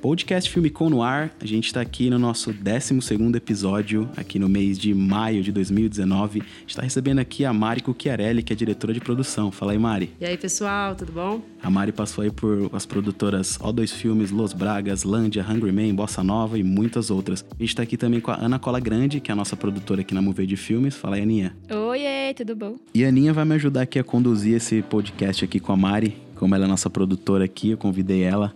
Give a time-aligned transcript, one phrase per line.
[0.00, 1.30] Podcast Filme Com no ar.
[1.38, 6.40] A gente está aqui no nosso 12 episódio, aqui no mês de maio de 2019.
[6.40, 9.52] A gente está recebendo aqui a Mari Cucchiarelli, que é diretora de produção.
[9.52, 10.10] Fala aí, Mari.
[10.18, 11.42] E aí, pessoal, tudo bom?
[11.62, 16.24] A Mari passou aí por as produtoras O2 Filmes, Los Bragas, Lândia, Hungry Man, Bossa
[16.24, 17.44] Nova e muitas outras.
[17.50, 20.00] A gente tá aqui também com a Ana Cola Grande, que é a nossa produtora
[20.00, 20.96] aqui na Movie de Filmes.
[20.96, 21.54] Fala aí, Aninha.
[21.70, 22.76] Oi, tudo bom?
[22.94, 26.16] E a Aninha vai me ajudar aqui a conduzir esse podcast aqui com a Mari.
[26.36, 28.54] Como ela é nossa produtora aqui, eu convidei ela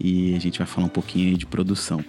[0.00, 2.02] e a gente vai falar um pouquinho aí de produção.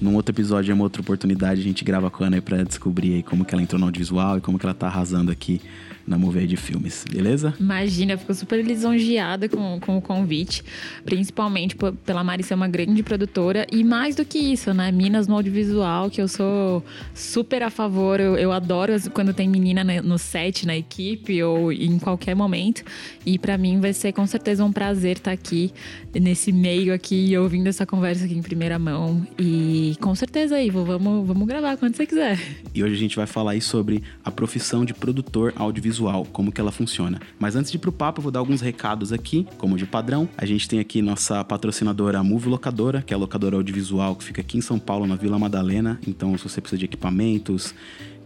[0.00, 3.14] Num outro episódio, é uma outra oportunidade, a gente grava com a Ana pra descobrir
[3.14, 5.60] aí como que ela entrou no audiovisual e como que ela tá arrasando aqui
[6.06, 7.54] na Movie de Filmes, beleza?
[7.60, 10.62] Imagina, eu fico super lisonjeada com, com o convite,
[11.04, 14.90] principalmente pela Mari ser uma grande produtora e mais do que isso, né?
[14.90, 19.84] Minas no audiovisual, que eu sou super a favor, eu, eu adoro quando tem menina
[19.84, 22.82] na- no set, na equipe ou em qualquer momento.
[23.24, 25.72] E pra mim vai ser com certeza um prazer estar aqui
[26.14, 29.26] nesse meio aqui, ouvindo essa conversa aqui em primeira mão.
[29.38, 32.38] E com certeza aí, vamos, vamos gravar quando você quiser.
[32.74, 35.89] E hoje a gente vai falar aí sobre a profissão de produtor audiovisual,
[36.32, 37.20] como que ela funciona.
[37.38, 40.28] Mas antes de ir pro papo, eu vou dar alguns recados aqui, como de padrão.
[40.36, 44.40] A gente tem aqui nossa patrocinadora Move Locadora, que é a locadora audiovisual que fica
[44.40, 45.98] aqui em São Paulo, na Vila Madalena.
[46.06, 47.74] Então, se você precisa de equipamentos,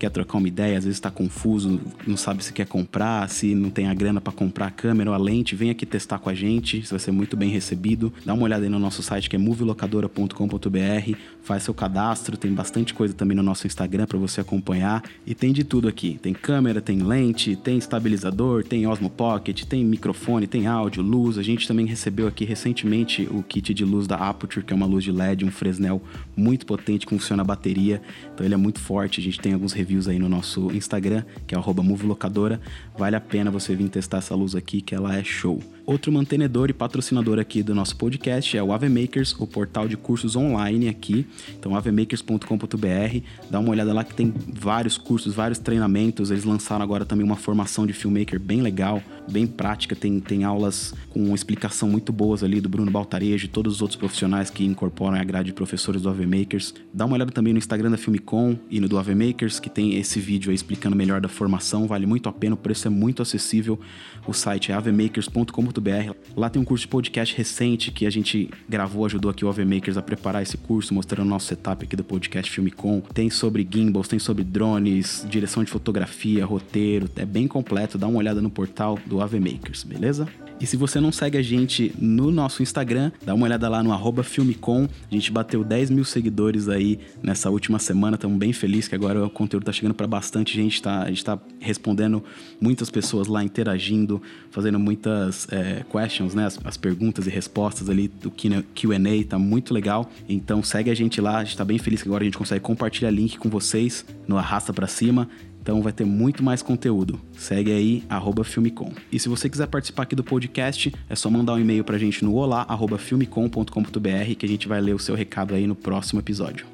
[0.05, 3.71] quer trocar uma ideia, às vezes está confuso, não sabe se quer comprar, se não
[3.71, 6.35] tem a grana para comprar a câmera ou a lente, vem aqui testar com a
[6.35, 8.13] gente, você vai ser muito bem recebido.
[8.25, 12.93] Dá uma olhada aí no nosso site que é movilocadora.com.br, faz seu cadastro, tem bastante
[12.93, 16.19] coisa também no nosso Instagram para você acompanhar e tem de tudo aqui.
[16.21, 21.39] Tem câmera, tem lente, tem estabilizador, tem Osmo Pocket, tem microfone, tem áudio, luz.
[21.39, 24.87] A gente também recebeu aqui recentemente o kit de luz da Aputure, que é uma
[24.87, 26.03] luz de LED, um Fresnel
[26.37, 28.03] muito potente, que funciona a bateria.
[28.35, 29.21] Então ele é muito forte.
[29.21, 32.61] A gente tem alguns reviews aí no nosso Instagram, que é movilocadora.
[32.97, 35.61] Vale a pena você vir testar essa luz aqui, que ela é show.
[35.87, 40.35] Outro mantenedor e patrocinador aqui do nosso podcast é o AveMakers, o portal de cursos
[40.35, 41.27] online aqui.
[41.59, 43.21] Então, avemakers.com.br.
[43.51, 46.31] Dá uma olhada lá que tem vários cursos, vários treinamentos.
[46.31, 49.95] Eles lançaram agora também uma formação de filmmaker bem legal, bem prática.
[49.95, 53.99] Tem, tem aulas com explicação muito boas ali do Bruno Baltarejo e todos os outros
[53.99, 56.73] profissionais que incorporam a grade de professores do AveMakers.
[56.95, 60.19] Dá uma olhada também no Instagram da Filmicom e no do AveMakers, que tem esse
[60.19, 61.87] vídeo aí explicando melhor da formação.
[61.87, 63.79] Vale muito a pena, o preço é muito acessível.
[64.27, 66.15] O site é avemakers.com.br.
[66.37, 69.97] Lá tem um curso de podcast recente que a gente gravou, ajudou aqui o AveMakers
[69.97, 73.01] a preparar esse curso, mostrando o nosso setup aqui do podcast Filmicom.
[73.01, 77.09] Tem sobre gimbals, tem sobre drones, direção de fotografia, roteiro.
[77.17, 77.99] É bem completo.
[77.99, 80.29] Dá uma olhada no portal do AveMakers, beleza?
[80.61, 83.93] E se você não segue a gente no nosso Instagram, dá uma olhada lá no
[83.93, 84.89] arroba Filmicom.
[85.11, 88.15] A gente bateu 10 mil seguidores aí nessa última semana.
[88.15, 90.81] Estamos bem felizes que agora o conteúdo tá chegando para bastante gente.
[90.81, 92.23] Tá, a gente tá respondendo
[92.61, 96.47] muitas pessoas lá, interagindo, fazendo muitas é, questions, né?
[96.47, 99.25] As, as perguntas e respostas ali do Q&A.
[99.29, 100.09] Tá muito legal.
[100.29, 101.39] Então segue a gente lá.
[101.39, 104.39] A gente tá bem feliz que agora a gente consegue compartilhar link com vocês no
[104.39, 105.29] Arrasta para Cima.
[105.65, 107.19] Então vai ter muito mais conteúdo.
[107.33, 108.93] Segue aí, arroba Filmicom.
[109.11, 112.23] E se você quiser participar aqui do podcast, é só mandar um e-mail pra gente
[112.23, 116.21] no olá, arroba filmicom.com.br que a gente vai ler o seu recado aí no próximo
[116.21, 116.67] episódio.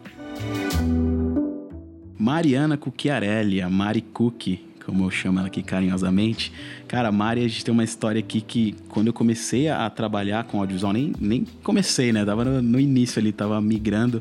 [2.18, 6.52] Mariana Cucchiarelli, a Mari Cookie, como eu chamo ela aqui carinhosamente.
[6.88, 10.42] Cara, a Mari, a gente tem uma história aqui que quando eu comecei a trabalhar
[10.42, 12.24] com audiovisual, nem, nem comecei, né?
[12.24, 14.20] Tava no, no início ali, tava migrando.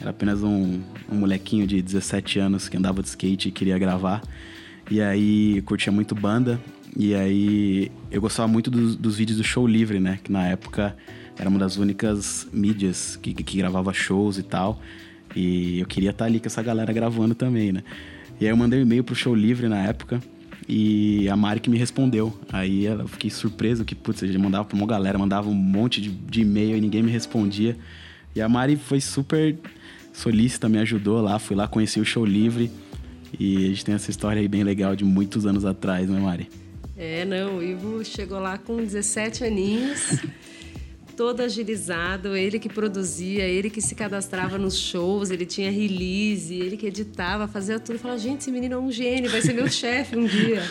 [0.00, 0.80] Era apenas um,
[1.10, 4.22] um molequinho de 17 anos que andava de skate e queria gravar.
[4.90, 6.60] E aí curtia muito banda.
[6.96, 10.18] E aí eu gostava muito dos, dos vídeos do Show Livre, né?
[10.22, 10.96] Que na época
[11.38, 14.80] era uma das únicas mídias que, que gravava shows e tal.
[15.34, 17.82] E eu queria estar ali com essa galera gravando também, né?
[18.40, 20.20] E aí eu mandei um e-mail pro Show Livre na época.
[20.68, 22.36] E a Mari que me respondeu.
[22.52, 26.10] Aí eu fiquei surpreso que, putz, eu mandava pra uma galera, mandava um monte de,
[26.10, 27.76] de e-mail e ninguém me respondia.
[28.34, 29.56] E a Mari foi super
[30.16, 32.70] solícita, me ajudou lá, fui lá, conheci o Show Livre.
[33.38, 36.48] E a gente tem essa história aí bem legal de muitos anos atrás, né, Mari?
[36.96, 40.18] É, não, o Ivo chegou lá com 17 aninhos,
[41.14, 46.78] todo agilizado, ele que produzia, ele que se cadastrava nos shows, ele tinha release, ele
[46.78, 47.98] que editava, fazia tudo.
[47.98, 50.62] Falava, gente, esse menino é um gênio, vai ser meu chefe um dia.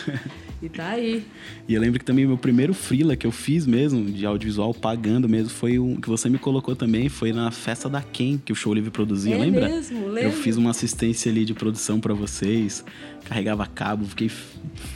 [0.62, 1.22] E tá aí.
[1.68, 5.28] E eu lembro que também meu primeiro freela que eu fiz mesmo, de audiovisual pagando
[5.28, 8.56] mesmo, foi um que você me colocou também, foi na festa da Ken, que o
[8.56, 9.68] Show Livre produzia, É lembra?
[9.68, 10.32] mesmo, Eu lembro.
[10.38, 12.82] fiz uma assistência ali de produção pra vocês,
[13.26, 14.30] carregava cabo, fiquei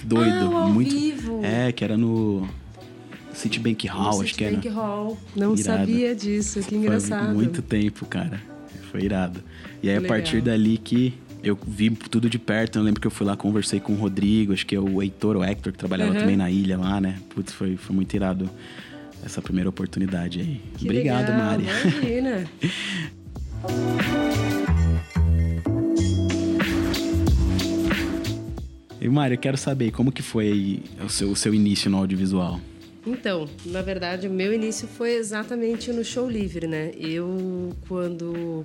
[0.03, 0.51] doido.
[0.57, 0.91] Ah, ao muito.
[0.95, 1.41] vivo.
[1.45, 2.49] É, que era no
[3.35, 4.55] Citibank Hall, No acho que era.
[4.57, 5.19] Citibank Hall.
[5.37, 5.63] Não Irado.
[5.81, 7.35] sabia disso, que engraçado.
[7.35, 8.41] muito tempo, cara.
[8.91, 9.43] Foi irado.
[9.83, 10.17] E aí, a Legal.
[10.17, 13.81] partir dali que eu vi tudo de perto, eu lembro que eu fui lá, conversei
[13.81, 16.19] com o Rodrigo, acho que é o Heitor, o Hector, que trabalhava Uhum.
[16.19, 17.19] também na ilha lá, né?
[17.35, 18.49] Putz, foi, foi muito irado
[19.25, 20.61] essa primeira oportunidade aí.
[20.77, 21.65] Que Obrigado, legal, Mari.
[21.65, 22.45] Imagina.
[29.01, 32.61] E Mari, eu quero saber como que foi o seu, o seu início no audiovisual.
[33.07, 36.91] Então, na verdade, o meu início foi exatamente no show livre, né?
[36.99, 38.63] Eu, quando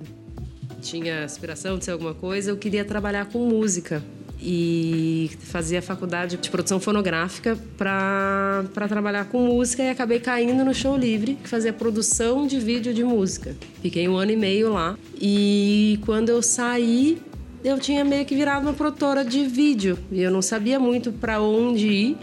[0.86, 4.02] tinha aspiração de ser alguma coisa, eu queria trabalhar com música.
[4.38, 10.94] E fazia faculdade de produção fonográfica para trabalhar com música e acabei caindo no show
[10.96, 13.56] livre, que fazia produção de vídeo de música.
[13.80, 14.96] Fiquei um ano e meio lá.
[15.18, 17.18] E quando eu saí,
[17.64, 19.98] eu tinha meio que virado uma produtora de vídeo.
[20.12, 22.18] E eu não sabia muito para onde ir.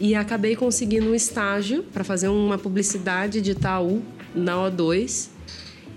[0.00, 4.02] E acabei conseguindo um estágio para fazer uma publicidade de Itaú
[4.34, 5.35] na O2.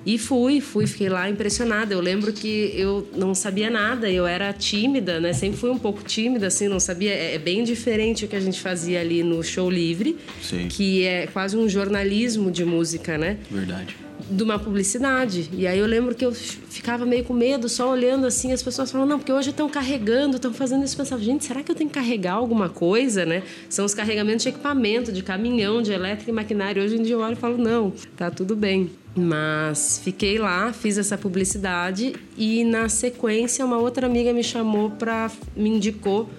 [0.10, 1.94] E fui, fui, fiquei lá impressionada.
[1.94, 5.34] Eu lembro que eu não sabia nada, eu era tímida, né?
[5.34, 7.12] Sempre fui um pouco tímida, assim, não sabia.
[7.14, 10.68] É é bem diferente o que a gente fazia ali no show livre, Sim.
[10.68, 13.38] que é quase um jornalismo de música, né?
[13.52, 13.96] Verdade.
[14.32, 15.50] de uma publicidade.
[15.54, 18.92] E aí eu lembro que eu ficava meio com medo, só olhando assim, as pessoas
[18.92, 20.96] falam, não, porque hoje estão carregando, estão fazendo isso.
[20.96, 23.44] Eu pensava, gente, será que eu tenho que carregar alguma coisa, né?
[23.70, 26.84] São os carregamentos de equipamento, de caminhão, de elétrica e maquinário.
[26.84, 28.90] Hoje em dia eu olho e falo, não, tá tudo bem.
[29.16, 35.32] Mas fiquei lá, fiz essa publicidade e na sequência uma outra amiga me chamou para
[35.56, 36.30] me indicou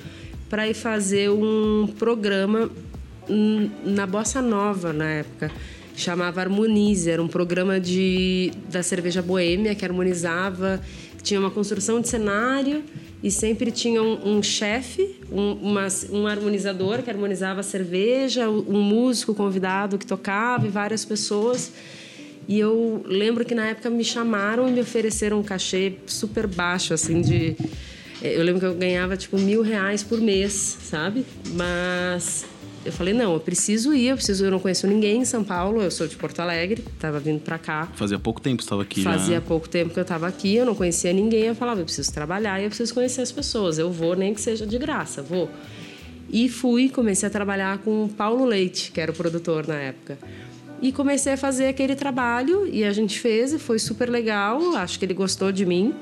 [0.48, 2.70] para ir fazer um programa
[3.84, 5.50] na Bossa Nova na época
[6.00, 10.80] chamava Harmonize, era um programa de, da cerveja boêmia que harmonizava,
[11.22, 12.82] tinha uma construção de cenário
[13.22, 15.74] e sempre tinha um, um chefe, um,
[16.10, 21.72] um harmonizador que harmonizava a cerveja, um músico convidado que tocava e várias pessoas.
[22.48, 26.92] E eu lembro que na época me chamaram e me ofereceram um cachê super baixo,
[26.92, 27.56] assim, de...
[28.22, 30.52] Eu lembro que eu ganhava, tipo, mil reais por mês,
[30.82, 31.24] sabe?
[31.54, 32.44] Mas
[32.84, 34.44] eu falei, não, eu preciso ir, eu preciso...
[34.44, 37.58] Eu não conheço ninguém em São Paulo, eu sou de Porto Alegre, tava vindo pra
[37.58, 37.88] cá.
[37.94, 39.40] Fazia pouco tempo que estava aqui Fazia já.
[39.40, 41.44] pouco tempo que eu estava aqui, eu não conhecia ninguém.
[41.44, 43.78] Eu falava, eu preciso trabalhar e eu preciso conhecer as pessoas.
[43.78, 45.48] Eu vou, nem que seja de graça, vou.
[46.32, 50.18] E fui, comecei a trabalhar com o Paulo Leite, que era o produtor na época.
[50.82, 54.76] E comecei a fazer aquele trabalho e a gente fez e foi super legal.
[54.76, 55.94] Acho que ele gostou de mim.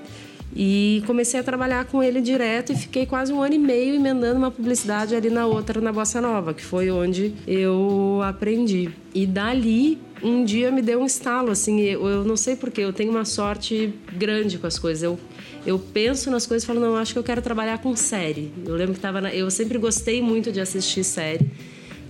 [0.57, 4.39] E comecei a trabalhar com ele direto e fiquei quase um ano e meio emendando
[4.39, 8.89] uma publicidade ali na outra, na Bossa Nova, que foi onde eu aprendi.
[9.15, 12.93] E dali, um dia me deu um estalo, assim, eu, eu não sei porquê, eu
[12.93, 15.03] tenho uma sorte grande com as coisas.
[15.03, 15.19] Eu,
[15.67, 18.51] eu penso nas coisas e falo, não, acho que eu quero trabalhar com série.
[18.65, 21.49] Eu lembro que tava na, eu sempre gostei muito de assistir série.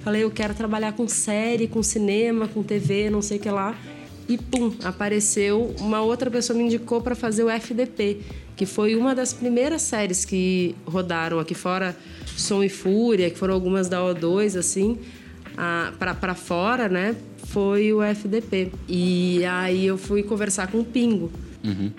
[0.09, 3.77] Falei, eu quero trabalhar com série, com cinema, com TV, não sei o que lá.
[4.27, 8.23] E pum, apareceu uma outra pessoa me indicou para fazer o FDP,
[8.57, 11.95] que foi uma das primeiras séries que rodaram aqui fora,
[12.25, 14.99] Som e Fúria, que foram algumas da O2 assim,
[15.99, 17.15] para fora, né?
[17.45, 18.73] Foi o FDP.
[18.89, 21.31] E aí eu fui conversar com o Pingo,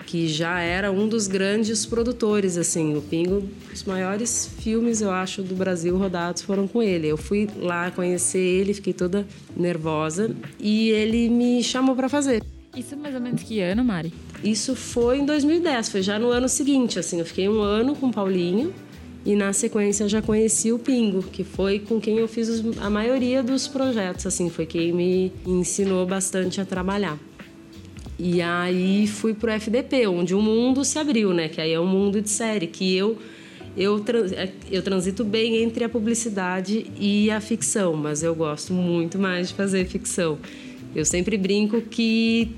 [0.06, 2.96] que já era um dos grandes produtores, assim.
[2.96, 7.06] O Pingo, os maiores filmes, eu acho, do Brasil rodados foram com ele.
[7.08, 9.26] Eu fui lá conhecer ele, fiquei toda
[9.56, 12.42] nervosa e ele me chamou para fazer.
[12.76, 14.12] Isso mais ou menos que ano, Mari?
[14.44, 17.18] Isso foi em 2010, foi já no ano seguinte, assim.
[17.18, 18.72] Eu fiquei um ano com o Paulinho
[19.26, 22.78] e na sequência eu já conheci o Pingo, que foi com quem eu fiz os-
[22.78, 24.48] a maioria dos projetos, assim.
[24.48, 27.18] Foi quem me ensinou bastante a trabalhar.
[28.22, 31.48] E aí fui pro FDP, onde o mundo se abriu, né?
[31.48, 33.16] Que aí é um mundo de série, que eu
[33.76, 34.26] eu, tran-
[34.70, 39.54] eu transito bem entre a publicidade e a ficção, mas eu gosto muito mais de
[39.54, 40.38] fazer ficção.
[40.94, 42.50] Eu sempre brinco que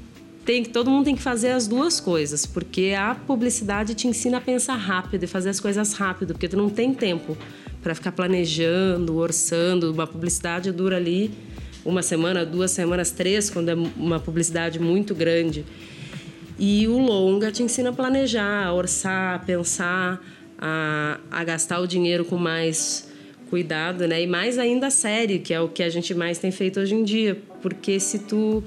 [0.44, 4.38] tem que todo mundo tem que fazer as duas coisas, porque a publicidade te ensina
[4.38, 7.36] a pensar rápido e fazer as coisas rápido, porque tu não tem tempo
[7.82, 9.92] para ficar planejando, orçando.
[9.92, 11.30] Uma publicidade dura ali
[11.84, 15.64] uma semana, duas semanas, três, quando é uma publicidade muito grande.
[16.58, 20.20] E o longa te ensina a planejar, a orçar, a pensar,
[20.58, 23.10] a, a gastar o dinheiro com mais
[23.50, 24.22] cuidado, né?
[24.22, 26.94] E mais ainda a série, que é o que a gente mais tem feito hoje
[26.94, 27.36] em dia.
[27.60, 28.62] Porque se tu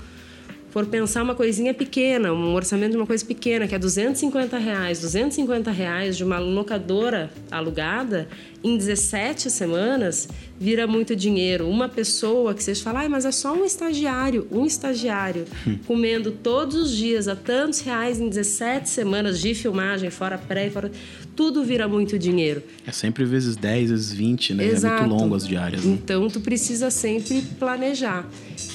[0.76, 5.00] for pensar uma coisinha pequena, um orçamento de uma coisa pequena, que é 250 reais,
[5.00, 8.28] 250 reais de uma locadora alugada,
[8.66, 10.28] em 17 semanas
[10.60, 11.70] vira muito dinheiro.
[11.70, 15.46] Uma pessoa que vocês falam, ah, mas é só um estagiário, um estagiário
[15.86, 20.92] comendo todos os dias a tantos reais em 17 semanas de filmagem, fora pré, fora
[21.36, 22.64] tudo vira muito dinheiro.
[22.88, 24.66] É sempre vezes 10, vezes 20, né?
[24.66, 25.04] Exato.
[25.04, 25.84] É muito longo as diárias.
[25.84, 25.94] Né?
[25.94, 28.28] Então tu precisa sempre planejar.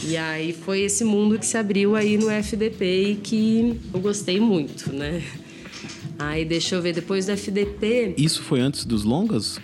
[0.06, 4.38] E aí foi esse mundo que se abriu aí no FDP e que eu gostei
[4.38, 5.20] muito, né?
[6.16, 8.14] Aí deixa eu ver, depois do FDP.
[8.16, 9.58] Isso foi antes dos longas?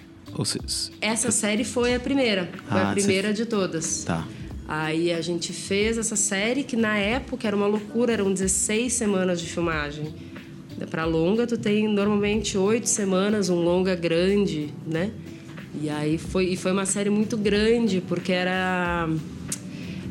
[1.01, 2.51] Essa série foi a primeira.
[2.69, 4.05] Foi ah, a primeira de todas.
[4.05, 4.27] Tá.
[4.69, 9.41] Aí a gente fez essa série que na época era uma loucura, eram 16 semanas
[9.41, 10.13] de filmagem.
[10.91, 15.11] Para longa, tu tem normalmente oito semanas, um longa grande, né?
[15.81, 19.09] E aí foi, e foi uma série muito grande, porque era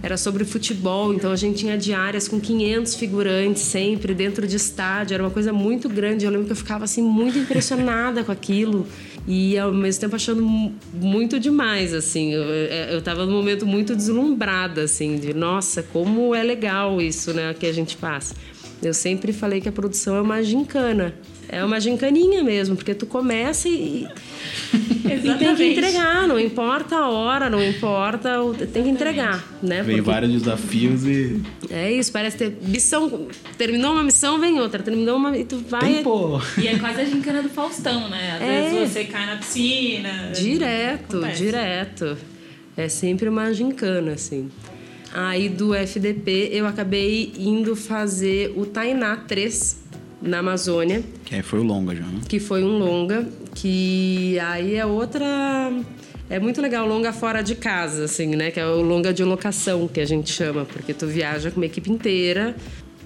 [0.04, 5.16] era sobre futebol, então a gente tinha diárias com 500 figurantes sempre dentro de estádio,
[5.16, 6.26] era uma coisa muito grande.
[6.26, 8.86] Eu lembro que eu ficava assim muito impressionada com aquilo
[9.28, 10.44] e ao mesmo tempo achando
[10.94, 12.34] muito demais, assim.
[12.34, 17.54] Eu, eu tava num momento muito deslumbrada, assim, de nossa, como é legal isso, né,
[17.54, 18.36] que a gente passa.
[18.84, 21.16] Eu sempre falei que a produção é uma gincana.
[21.48, 24.08] É uma gincaninha mesmo, porque tu começa e,
[24.74, 28.30] e tem que entregar, não importa a hora, não importa,
[28.74, 29.84] tem que entregar, né?
[29.84, 30.10] Vem porque...
[30.10, 35.38] vários desafios e É isso, parece ter missão, terminou uma missão, vem outra, terminou uma
[35.38, 36.42] e tu vai Tempo.
[36.58, 38.34] E é quase a gincana do Faustão, né?
[38.36, 38.62] Às é...
[38.62, 40.32] vezes você cai na piscina.
[40.34, 41.44] Direto, acontece.
[41.44, 42.18] direto.
[42.76, 44.50] É sempre uma gincana assim.
[45.14, 49.85] Aí do FDP eu acabei indo fazer o Tainá 3
[50.22, 51.04] na Amazônia.
[51.26, 52.22] Que aí foi o longa já, né?
[52.28, 55.26] Que foi um longa, que aí é outra.
[56.30, 58.52] É muito legal, longa fora de casa, assim, né?
[58.52, 61.66] Que é o longa de locação, que a gente chama, porque tu viaja com uma
[61.66, 62.56] equipe inteira.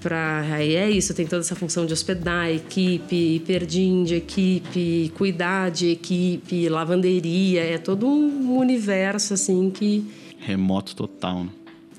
[0.00, 0.40] Pra...
[0.52, 5.90] Aí é isso, tem toda essa função de hospedar equipe, perdim de equipe, cuidar de
[5.90, 10.04] equipe, lavanderia, é todo um universo assim que.
[10.38, 11.50] Remoto total, né?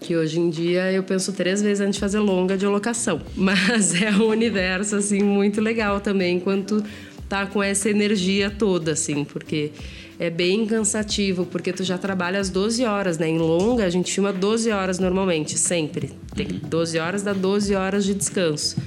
[0.01, 3.21] Que hoje em dia eu penso três vezes antes de fazer longa de locação.
[3.37, 6.83] Mas é um universo, assim, muito legal também, enquanto
[7.29, 9.71] tá com essa energia toda, assim, porque
[10.19, 13.29] é bem cansativo, porque tu já trabalha às 12 horas, né?
[13.29, 16.11] Em longa, a gente filma 12 horas normalmente, sempre.
[16.35, 18.77] Tem 12 horas dá 12 horas de descanso.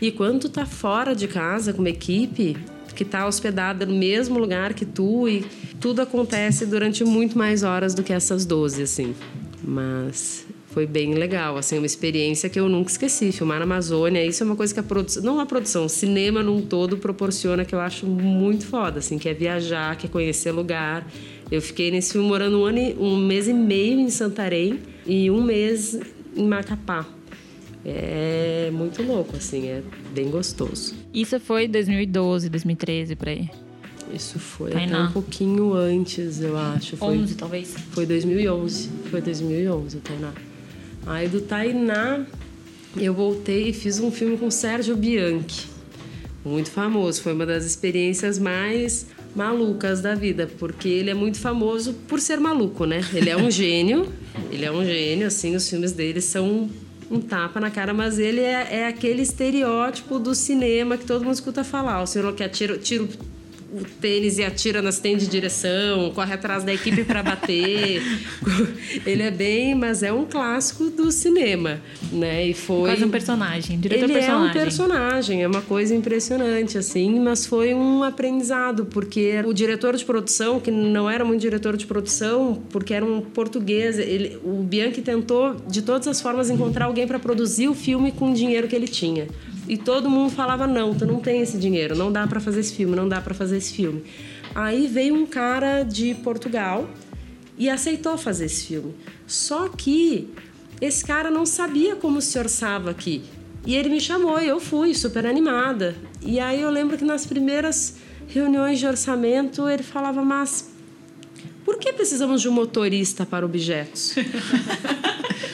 [0.00, 2.56] E quando tu tá fora de casa com uma equipe
[2.94, 5.44] que tá hospedada no mesmo lugar que tu e
[5.80, 9.14] tudo acontece durante muito mais horas do que essas 12, assim.
[9.62, 13.32] Mas foi bem legal, assim, uma experiência que eu nunca esqueci.
[13.32, 16.42] Filmar na Amazônia, isso é uma coisa que a produção, não a produção, o cinema
[16.42, 20.52] num todo proporciona que eu acho muito foda, assim, que é viajar, que é conhecer
[20.52, 21.06] lugar.
[21.50, 25.42] Eu fiquei nesse filme morando um, ano, um mês e meio em Santarém e um
[25.42, 25.98] mês
[26.36, 27.06] em Macapá.
[27.84, 29.82] É muito louco, assim, é
[30.14, 30.94] bem gostoso.
[31.12, 33.48] Isso foi 2012, 2013, por aí?
[34.14, 34.98] Isso foi Tainá.
[34.98, 36.96] até um pouquinho antes, eu acho.
[36.96, 37.74] Foi, 11, talvez?
[37.92, 38.88] Foi 2011.
[39.10, 40.32] Foi 2011 o Tainá.
[41.06, 42.24] Aí do Tainá,
[42.96, 45.66] eu voltei e fiz um filme com Sérgio Bianchi.
[46.44, 47.22] Muito famoso.
[47.22, 52.40] Foi uma das experiências mais malucas da vida, porque ele é muito famoso por ser
[52.40, 53.00] maluco, né?
[53.14, 54.12] Ele é um gênio,
[54.50, 56.68] ele é um gênio, assim, os filmes dele são
[57.10, 61.34] um tapa na cara, mas ele é, é aquele estereótipo do cinema que todo mundo
[61.34, 62.02] escuta falar.
[62.02, 63.06] O senhor que atira, tira
[63.72, 68.02] o tênis e atira nas tênis de direção, corre atrás da equipe para bater.
[69.04, 72.46] ele é bem, mas é um clássico do cinema, né?
[72.46, 74.46] E foi quase um personagem, diretor ele personagem.
[74.46, 79.96] é um personagem, é uma coisa impressionante assim, mas foi um aprendizado porque o diretor
[79.96, 84.62] de produção, que não era muito diretor de produção, porque era um português, ele, o
[84.62, 88.66] Bianchi tentou de todas as formas encontrar alguém para produzir o filme com o dinheiro
[88.66, 89.28] que ele tinha.
[89.68, 92.74] E todo mundo falava: não, tu não tem esse dinheiro, não dá para fazer esse
[92.74, 94.02] filme, não dá para fazer esse filme.
[94.54, 96.88] Aí veio um cara de Portugal
[97.56, 98.94] e aceitou fazer esse filme.
[99.26, 100.30] Só que
[100.80, 103.22] esse cara não sabia como se orçava aqui.
[103.66, 105.94] E ele me chamou e eu fui, super animada.
[106.22, 107.96] E aí eu lembro que nas primeiras
[108.26, 110.70] reuniões de orçamento ele falava: mas
[111.64, 114.14] por que precisamos de um motorista para objetos?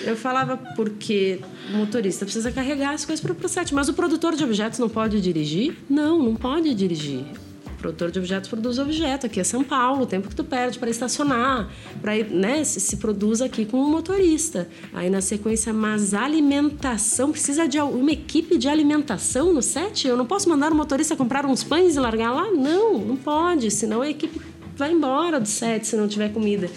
[0.06, 1.40] Eu falava porque
[1.72, 4.88] o motorista precisa carregar as coisas para o set, mas o produtor de objetos não
[4.88, 5.76] pode dirigir?
[5.88, 7.24] Não, não pode dirigir.
[7.66, 10.78] O produtor de objetos produz objeto aqui é São Paulo, o tempo que tu perde
[10.78, 11.70] para estacionar,
[12.00, 14.68] para né, se, se produz aqui com um motorista.
[14.92, 20.06] Aí na sequência, mas alimentação precisa de uma equipe de alimentação no set?
[20.08, 22.50] Eu não posso mandar o motorista comprar uns pães e largar lá?
[22.50, 24.40] Não, não pode, senão a equipe
[24.76, 26.70] vai embora do set se não tiver comida.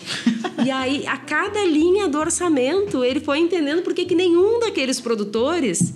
[0.64, 5.94] e aí, a cada linha do orçamento, ele foi entendendo porque que nenhum daqueles produtores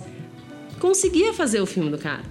[0.80, 2.22] conseguia fazer o filme do cara.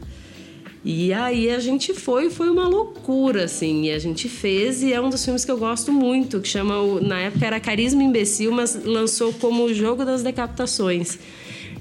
[0.84, 3.86] E aí a gente foi, foi uma loucura, assim.
[3.86, 6.74] E a gente fez, e é um dos filmes que eu gosto muito, que chama,
[7.02, 11.20] na época era Carisma Imbecil, mas lançou como O Jogo das Decapitações.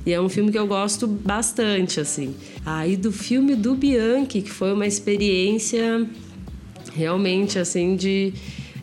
[0.04, 2.34] E é um filme que eu gosto bastante, assim.
[2.64, 6.06] Aí do filme do Bianchi, que foi uma experiência
[6.94, 8.32] realmente, assim, de,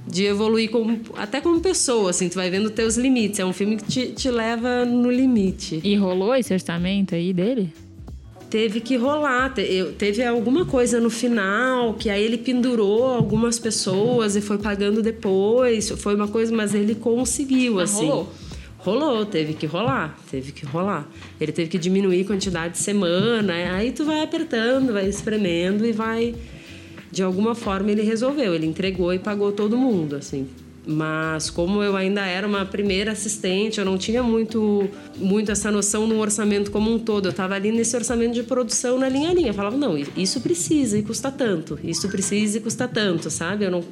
[0.08, 2.30] de evoluir como, até como pessoa, assim.
[2.30, 3.40] Tu vai vendo teus limites.
[3.40, 5.80] É um filme que te, te leva no limite.
[5.84, 7.72] E rolou esse orçamento aí dele?
[8.50, 9.54] teve que rolar.
[9.98, 15.90] Teve alguma coisa no final que aí ele pendurou algumas pessoas e foi pagando depois.
[15.90, 18.08] Foi uma coisa, mas ele conseguiu, assim.
[18.08, 18.34] Rolou.
[18.80, 21.10] Rolou, teve que rolar, teve que rolar.
[21.42, 25.92] Ele teve que diminuir a quantidade de semana, aí tu vai apertando, vai espremendo e
[25.92, 26.34] vai.
[27.18, 30.48] De alguma forma ele resolveu, ele entregou e pagou todo mundo, assim.
[30.86, 36.06] Mas como eu ainda era uma primeira assistente, eu não tinha muito, muito essa noção
[36.06, 37.26] no orçamento como um todo.
[37.26, 39.48] Eu estava ali nesse orçamento de produção na linha a linha.
[39.48, 41.80] Eu falava, não, isso precisa e custa tanto.
[41.84, 43.66] Isso precisa e custa tanto, sabe?
[43.66, 43.84] Eu não,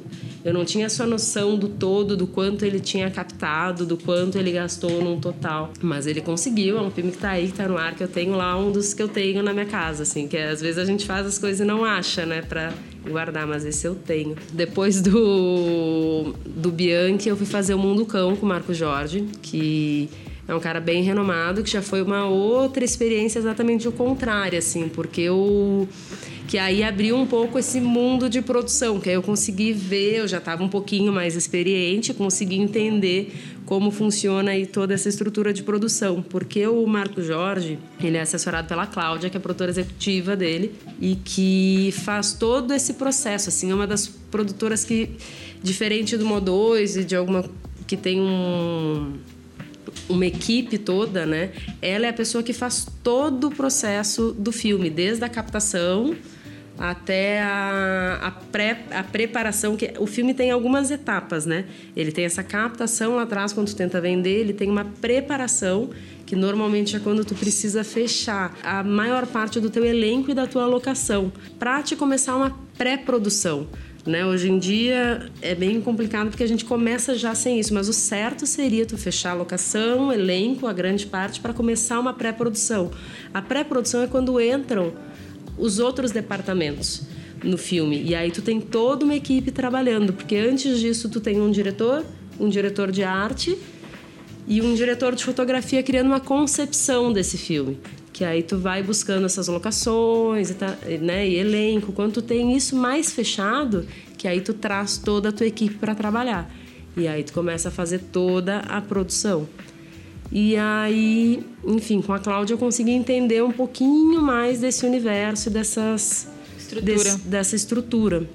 [0.44, 4.52] eu não tinha essa noção do todo, do quanto ele tinha captado, do quanto ele
[4.52, 5.72] gastou num total.
[5.82, 8.08] Mas ele conseguiu, é um filme que está aí, que está no ar, que eu
[8.08, 10.28] tenho lá, um dos que eu tenho na minha casa, assim.
[10.28, 12.40] Que às vezes a gente faz as coisas e não acha, né?
[12.40, 12.72] Pra
[13.10, 14.36] guardar, mas esse eu tenho.
[14.52, 20.08] Depois do, do Bianchi, eu fui fazer o Mundo Cão com o Marco Jorge, que
[20.48, 24.88] é um cara bem renomado, que já foi uma outra experiência exatamente o contrário, assim,
[24.88, 25.88] porque eu
[26.46, 30.28] que aí abriu um pouco esse mundo de produção, que aí eu consegui ver, eu
[30.28, 33.34] já estava um pouquinho mais experiente, consegui entender
[33.66, 38.68] como funciona aí toda essa estrutura de produção, porque o Marco Jorge, ele é assessorado
[38.68, 43.72] pela Cláudia, que é a produtora executiva dele, e que faz todo esse processo, assim,
[43.72, 45.10] é uma das produtoras que,
[45.62, 47.44] diferente do Mo2 e de alguma
[47.86, 49.14] que tem um
[50.08, 51.52] uma equipe toda, né?
[51.80, 56.14] Ela é a pessoa que faz todo o processo do filme, desde a captação
[56.78, 61.64] até a, a, pré, a preparação, que o filme tem algumas etapas, né?
[61.94, 65.90] Ele tem essa captação lá atrás, quando tu tenta vender, ele tem uma preparação,
[66.26, 70.46] que normalmente é quando tu precisa fechar a maior parte do teu elenco e da
[70.46, 73.66] tua alocação, para te começar uma pré-produção.
[74.04, 74.24] Né?
[74.24, 77.92] Hoje em dia é bem complicado porque a gente começa já sem isso, mas o
[77.92, 82.92] certo seria tu fechar a locação, elenco, a grande parte, para começar uma pré-produção.
[83.34, 84.92] A pré-produção é quando entram
[85.58, 87.02] os outros departamentos
[87.42, 88.02] no filme.
[88.02, 92.04] E aí tu tem toda uma equipe trabalhando, porque antes disso tu tem um diretor,
[92.38, 93.56] um diretor de arte
[94.46, 97.78] e um diretor de fotografia criando uma concepção desse filme.
[98.12, 101.92] Que aí tu vai buscando essas locações e, tá, né, e elenco.
[101.92, 105.94] Quando tu tem isso mais fechado, que aí tu traz toda a tua equipe para
[105.94, 106.50] trabalhar.
[106.96, 109.46] E aí tu começa a fazer toda a produção.
[110.30, 116.28] E aí, enfim, com a Cláudia eu consegui entender um pouquinho mais desse universo, dessas
[116.58, 116.94] estrutura.
[116.94, 118.28] Desse, dessa estrutura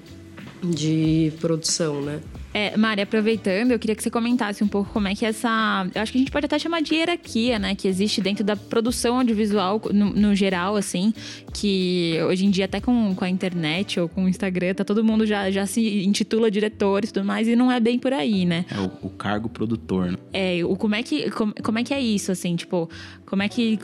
[0.62, 2.20] de produção, né?
[2.54, 5.86] É, Mari, aproveitando, eu queria que você comentasse um pouco como é que essa.
[5.94, 7.74] Eu acho que a gente pode até chamar de hierarquia, né?
[7.74, 11.14] Que existe dentro da produção audiovisual no, no geral, assim.
[11.54, 15.02] Que hoje em dia, até com, com a internet ou com o Instagram, tá todo
[15.02, 18.44] mundo já, já se intitula diretor e tudo mais, e não é bem por aí,
[18.44, 18.66] né?
[18.70, 20.18] É o, o cargo produtor, né?
[20.32, 22.54] É, o, como, é que, como, como é que é isso, assim?
[22.54, 22.88] Tipo,
[23.24, 23.78] como é que.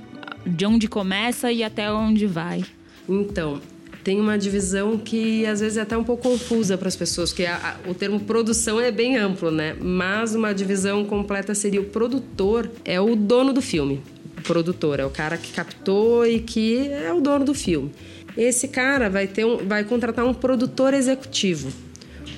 [0.47, 2.65] De onde começa e até onde vai?
[3.09, 3.61] Então,
[4.09, 7.45] tem uma divisão que às vezes é até um pouco confusa para as pessoas, porque
[7.87, 9.77] o termo produção é bem amplo, né?
[9.79, 14.01] Mas uma divisão completa seria o produtor é o dono do filme.
[14.39, 17.93] O produtor é o cara que captou e que é o dono do filme.
[18.35, 21.71] Esse cara vai ter um, vai contratar um produtor executivo.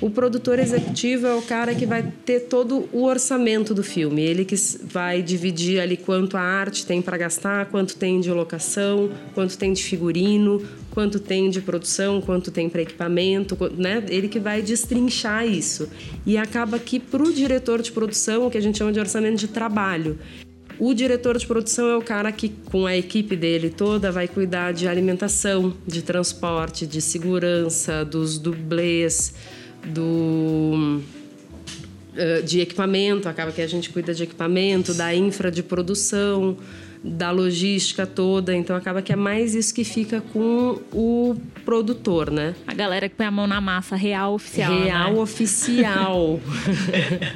[0.01, 4.23] O produtor executivo é o cara que vai ter todo o orçamento do filme.
[4.23, 9.11] Ele que vai dividir ali quanto a arte tem para gastar, quanto tem de locação,
[9.35, 10.59] quanto tem de figurino,
[10.89, 14.03] quanto tem de produção, quanto tem para equipamento, né?
[14.09, 15.87] Ele que vai destrinchar isso.
[16.25, 19.37] E acaba que para o diretor de produção, o que a gente chama de orçamento
[19.37, 20.17] de trabalho,
[20.79, 24.71] o diretor de produção é o cara que, com a equipe dele toda, vai cuidar
[24.71, 29.35] de alimentação, de transporte, de segurança, dos dublês,
[29.85, 31.01] do
[32.15, 36.57] eh, de equipamento, acaba que a gente cuida de equipamento, da infra de produção,
[37.03, 42.53] da logística toda, então acaba que é mais isso que fica com o produtor, né?
[42.67, 44.83] A galera que põe a mão na massa, real oficial.
[44.83, 45.19] Real né?
[45.19, 46.39] oficial.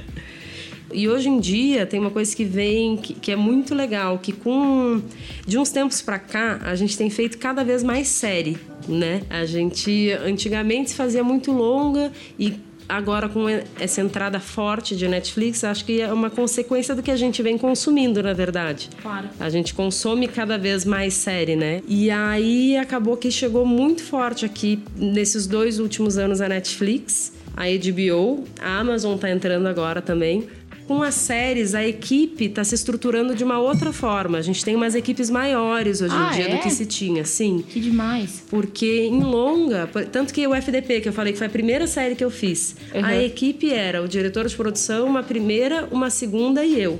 [0.94, 4.32] e hoje em dia tem uma coisa que vem que, que, é muito legal, que
[4.32, 5.02] com
[5.48, 9.24] de uns tempos para cá a gente tem feito cada vez mais série, né?
[9.30, 13.46] A gente antigamente se fazia muito longa e agora com
[13.80, 17.58] essa entrada forte de Netflix, acho que é uma consequência do que a gente vem
[17.58, 18.90] consumindo, na verdade.
[19.02, 19.30] Claro.
[19.40, 21.82] A gente consome cada vez mais série, né?
[21.88, 27.64] E aí acabou que chegou muito forte aqui nesses dois últimos anos a Netflix, a
[27.64, 30.48] HBO, a Amazon tá entrando agora também.
[30.88, 34.38] Com as séries, a equipe está se estruturando de uma outra forma.
[34.38, 36.56] A gente tem umas equipes maiores hoje Ah, em dia é?
[36.56, 37.64] do que se tinha, sim.
[37.68, 38.44] Que demais.
[38.50, 42.14] Porque em longa, tanto que o FDP, que eu falei que foi a primeira série
[42.14, 43.04] que eu fiz, Uhum.
[43.04, 47.00] a equipe era o diretor de produção, uma primeira, uma segunda e eu.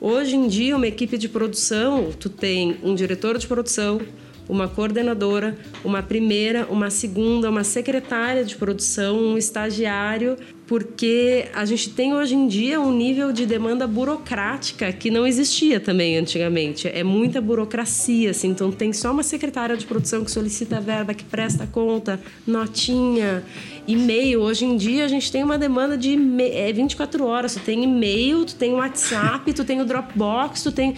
[0.00, 4.00] Hoje em dia, uma equipe de produção, tu tem um diretor de produção,
[4.48, 11.90] uma coordenadora, uma primeira, uma segunda, uma secretária de produção, um estagiário, porque a gente
[11.90, 16.88] tem hoje em dia um nível de demanda burocrática que não existia também antigamente.
[16.88, 18.48] É muita burocracia, assim.
[18.48, 23.44] Então tem só uma secretária de produção que solicita a verba, que presta conta, notinha,
[23.86, 24.40] e-mail.
[24.40, 27.54] Hoje em dia a gente tem uma demanda de é 24 horas.
[27.54, 30.96] Tu tem e-mail, tu tem WhatsApp, tu tem o Dropbox, tu tem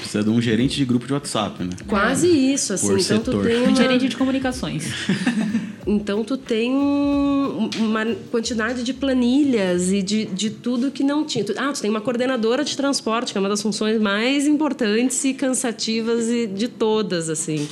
[0.00, 1.70] Precisa de um gerente de grupo de WhatsApp, né?
[1.86, 2.88] quase isso, assim.
[2.88, 3.46] Por então tu setor.
[3.46, 3.76] tem Um uma...
[3.76, 4.88] gerente de comunicações.
[5.92, 11.44] Então tu tem um- uma quantidade de planilhas e de, de tudo que não tinha.
[11.44, 15.24] Tu- Ah, tu tem uma coordenadora de transporte, que é uma das funções mais importantes
[15.24, 17.66] e cansativas de todas, assim.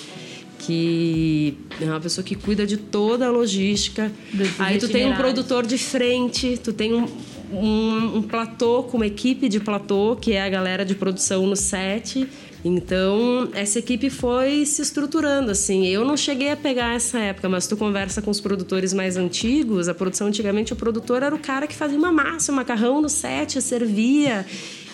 [0.59, 4.11] Que é uma pessoa que cuida de toda a logística.
[4.59, 7.07] Aí tu tem um produtor de frente, tu tem um,
[7.53, 11.55] um, um platô com uma equipe de platô, que é a galera de produção no
[11.57, 12.27] set.
[12.65, 15.87] Então, essa equipe foi se estruturando, assim.
[15.87, 19.89] Eu não cheguei a pegar essa época, mas tu conversa com os produtores mais antigos,
[19.89, 23.09] a produção antigamente, o produtor era o cara que fazia uma massa, um macarrão no
[23.09, 24.45] set, servia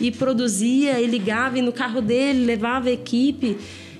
[0.00, 3.56] e produzia e ligava e no carro dele, levava a equipe.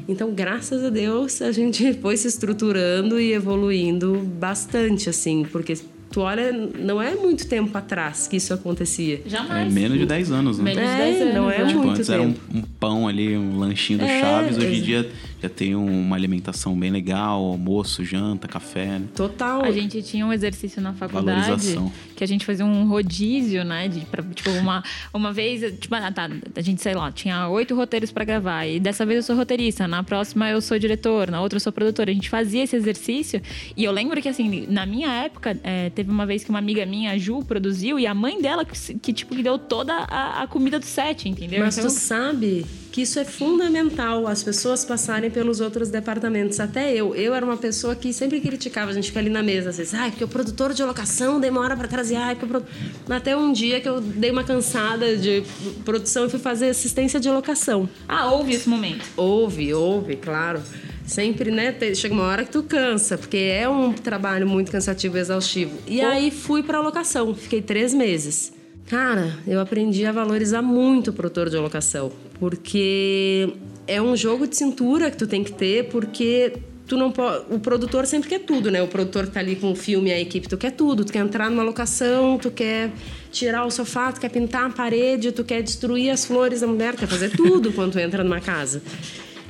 [0.06, 5.74] Então, graças a Deus, a gente foi se estruturando e evoluindo bastante, assim, porque
[6.14, 9.20] tu olha, não é muito tempo atrás que isso acontecia.
[9.26, 9.72] É Jamais.
[9.72, 10.64] menos de 10 anos, né?
[10.72, 11.34] Menos de É, 10 anos.
[11.34, 11.66] não é né?
[11.66, 12.56] Tipo, muito antes era um, tempo.
[12.58, 14.56] um pão ali, um lanchinho do É, Chaves.
[14.56, 15.10] Hoje em dia
[15.42, 19.02] já tem uma alimentação bem legal, almoço, janta, café, né?
[19.14, 19.62] Total.
[19.64, 21.92] A gente tinha um exercício na faculdade Valorização.
[22.16, 23.88] que a gente fazia um rodízio, né?
[23.88, 27.74] De, pra, tipo, uma, uma vez, tipo, ah, tá, a gente, sei lá, tinha oito
[27.74, 28.64] roteiros pra gravar.
[28.66, 31.72] E dessa vez eu sou roteirista, na próxima eu sou diretor, na outra eu sou
[31.72, 32.10] produtora.
[32.10, 33.42] A gente fazia esse exercício.
[33.76, 36.84] E eu lembro que, assim, na minha época, é, teve uma vez que uma amiga
[36.86, 40.42] minha, a Ju, produziu, e a mãe dela, que, que tipo, que deu toda a,
[40.42, 41.60] a comida do set, entendeu?
[41.60, 46.60] Mas Então, tu sabe que isso é fundamental, as pessoas passarem pelos outros departamentos.
[46.60, 47.12] Até eu.
[47.16, 49.92] Eu era uma pessoa que sempre criticava, a gente fica ali na mesa, às vezes,
[49.94, 52.66] ai, porque o produtor de locação demora para trazer, ai, porque o produ-"
[53.10, 55.42] Até um dia que eu dei uma cansada de
[55.84, 57.88] produção e fui fazer assistência de locação.
[58.06, 59.04] Ah, houve esse momento.
[59.16, 60.62] Houve, houve, claro.
[61.04, 61.74] Sempre, né?
[61.96, 65.76] Chega uma hora que tu cansa, porque é um trabalho muito cansativo e exaustivo.
[65.84, 68.52] E aí fui pra locação, fiquei três meses.
[68.86, 73.52] Cara, eu aprendi a valorizar muito o produtor de locação, porque
[73.86, 76.52] é um jogo de cintura que tu tem que ter, porque
[76.86, 77.12] tu não.
[77.50, 78.82] O produtor sempre quer tudo, né?
[78.82, 81.04] O produtor que tá ali com o filme, a equipe, tu quer tudo.
[81.04, 82.90] Tu quer entrar numa locação, tu quer
[83.30, 86.94] tirar o sofá, tu quer pintar a parede, tu quer destruir as flores da mulher,
[86.94, 88.82] tu quer fazer tudo quando tu entra numa casa.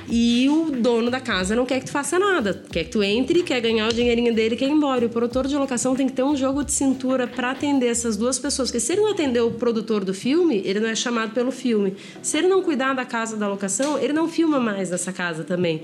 [0.08, 2.62] E o dono da casa não quer que tu faça nada.
[2.70, 5.02] Quer que tu entre, quer ganhar o dinheirinho dele e quer ir embora.
[5.02, 8.16] E o produtor de locação tem que ter um jogo de cintura para atender essas
[8.16, 8.68] duas pessoas.
[8.68, 11.96] Porque se ele não atender o produtor do filme, ele não é chamado pelo filme.
[12.22, 15.82] Se ele não cuidar da casa da locação, ele não filma mais nessa casa também.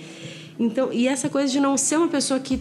[0.59, 2.61] Então, e essa coisa de não ser uma pessoa que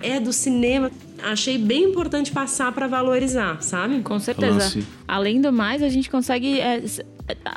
[0.00, 0.90] é do cinema,
[1.22, 4.02] achei bem importante passar para valorizar, sabe?
[4.02, 4.52] Com certeza.
[4.52, 4.86] Lance.
[5.06, 6.60] Além do mais, a gente consegue.
[6.60, 6.82] é,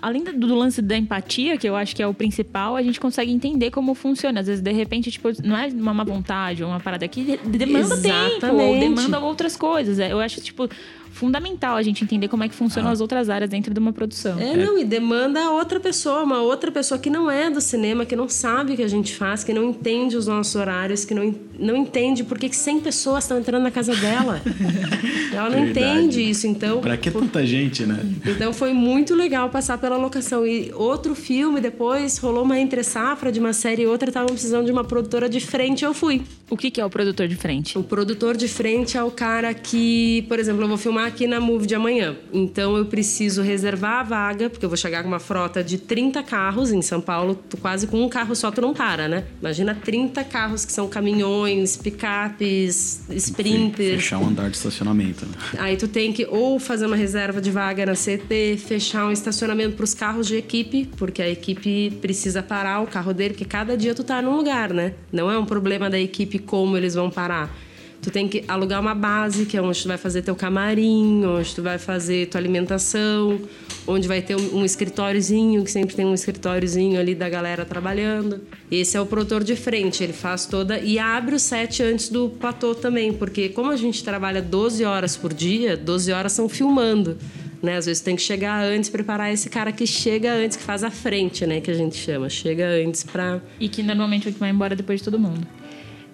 [0.01, 3.31] além do lance da empatia, que eu acho que é o principal, a gente consegue
[3.31, 4.39] entender como funciona.
[4.39, 7.57] Às vezes, de repente, tipo, não é uma má vontade ou uma parada que de-
[7.57, 8.79] demanda tempo, ou Exatamente.
[8.95, 9.99] demanda outras coisas.
[9.99, 10.67] É, Eu acho, tipo,
[11.11, 14.39] fundamental a gente entender como é que funcionam as outras áreas dentro de uma produção.
[14.39, 18.15] É, não, e demanda outra pessoa, uma outra pessoa que não é do cinema, que
[18.15, 21.33] não sabe o que a gente faz, que não entende os nossos horários, que não,
[21.59, 24.41] não entende por que que 100 pessoas estão entrando na casa dela.
[25.33, 25.79] Ela não Verdade.
[25.99, 26.79] entende isso, então.
[26.79, 27.99] Pra que tanta gente, né?
[28.25, 30.47] Então foi muito legal passar pela locação.
[30.47, 34.65] E outro filme, depois rolou uma entre safra de uma série e outra, estavam precisando
[34.65, 36.23] de uma produtora de frente, eu fui.
[36.49, 37.77] O que, que é o produtor de frente?
[37.77, 41.39] O produtor de frente é o cara que, por exemplo, eu vou filmar aqui na
[41.39, 42.15] Move de amanhã.
[42.33, 46.23] Então eu preciso reservar a vaga, porque eu vou chegar com uma frota de 30
[46.23, 47.35] carros em São Paulo.
[47.35, 49.25] Tu quase com um carro só tu não para, né?
[49.39, 54.01] Imagina 30 carros que são caminhões, picapes, sprinters.
[54.01, 55.33] Fechar um andar de estacionamento, né?
[55.59, 59.75] Aí tu tem que ou fazer uma reserva de vaga na CT, fechar um estacionamento
[59.75, 63.77] para os carros de equipe, porque a equipe precisa parar o carro dele, porque cada
[63.77, 64.93] dia tu tá num lugar, né?
[65.11, 67.53] Não é um problema da equipe como eles vão parar.
[68.01, 71.53] Tu tem que alugar uma base, que é onde tu vai fazer teu camarim, onde
[71.53, 73.41] tu vai fazer tua alimentação,
[73.85, 78.41] onde vai ter um, escritóriozinho, que sempre tem um escritóriozinho ali da galera trabalhando.
[78.71, 80.79] Esse é o produtor de frente, ele faz toda.
[80.79, 85.17] E abre o set antes do platô também, porque como a gente trabalha 12 horas
[85.17, 87.17] por dia, 12 horas são filmando.
[87.61, 87.75] Né?
[87.75, 90.89] Às vezes tem que chegar antes, preparar esse cara que chega antes, que faz a
[90.89, 91.59] frente, né?
[91.59, 92.29] Que a gente chama.
[92.29, 93.41] Chega antes pra.
[93.59, 95.45] E que normalmente é o que vai embora depois de todo mundo.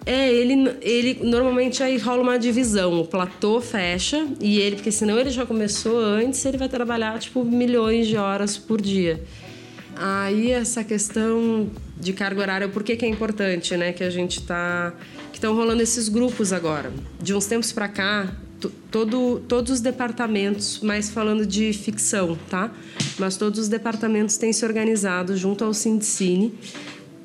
[0.06, 3.00] É, ele, ele normalmente aí rola uma divisão.
[3.00, 7.44] O platô fecha e ele, porque senão ele já começou antes, ele vai trabalhar tipo
[7.44, 9.20] milhões de horas por dia.
[9.96, 13.92] Aí essa questão de carga horária, por que, que é importante, né?
[13.92, 14.94] Que a gente tá.
[15.32, 16.92] Que estão rolando esses grupos agora.
[17.20, 18.32] De uns tempos para cá,
[18.90, 22.70] todo, todos os departamentos, mais falando de ficção, tá?
[23.18, 26.54] Mas todos os departamentos têm se organizado junto ao Sindicine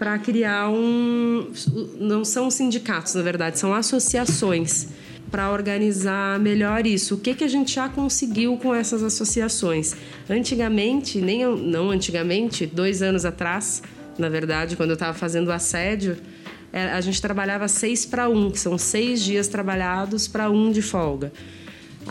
[0.02, 1.52] para criar um.
[2.00, 4.88] Não são sindicatos, na verdade, são associações
[5.30, 7.14] para organizar melhor isso.
[7.14, 9.96] O que, que a gente já conseguiu com essas associações?
[10.28, 13.84] Antigamente, nem não antigamente, dois anos atrás,
[14.18, 16.18] na verdade, quando eu estava fazendo assédio,
[16.74, 20.82] é, a gente trabalhava seis para um, que são seis dias trabalhados para um de
[20.82, 21.32] folga.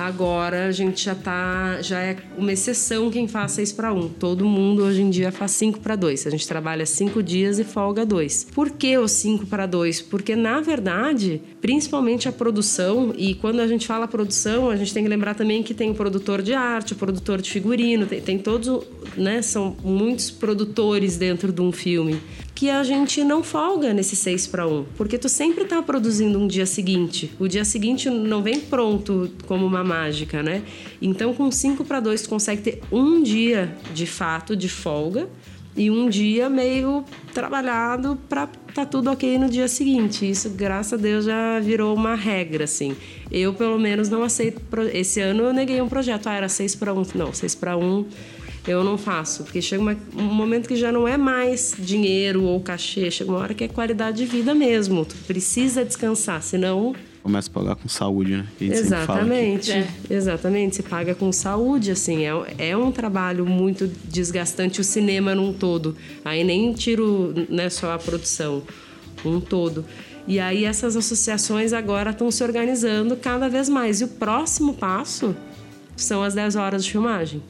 [0.00, 4.08] Agora a gente já tá, já é uma exceção quem faz 6 para 1.
[4.08, 6.26] Todo mundo hoje em dia faz 5 para 2.
[6.26, 8.44] A gente trabalha 5 dias e folga 2.
[8.54, 10.00] Por que o 5 para 2?
[10.00, 15.02] Porque na verdade, principalmente a produção, e quando a gente fala produção, a gente tem
[15.02, 18.38] que lembrar também que tem o produtor de arte, o produtor de figurino, tem, tem
[18.38, 18.86] todos,
[19.18, 22.18] né, são muitos produtores dentro de um filme
[22.60, 26.46] que a gente não folga nesse 6 para 1, porque tu sempre está produzindo um
[26.46, 27.32] dia seguinte.
[27.38, 30.62] O dia seguinte não vem pronto como uma mágica, né?
[31.00, 35.26] Então com 5 para 2 tu consegue ter um dia de fato de folga
[35.74, 40.28] e um dia meio trabalhado para tá tudo ok no dia seguinte.
[40.28, 42.94] Isso, graças a Deus, já virou uma regra, assim.
[43.32, 44.60] Eu, pelo menos, não aceito.
[44.92, 46.26] Esse ano eu neguei um projeto.
[46.26, 47.06] Ah, era 6 para 1.
[47.14, 48.04] Não, 6 para 1
[48.66, 49.44] eu não faço.
[49.44, 53.40] Porque chega uma, um momento que já não é mais dinheiro ou cachê, chega uma
[53.40, 55.04] hora que é qualidade de vida mesmo.
[55.04, 56.94] Tu precisa descansar, senão.
[57.22, 58.46] Começa a pagar com saúde, né?
[58.60, 59.86] exatamente, é.
[60.08, 60.76] exatamente.
[60.76, 65.96] Se paga com saúde, assim, é, é um trabalho muito desgastante o cinema num todo.
[66.24, 68.62] Aí nem tiro né, só a produção,
[69.24, 69.84] um todo.
[70.26, 74.00] E aí essas associações agora estão se organizando cada vez mais.
[74.00, 75.36] E o próximo passo
[75.96, 77.42] são as 10 horas de filmagem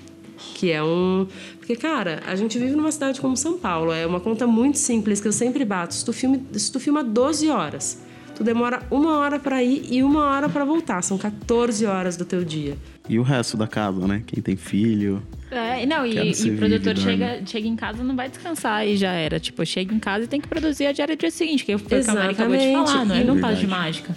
[0.55, 1.26] que é um.
[1.59, 5.20] Porque, cara, a gente vive numa cidade como São Paulo, é uma conta muito simples
[5.20, 5.94] que eu sempre bato.
[5.94, 8.03] Se tu, filme, se tu filma 12 horas,
[8.35, 11.03] tu demora uma hora para ir e uma hora para voltar.
[11.03, 12.76] São 14 horas do teu dia.
[13.09, 14.22] E o resto da casa, né?
[14.26, 15.22] Quem tem filho.
[15.50, 19.12] É, não, e, e o produtor chega, chega em casa não vai descansar e já
[19.12, 19.40] era.
[19.40, 22.00] Tipo, chega em casa e tem que produzir a diária do dia seguinte, que foi
[22.00, 23.24] o que a Mari acabou de falar, não é?
[23.24, 24.16] Não faz de mágica.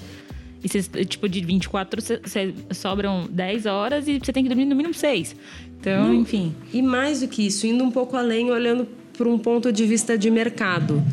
[0.64, 4.66] E cê, tipo, de 24, cê, cê, sobram 10 horas e você tem que dormir
[4.66, 5.36] no mínimo 6.
[5.84, 6.56] Então, Não, enfim.
[6.72, 10.18] E mais do que isso, indo um pouco além, olhando por um ponto de vista
[10.18, 11.04] de mercado.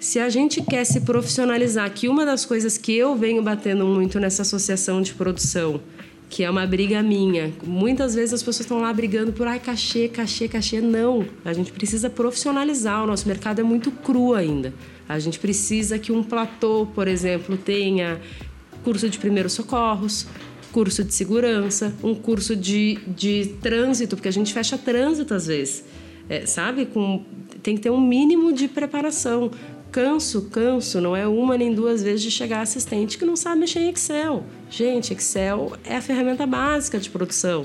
[0.00, 4.18] Se a gente quer se profissionalizar, que uma das coisas que eu venho batendo muito
[4.18, 5.80] nessa associação de produção,
[6.28, 7.52] que é uma briga minha.
[7.64, 10.80] Muitas vezes as pessoas estão lá brigando por ai, cachê, cachê, cachê.
[10.80, 11.24] Não.
[11.44, 13.04] A gente precisa profissionalizar.
[13.04, 14.74] O nosso mercado é muito cru ainda.
[15.08, 18.20] A gente precisa que um platô, por exemplo, tenha
[18.82, 20.26] curso de primeiros socorros,
[20.74, 25.84] curso de segurança, um curso de, de trânsito, porque a gente fecha trânsito às vezes,
[26.28, 26.84] é, sabe?
[26.84, 27.24] Com,
[27.62, 29.52] tem que ter um mínimo de preparação.
[29.92, 33.78] Canso, canso, não é uma nem duas vezes de chegar assistente que não sabe mexer
[33.78, 34.42] em Excel.
[34.68, 37.64] Gente, Excel é a ferramenta básica de produção.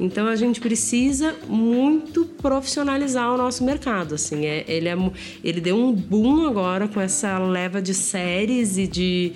[0.00, 4.14] Então a gente precisa muito profissionalizar o nosso mercado.
[4.14, 4.96] Assim, é, ele, é,
[5.44, 9.32] ele deu um boom agora com essa leva de séries e de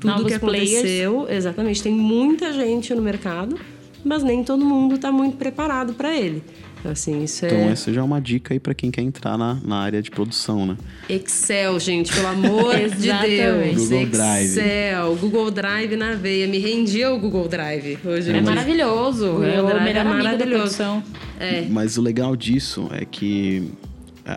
[0.00, 1.12] tudo Novos que aconteceu.
[1.12, 1.36] Players.
[1.36, 1.82] Exatamente.
[1.82, 3.58] Tem muita gente no mercado,
[4.04, 6.42] mas nem todo mundo está muito preparado para ele.
[6.82, 7.72] Assim, isso então, é...
[7.72, 10.66] essa já é uma dica aí para quem quer entrar na, na área de produção,
[10.66, 10.76] né?
[11.08, 13.76] Excel, gente, pelo amor de Deus.
[13.76, 14.46] Google Drive.
[14.46, 16.48] Excel, Google Drive na veia.
[16.48, 18.32] Me rendia o Google Drive hoje.
[18.32, 19.26] É, é maravilhoso.
[19.26, 21.02] O é o melhor é maravilhoso.
[21.38, 21.66] É.
[21.68, 23.70] Mas o legal disso é que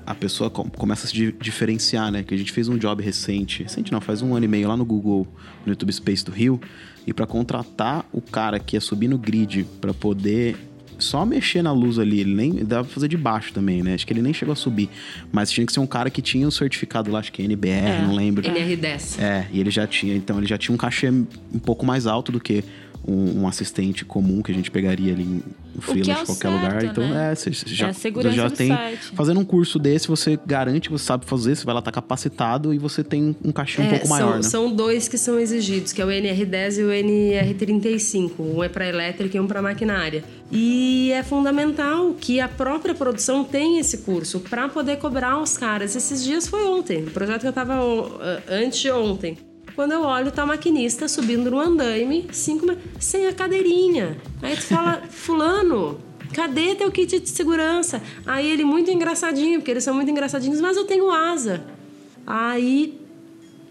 [0.05, 2.23] a pessoa começa a se diferenciar, né?
[2.23, 4.77] Que a gente fez um job recente, recente não, faz um ano e meio lá
[4.77, 5.27] no Google,
[5.65, 6.59] no YouTube Space do Rio,
[7.05, 10.55] e para contratar o cara que ia subir no grid para poder
[10.99, 13.93] só mexer na luz ali, ele nem dava pra fazer de baixo também, né?
[13.93, 14.89] Acho que ele nem chegou a subir,
[15.31, 17.71] mas tinha que ser um cara que tinha um certificado lá, acho que é NBR,
[17.71, 18.43] é, não lembro.
[18.43, 19.21] NR10.
[19.21, 22.31] É, e ele já tinha, então ele já tinha um cachê um pouco mais alto
[22.31, 22.63] do que
[23.07, 26.49] um, um assistente comum que a gente pegaria ali em que freela é de qualquer
[26.49, 26.83] certo, lugar.
[26.85, 27.31] Então, né?
[27.31, 28.67] é, você já, É a segurança você já tem.
[28.67, 29.15] site.
[29.15, 32.73] Fazendo um curso desse, você garante que você sabe fazer, você vai lá estar capacitado
[32.73, 34.43] e você tem um cachê um É, pouco são, maior, né?
[34.43, 38.31] são dois que são exigidos, que é o NR10 e o NR35.
[38.39, 40.23] Um é para elétrica e um para maquinária.
[40.51, 45.95] E é fundamental que a própria produção tenha esse curso para poder cobrar os caras.
[45.95, 47.73] Esses dias foi ontem, o projeto que eu estava
[48.49, 49.37] anteontem.
[49.75, 52.67] Quando eu olho, tá o maquinista subindo no andaime, cinco,
[52.99, 54.17] sem a cadeirinha.
[54.41, 55.99] Aí tu fala, fulano,
[56.31, 58.01] cadê teu kit de segurança?
[58.25, 61.63] Aí ele muito engraçadinho, porque eles são muito engraçadinhos, mas eu tenho asa.
[62.25, 62.99] Aí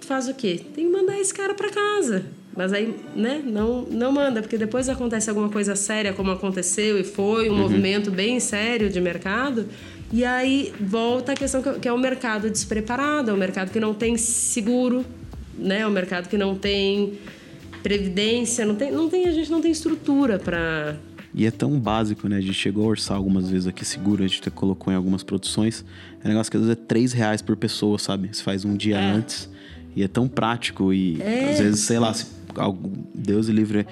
[0.01, 0.61] faz o quê?
[0.75, 2.25] Tem que mandar esse cara para casa.
[2.55, 7.05] Mas aí, né, não, não manda, porque depois acontece alguma coisa séria, como aconteceu e
[7.05, 9.67] foi um movimento bem sério de mercado.
[10.13, 13.81] E aí volta a questão que- que é o mercado despreparado, é o mercado que
[13.81, 15.03] não tem seguro,
[15.57, 15.81] né?
[15.81, 17.19] É o mercado que não tem
[17.83, 20.97] previdência, não tem, não tem a gente não tem estrutura para
[21.35, 22.37] E é tão básico, né?
[22.37, 25.23] A gente chegou a orçar algumas vezes aqui seguro, a gente até colocou em algumas
[25.23, 25.85] produções.
[26.23, 28.29] É um negócio que às vezes é 3 reais por pessoa, sabe?
[28.33, 29.51] Você faz um dia antes.
[29.95, 30.93] E é tão prático.
[30.93, 31.19] E
[31.51, 32.27] às vezes, sei lá, se
[33.15, 33.87] Deus e livre,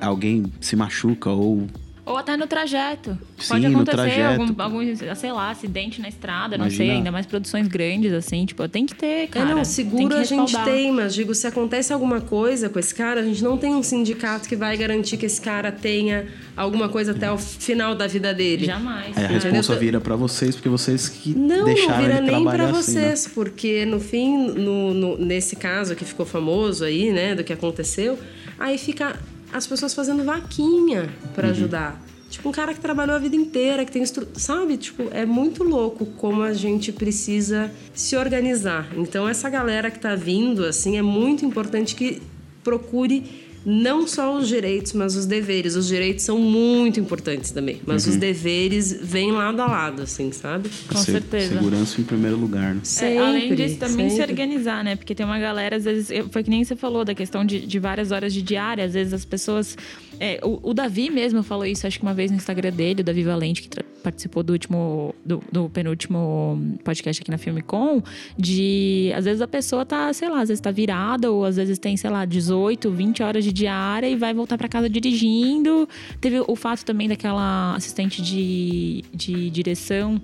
[0.00, 1.66] alguém se machuca ou.
[2.08, 3.16] Ou até no trajeto.
[3.38, 4.42] Sim, Pode no acontecer trajeto.
[4.42, 6.94] algum, algum, sei lá, acidente na estrada, não sei, Imagina.
[6.94, 9.50] ainda mais produções grandes, assim, tipo, tem que ter, cara.
[9.50, 13.20] é, não, seguro a gente tem, mas digo, se acontece alguma coisa com esse cara,
[13.20, 17.12] a gente não tem um sindicato que vai garantir que esse cara tenha alguma coisa
[17.12, 18.64] até o final da vida dele.
[18.66, 19.16] Jamais.
[19.16, 19.52] Aí a Entendeu?
[19.52, 22.94] responsa vira pra vocês, porque vocês que Não, deixaram não vira ele nem para assim,
[22.94, 23.02] né?
[23.12, 27.52] vocês, porque no fim, no, no- nesse caso que ficou famoso aí, né, do que
[27.52, 28.18] aconteceu,
[28.58, 29.16] aí fica
[29.52, 31.52] as pessoas fazendo vaquinha para Uhum.
[31.52, 32.02] ajudar.
[32.30, 34.28] Tipo, um cara que trabalhou a vida inteira, que tem estru...
[34.34, 34.76] sabe?
[34.76, 38.86] Tipo, é muito louco como a gente precisa se organizar.
[38.96, 42.20] Então, essa galera que tá vindo, assim, é muito importante que
[42.62, 45.74] procure não só os direitos, mas os deveres.
[45.76, 48.12] Os direitos são muito importantes também, mas Uhum.
[48.12, 50.70] os deveres vêm lado a lado, assim, sabe?
[50.88, 51.54] Com Se- certeza.
[51.54, 52.80] Segurança em primeiro lugar, né?
[53.02, 54.32] É, além Sempre, disso, também se sempre.
[54.32, 54.96] organizar, né?
[54.96, 57.78] Porque tem uma galera, às vezes, foi que nem você falou da questão de, de
[57.78, 59.76] várias horas de diária, às vezes as pessoas.
[60.20, 63.04] É, o, o Davi mesmo falou isso, acho que uma vez no Instagram dele, o
[63.04, 63.68] Davi Valente, que
[64.02, 68.02] participou do último, do, do penúltimo podcast aqui na Filmicom,
[68.38, 71.78] de às vezes a pessoa tá, sei lá, às vezes tá virada, ou às vezes
[71.78, 75.88] tem, sei lá, 18, 20 horas de diária e vai voltar para casa dirigindo.
[76.20, 80.20] Teve o fato também daquela assistente de, de direção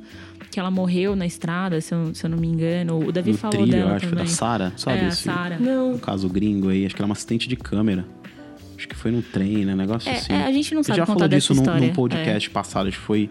[0.51, 3.05] que ela morreu na estrada, se eu, se eu não me engano.
[3.09, 4.25] O Davi No falou trilho, dela eu acho, também.
[4.25, 4.99] da Sara, sabe?
[4.99, 5.59] É, a esse- Sara.
[5.59, 5.95] Não.
[5.95, 8.07] Um caso gringo aí, acho que ela é uma assistente de câmera.
[8.77, 9.75] Acho que foi num trem, né?
[9.75, 10.33] Negócio É, assim.
[10.33, 12.99] é, a gente não sabe já contar falou dessa disso num, num podcast passado, acho
[12.99, 13.31] que foi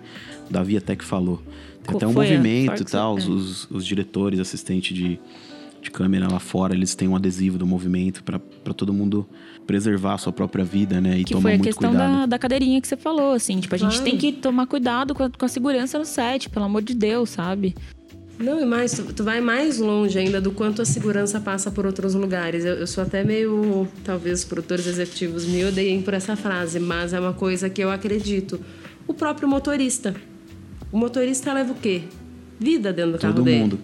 [0.50, 1.38] o Davi até que falou.
[1.84, 3.30] Tem Co- até um é, movimento e tal, os, é.
[3.30, 5.20] os, os diretores, assistentes de,
[5.82, 9.28] de câmera lá fora, eles têm um adesivo do movimento pra pra todo mundo
[9.68, 11.20] preservar a sua própria vida, né?
[11.20, 12.20] E Que tomar foi a muito questão cuidado.
[12.22, 13.60] da, da cadeirinha que você falou, assim.
[13.60, 14.06] Tipo, a gente Claro.
[14.06, 17.30] tem que tomar cuidado com a, com a segurança no set, pelo amor de Deus,
[17.32, 17.76] sabe?
[18.40, 21.86] Não, e mais, tu, tu vai mais longe ainda do quanto a segurança passa por
[21.86, 22.66] outros lugares.
[22.66, 23.88] Eu, eu sou até meio.
[24.04, 27.92] Talvez os produtores executivos me odeiem por essa frase, mas é uma coisa que eu
[27.92, 28.60] acredito.
[29.08, 30.16] O próprio motorista.
[30.92, 32.04] O motorista leva o quê?
[32.60, 33.60] Vida dentro do carro Todo dele.
[33.60, 33.80] mundo.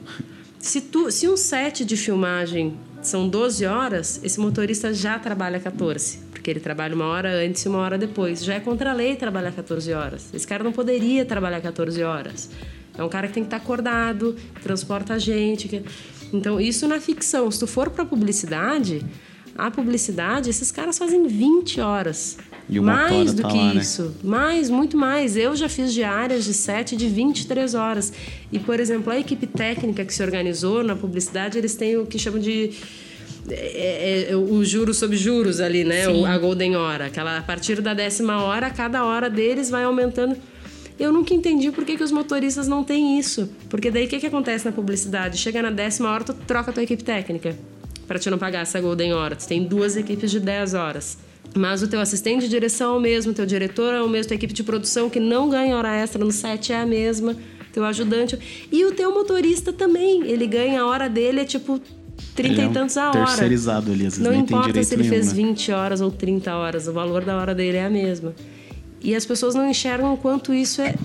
[0.58, 6.20] Se, tu, se um set de filmagem são 12 horas, esse motorista já trabalha 14.
[6.32, 8.44] Porque ele trabalha uma hora antes e uma hora depois.
[8.44, 10.30] Já é contra a lei trabalhar 14 horas.
[10.34, 12.50] Esse cara não poderia trabalhar 14 horas.
[13.00, 15.68] É um cara que tem que estar acordado, transporta a gente.
[15.68, 15.82] que-
[16.34, 17.50] Então, isso na ficção.
[17.50, 19.04] Se tu for pra publicidade,
[19.58, 22.38] a publicidade, esses caras fazem 20 horas.
[22.70, 23.82] E mais do tá que lá, né?
[23.82, 24.14] isso.
[24.24, 25.36] Mais, muito mais.
[25.36, 28.14] Eu já fiz diárias de 7 de 23 horas.
[28.52, 32.20] E, por exemplo, a equipe técnica que se organizou na publicidade, eles têm o que
[32.20, 32.70] chamam de.
[33.50, 36.08] é, é, é, o juros sobre juros ali, né?
[36.08, 37.06] O- a Golden Hora.
[37.08, 40.36] Aquela, a partir da décima hora, cada hora deles vai aumentando.
[41.00, 43.50] Eu nunca entendi por que, que os motoristas não têm isso.
[43.70, 45.38] Porque daí o que, que acontece na publicidade?
[45.38, 47.56] Chega na décima hora, tu troca a tua equipe técnica.
[48.06, 49.36] Pra te não pagar essa Golden Hora.
[49.36, 51.18] Tu tem duas equipes de 10 horas.
[51.56, 54.36] Mas o teu assistente de direção é o mesmo, teu diretor é o mesmo, tua
[54.36, 57.36] equipe de produção que não ganha hora extra no set é a mesma,
[57.72, 58.38] teu ajudante.
[58.72, 60.24] E o teu motorista também.
[60.28, 61.80] Ele ganha a hora dele, é tipo
[62.36, 63.26] 30 Ele é e um tantos a hora.
[63.26, 65.34] terceirizado ali, às vezes Não importa se ele nenhum, fez né?
[65.34, 68.34] 20 horas ou 30 horas, o valor da hora dele é a mesma.
[69.02, 70.96] E as pessoas não enxergam o quanto isso é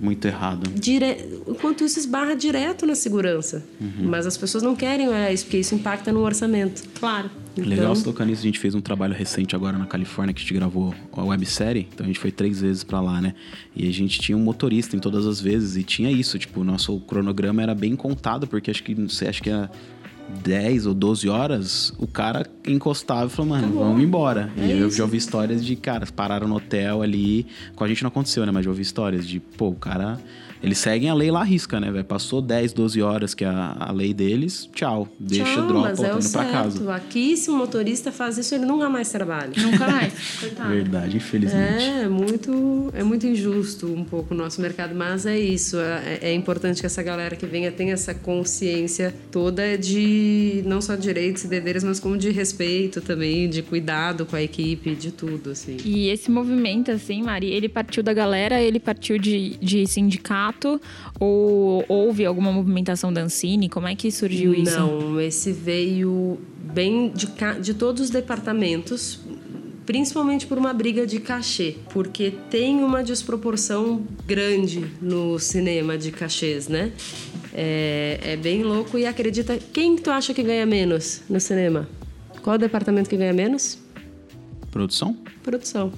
[0.00, 0.68] Muito errado.
[0.70, 1.40] dire...
[1.46, 3.62] o quanto isso esbarra direto na segurança.
[3.80, 4.08] Uhum.
[4.08, 6.82] Mas as pessoas não querem olhar isso, porque isso impacta no orçamento.
[6.98, 7.30] Claro.
[7.56, 8.40] Legal Então- você tocar nisso.
[8.40, 11.86] A gente fez um trabalho recente agora na Califórnia que a gente gravou a websérie.
[11.92, 13.34] Então a gente foi três vezes pra lá, né?
[13.76, 15.76] E a gente tinha um motorista em todas as vezes.
[15.76, 19.28] E tinha isso, tipo, o nosso cronograma era bem contado, porque acho que, não sei,
[19.28, 19.70] acho que era
[20.42, 23.84] 10 ou 12 horas, o cara encostava e falou, mano, Acabou.
[23.84, 24.50] vamos embora.
[24.56, 24.96] É e eu isso.
[24.96, 27.46] já ouvi histórias de, cara, pararam no hotel ali.
[27.76, 28.52] Com a gente não aconteceu, né?
[28.52, 30.18] Mas já ouvi histórias de, pô, o cara.
[30.62, 32.04] Eles seguem a lei lá risca, né, velho?
[32.04, 35.08] Passou 10, 12 horas, que é a, a lei deles, tchau.
[35.18, 36.52] Deixa Tchau, dropa, mas é o indo pra certo.
[36.52, 36.94] casa.
[36.94, 39.52] Aqui, se um motorista faz isso, ele nunca mais trabalha.
[39.56, 40.12] Nunca mais.
[40.38, 40.70] Coitado.
[40.70, 41.84] Verdade, infelizmente.
[41.84, 45.78] É muito, é muito injusto um pouco o nosso mercado, mas é isso.
[45.78, 50.94] É, é importante que essa galera que venha tenha essa consciência toda de não só
[50.94, 55.50] direitos e deveres, mas como de respeito também, de cuidado com a equipe, de tudo,
[55.50, 55.76] assim.
[55.84, 60.51] E esse movimento, assim, Mari, ele partiu da galera, ele partiu de, de sindicato
[61.18, 63.68] ou houve alguma movimentação da Ancine?
[63.68, 64.78] Como é que surgiu isso?
[64.78, 66.38] Não, esse veio
[66.72, 67.28] bem de,
[67.60, 69.20] de todos os departamentos,
[69.84, 76.68] principalmente por uma briga de cachê, porque tem uma desproporção grande no cinema de cachês,
[76.68, 76.92] né?
[77.54, 79.58] É, é bem louco e acredita.
[79.72, 81.88] Quem tu acha que ganha menos no cinema?
[82.42, 83.78] Qual o departamento que ganha menos?
[84.70, 85.16] Produção?
[85.42, 85.92] Produção.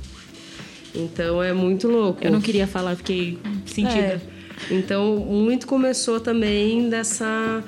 [0.94, 2.22] Então é muito louco.
[2.24, 4.20] Eu não queria falar, fiquei sentida.
[4.30, 4.33] É.
[4.70, 7.62] Então, muito começou também dessa.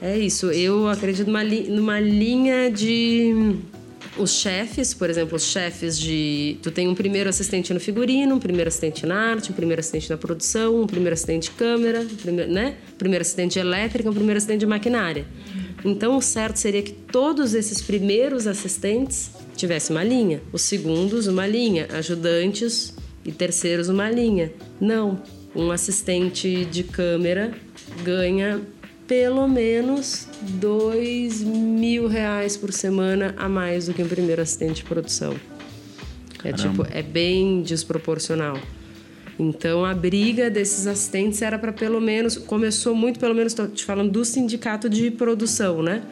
[0.00, 3.56] É isso, eu acredito numa, li- numa linha de.
[4.18, 6.56] Os chefes, por exemplo, os chefes de.
[6.62, 10.08] Tu tem um primeiro assistente no figurino, um primeiro assistente na arte, um primeiro assistente
[10.08, 12.76] na produção, um primeiro assistente de câmera, um primeiro, né?
[12.96, 15.26] Primeiro assistente de elétrica, um primeiro assistente de maquinária.
[15.84, 21.46] Então, o certo seria que todos esses primeiros assistentes tivessem uma linha, os segundos, uma
[21.46, 24.50] linha, ajudantes e terceiros, uma linha.
[24.80, 25.22] Não.
[25.56, 27.52] Um assistente de câmera
[28.04, 28.60] ganha
[29.06, 34.84] pelo menos dois mil reais por semana a mais do que um primeiro assistente de
[34.84, 35.34] produção.
[36.44, 36.84] É Caramba.
[36.84, 38.58] tipo, é bem desproporcional.
[39.38, 43.84] Então a briga desses assistentes era para pelo menos começou muito pelo menos tô te
[43.84, 46.02] falando do sindicato de produção, né?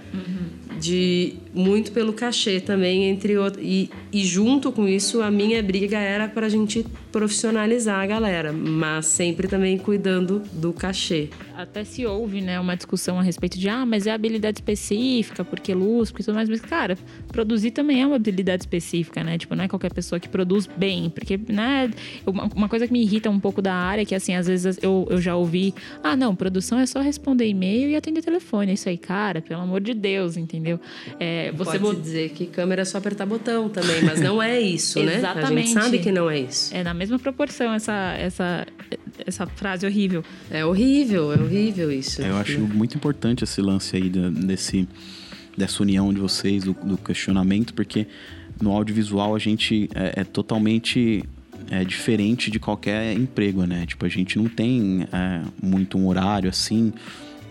[0.81, 6.29] De muito pelo cachê também entre e, e junto com isso a minha briga era
[6.29, 11.29] para a gente profissionalizar a galera, mas sempre também cuidando do cachê.
[11.57, 15.73] Até se houve, né, uma discussão a respeito de, ah, mas é habilidade específica, porque
[15.73, 16.49] luz, porque tudo mais.
[16.49, 16.99] Mas, cara,
[17.29, 19.39] produzir também é uma habilidade específica, né?
[19.39, 21.09] Tipo, não é qualquer pessoa que produz bem.
[21.09, 21.91] Porque, né,
[22.27, 24.79] uma, uma coisa que me irrita um pouco da área é que, assim, às vezes
[24.83, 28.73] eu, eu já ouvi, ah, não, produção é só responder e-mail e atender telefone.
[28.73, 30.81] É isso aí, cara, pelo amor de Deus, entendeu?
[31.21, 35.03] É, você Pode dizer que câmera é só apertar botão também, mas não é isso,
[35.03, 35.15] né?
[35.15, 35.69] A Exatamente.
[35.69, 36.75] gente sabe que não é isso.
[36.75, 38.67] É na mesma proporção essa, essa,
[39.27, 40.23] essa frase horrível.
[40.51, 42.23] É horrível, é horrível isso.
[42.23, 44.89] É, Eu acho muito importante esse lance aí da- desse,
[45.57, 48.07] dessa união de vocês, do, do questionamento, porque
[48.61, 51.25] no audiovisual a gente é, é totalmente
[51.71, 53.85] é, diferente de qualquer emprego, né?
[53.87, 56.93] Tipo, a gente não tem é, muito um horário assim.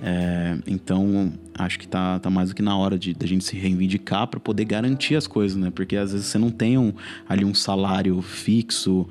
[0.05, 3.55] É, então, acho que tá, tá mais do que na hora de da gente se
[3.55, 5.71] reivindicar para poder garantir as coisas, né?
[5.73, 6.91] Porque às vezes você não tem um,
[7.29, 9.07] ali um salário fixo.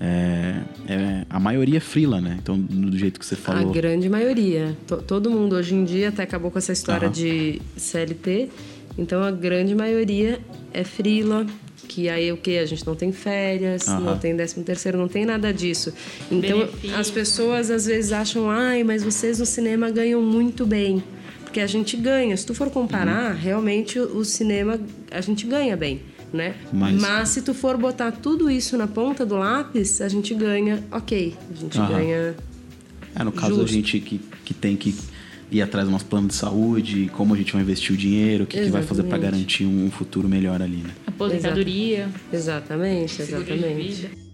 [0.00, 2.36] é, é, a maioria é frila, né?
[2.40, 3.72] Então, do jeito que você A falou.
[3.72, 4.76] grande maioria.
[4.86, 7.12] To- todo mundo hoje em dia até acabou com essa história Aham.
[7.14, 8.48] de CLT.
[8.98, 10.38] Então a grande maioria
[10.72, 11.44] é frila,
[11.86, 12.58] que aí o que?
[12.58, 14.00] A gente não tem férias, Aham.
[14.00, 15.92] não tem décimo terceiro, não tem nada disso.
[16.30, 16.96] Então Benefício.
[16.96, 21.02] as pessoas às vezes acham, ai, mas vocês no cinema ganham muito bem.
[21.44, 22.36] Porque a gente ganha.
[22.36, 23.40] Se tu for comparar, Uhum.
[23.40, 24.78] realmente o, o cinema
[25.10, 26.00] a gente ganha bem.
[26.32, 26.54] Né?
[26.72, 30.82] Mas- Mas se tu for botar tudo isso na ponta do lápis, a gente ganha,
[30.90, 31.34] ok.
[31.50, 31.88] A gente Aham.
[31.88, 32.34] ganha
[33.18, 33.72] É, no caso, a Justo.
[33.72, 34.94] gente que, que tem que
[35.50, 38.46] ir atrás do nosso plano de saúde, como a gente vai investir o dinheiro, o
[38.46, 40.90] que, que vai fazer para garantir um futuro melhor ali, né?
[41.06, 42.08] Aposentadoria.
[42.32, 44.25] Exatamente, exatamente.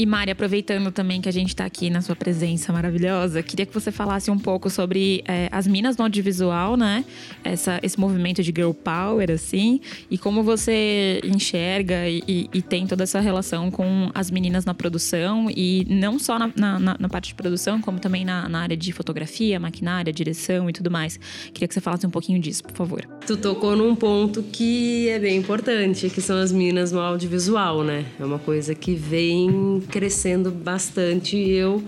[0.00, 3.74] E Mari, aproveitando também que a gente está aqui na sua presença maravilhosa, queria que
[3.74, 7.04] você falasse um pouco sobre é, as minas no audiovisual, né?
[7.42, 12.86] Essa, esse movimento de girl power, assim, e como você enxerga e, e- e tem
[12.86, 17.08] toda essa relação com as meninas na produção, e não só na, na- na- na
[17.08, 21.18] parte de produção, como também na, na área de fotografia, maquinária, direção e tudo mais.
[21.52, 23.04] Queria que você falasse um pouquinho disso, por favor.
[23.26, 28.04] Tu tocou num ponto que é bem importante, que são as minas no audiovisual, né?
[28.20, 31.82] É uma coisa que vem crescendo bastante e eu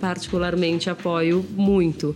[0.00, 2.14] particularmente apoio muito.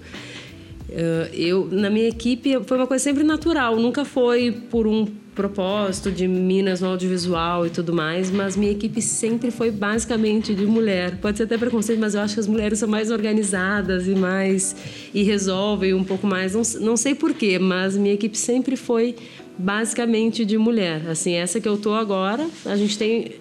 [0.89, 6.13] Eh, Eu, na minha equipe, foi uma coisa sempre natural, nunca foi por um propósito
[6.13, 11.17] de minas no audiovisual e tudo mais, mas minha equipe sempre foi basicamente de mulher.
[11.23, 14.77] Pode ser até preconceito, mas eu acho que as mulheres são mais organizadas e mais
[15.15, 16.55] e resolvem um pouco mais.
[16.55, 19.17] Não, não sei porquê, mas minha equipe sempre foi
[19.57, 21.09] basicamente de mulher.
[21.09, 23.33] Assim, essa que eu tô agora, a gente tem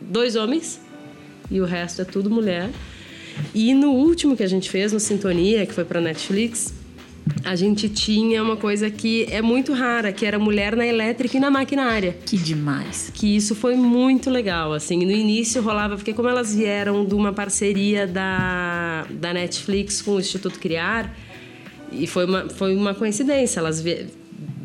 [0.00, 0.80] dois homens
[1.50, 2.70] e o resto é tudo mulher.
[3.54, 6.74] E no último que a gente fez, no Sintonia, que foi para Netflix,
[7.44, 11.40] a gente tinha uma coisa que é muito rara, que era mulher na elétrica e
[11.40, 12.16] na maquinária.
[12.24, 13.10] Que demais.
[13.14, 15.04] Que isso foi muito legal, assim.
[15.04, 20.20] No início rolava, porque como elas vieram de uma parceria da, da Netflix com o
[20.20, 21.14] Instituto Criar,
[21.92, 23.82] e foi uma, foi uma coincidência, elas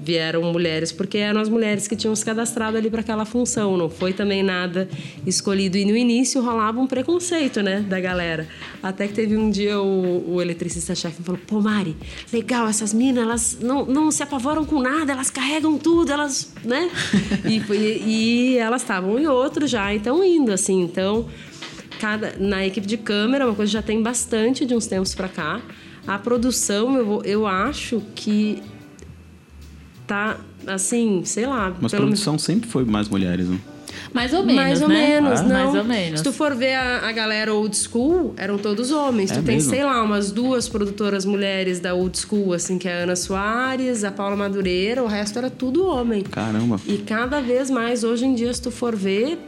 [0.03, 3.89] vieram mulheres porque eram as mulheres que tinham se cadastrado ali para aquela função, não
[3.89, 4.89] foi também nada
[5.25, 5.77] escolhido.
[5.77, 8.47] E no início rolava um preconceito, né, da galera.
[8.81, 11.95] Até que teve um dia o, o eletricista-chefe falou: pô, Mari,
[12.31, 16.89] legal, essas minas, elas não, não se apavoram com nada, elas carregam tudo, elas, né?
[17.45, 20.81] e, e, e elas estavam em outro já, então indo, assim.
[20.81, 21.27] Então,
[21.99, 25.61] cada, na equipe de câmera, uma coisa já tem bastante de uns tempos para cá.
[26.05, 28.61] A produção, eu, eu acho que
[30.07, 30.37] tá
[30.67, 31.73] assim, sei lá.
[31.81, 32.03] Mas pelo...
[32.03, 33.59] produção sempre foi mais mulheres, né?
[34.11, 34.95] Mais ou menos, Mais ou né?
[34.95, 35.43] menos, ah.
[35.43, 35.49] não.
[35.49, 36.19] Mais ou menos.
[36.19, 39.31] Se tu for ver a, a galera old school, eram todos homens.
[39.31, 43.01] É tu tem, sei lá, umas duas produtoras mulheres da old school, assim, que é
[43.01, 46.21] a Ana Soares, a Paula Madureira, o resto era tudo homem.
[46.23, 46.79] Caramba.
[46.85, 49.39] E cada vez mais, hoje em dia, se tu for ver,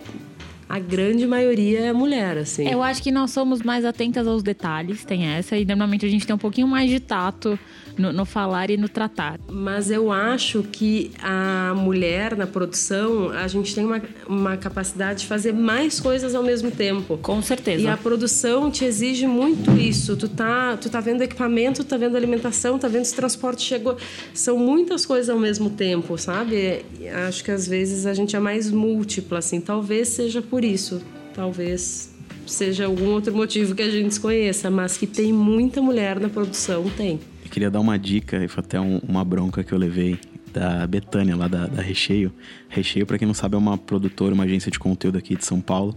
[0.67, 2.67] a grande maioria é mulher, assim.
[2.67, 6.25] Eu acho que nós somos mais atentas aos detalhes, tem essa, e normalmente a gente
[6.25, 7.57] tem um pouquinho mais de tato
[7.97, 9.39] no, no, falar e no tratar.
[9.49, 15.27] Mas eu acho que a mulher na produção, a gente tem uma, uma capacidade de
[15.27, 17.17] fazer mais coisas ao mesmo tempo.
[17.17, 17.83] Com certeza.
[17.83, 20.15] E a produção te exige muito isso.
[20.17, 23.97] Tu tá, tu tá vendo equipamento, tá vendo alimentação, tá vendo se o transporte chegou.
[24.33, 26.85] São muitas coisas ao mesmo tempo, sabe?
[27.27, 29.61] Acho que às vezes a gente é mais múltipla, assim.
[29.61, 31.01] Talvez seja por isso.
[31.33, 32.13] Talvez
[32.47, 36.83] seja algum outro motivo que a gente desconheça, mas que tem muita mulher na produção,
[36.95, 37.19] tem.
[37.43, 40.19] Eu queria dar uma dica, e foi até um, uma bronca que eu levei
[40.53, 42.31] da Betânia, lá da, da Recheio.
[42.69, 45.59] Recheio, para quem não sabe, é uma produtora, uma agência de conteúdo aqui de São
[45.59, 45.95] Paulo.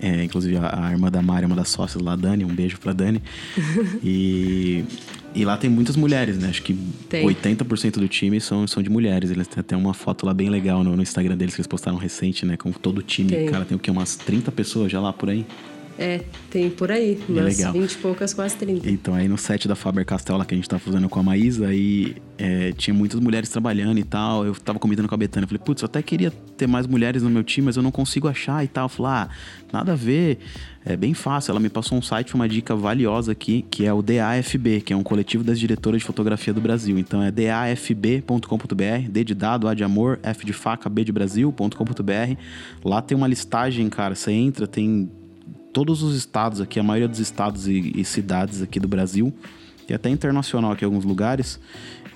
[0.00, 2.92] É, inclusive a, a, irmã da Mari, uma das sócias lá, Dani, um beijo pra
[2.92, 3.22] Dani.
[4.02, 4.84] e,
[5.34, 6.48] e lá tem muitas mulheres, né?
[6.48, 6.74] Acho que
[7.08, 7.26] tem.
[7.26, 9.30] 80% do time são, são de mulheres.
[9.30, 11.98] Eles têm até uma foto lá bem legal no, no Instagram deles que eles postaram
[11.98, 12.56] recente, né?
[12.56, 13.30] Com todo o time.
[13.30, 13.46] Tem.
[13.46, 13.90] Cara, tem o quê?
[13.90, 15.46] Umas 30 pessoas já lá por aí?
[15.98, 17.72] É, tem por aí, é umas legal.
[17.72, 18.88] 20 e poucas, quase 30.
[18.88, 21.66] Então, aí no set da Faber Castell, que a gente tá fazendo com a Maísa,
[21.66, 24.46] aí é, tinha muitas mulheres trabalhando e tal.
[24.46, 27.28] Eu tava comentando com a Betânia, falei, putz, eu até queria ter mais mulheres no
[27.28, 28.84] meu time, mas eu não consigo achar e tal.
[28.84, 29.28] Eu falei, ah,
[29.72, 30.38] nada a ver,
[30.86, 31.50] é bem fácil.
[31.50, 34.96] Ela me passou um site, uma dica valiosa aqui, que é o DAFB, que é
[34.96, 36.96] um coletivo das diretoras de fotografia do Brasil.
[36.96, 42.40] Então é dafb.com.br, D de dado, A de amor, F de faca, B de Brasil.com.br.
[42.84, 45.10] Lá tem uma listagem, cara, você entra, tem
[45.72, 49.32] todos os estados aqui, a maioria dos estados e, e cidades aqui do Brasil,
[49.88, 51.58] e até internacional aqui em alguns lugares.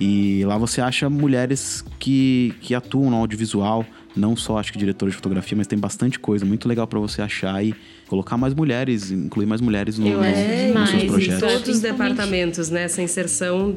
[0.00, 3.84] E lá você acha mulheres que, que atuam no audiovisual,
[4.16, 7.22] não só acho que diretores de fotografia, mas tem bastante coisa muito legal para você
[7.22, 7.74] achar e
[8.12, 11.40] colocar mais mulheres, incluir mais mulheres no, no, é, nos seus projetos.
[11.40, 12.82] Todos os departamentos, né?
[12.82, 13.74] Essa inserção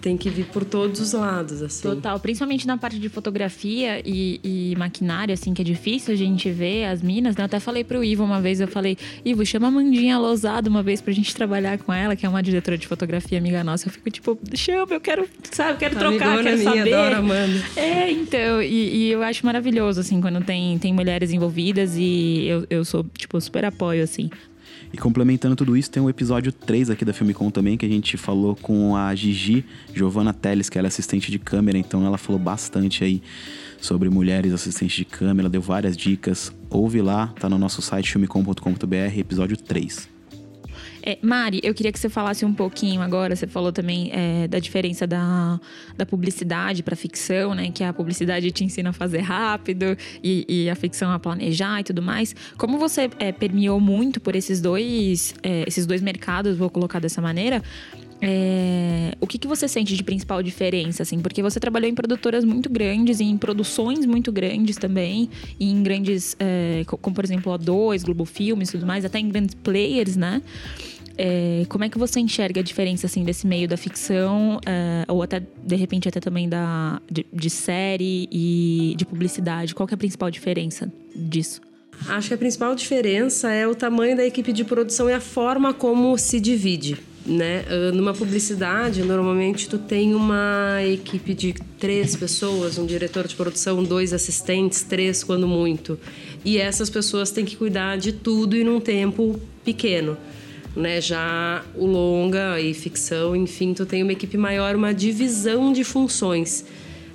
[0.00, 1.82] tem que vir por todos os lados, assim.
[1.82, 6.50] Total, principalmente na parte de fotografia e, e, maquinário, assim, que é difícil a gente
[6.50, 7.42] ver as minas, né?
[7.42, 10.82] Eu até falei pro Ivo uma vez, eu falei, Ivo, chama a Mandinha Lousado uma
[10.82, 13.88] vez pra gente trabalhar com ela, que é uma diretora de fotografia amiga nossa.
[13.88, 16.94] Eu fico tipo, chama, eu quero, sabe, quero trocar, Amigona quero minha, saber.
[16.94, 17.62] Adoro, Amanda.
[17.76, 22.66] É, então, e, e, eu acho maravilhoso, assim, quando tem, tem mulheres envolvidas e eu,
[22.70, 24.30] eu sou, tipo, tipo, super apoio, assim.
[24.92, 28.16] E complementando tudo isso, tem um episódio 3 aqui da Filmicom também, que a gente
[28.16, 29.64] falou com a Gigi
[29.94, 33.22] Giovanna Teles, que ela é assistente de câmera, então ela falou bastante aí
[33.80, 36.52] sobre mulheres assistentes de câmera, deu várias dicas.
[36.68, 40.11] Ouve lá, tá no nosso site filmicom.com.br, episódio 3.
[41.04, 43.34] É, Mari, eu queria que você falasse um pouquinho agora.
[43.34, 45.60] Você falou também é, da diferença da,
[45.96, 47.70] da publicidade para ficção, né?
[47.72, 51.84] Que a publicidade te ensina a fazer rápido e, e a ficção a planejar e
[51.84, 52.34] tudo mais.
[52.56, 57.20] Como você é, permeou muito por esses dois, é, esses dois mercados, vou colocar dessa
[57.20, 57.62] maneira,
[58.24, 61.18] é, o que, que você sente de principal diferença, assim?
[61.18, 65.28] Porque você trabalhou em produtoras muito grandes, em produções muito grandes também,
[65.58, 69.28] em grandes, é, como por exemplo a 2, Globo Filmes e tudo mais, até em
[69.28, 70.40] grandes players, né?
[71.16, 75.22] É, como é que você enxerga a diferença assim desse meio da ficção é, ou
[75.22, 79.74] até de repente até também da de, de, série e de publicidade?
[79.74, 81.60] Qual é a principal diferença disso?
[82.08, 85.74] Acho que a principal diferença é o tamanho da equipe de produção e a forma
[85.74, 86.98] como se divide.
[87.24, 87.64] Né?
[87.68, 93.84] Ah, numa publicidade, normalmente tu tem uma equipe de três pessoas, um diretor de produção,
[93.84, 96.00] dois assistentes, três quando muito.
[96.44, 100.16] E essas pessoas têm que cuidar de tudo e num tempo pequeno
[100.74, 101.00] né?
[101.00, 106.64] Já o longa e ficção, enfim, tu tem uma equipe maior, uma divisão de funções,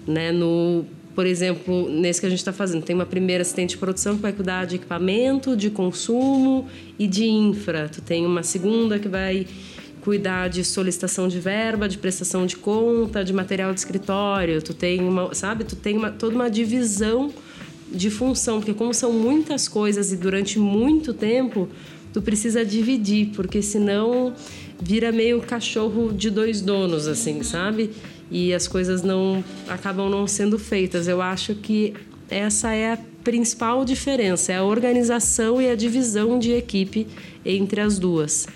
[0.08, 0.32] né?
[0.32, 0.86] No,
[1.18, 4.22] por exemplo, nesse que a gente está fazendo, tem uma primeira assistente de produção que
[4.22, 6.68] vai cuidar de equipamento, de consumo
[7.00, 7.90] e de infra.
[7.90, 9.48] Tu tem uma segunda que vai
[10.02, 14.62] cuidar de solicitação de verba, de prestação de conta, de material de escritório.
[14.62, 17.34] Tu tem uma, sabe, tu tem uma, toda uma divisão
[17.92, 21.68] de função, porque como são muitas coisas e durante muito tempo,
[22.14, 24.34] tu precisa dividir, porque senão
[24.82, 27.92] vira meio cachorro de dois donos, assim, sabe?
[28.30, 31.08] E as coisas não acabam não sendo feitas.
[31.08, 31.94] Eu acho que
[32.30, 37.08] essa é a principal diferença, é a organização e a divisão de equipe
[37.46, 38.48] entre as duas.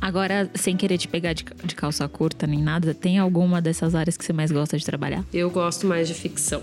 [0.00, 4.16] Agora, sem querer te pegar de, de calça curta nem nada, tem alguma dessas áreas
[4.16, 5.24] que você mais gosta de trabalhar?
[5.32, 6.62] Eu gosto mais de ficção.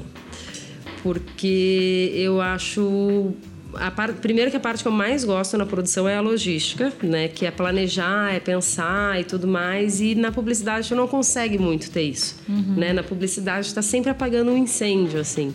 [1.04, 3.34] Porque eu acho
[3.80, 6.92] a parte, primeiro que a parte que eu mais gosto na produção é a logística,
[7.04, 7.28] né?
[7.28, 10.02] Que é planejar, é pensar e tudo mais.
[10.02, 12.76] E na publicidade tu não consegue muito ter isso, uhum.
[12.76, 12.94] né?
[12.94, 15.54] Na publicidade está sempre apagando um incêndio, assim.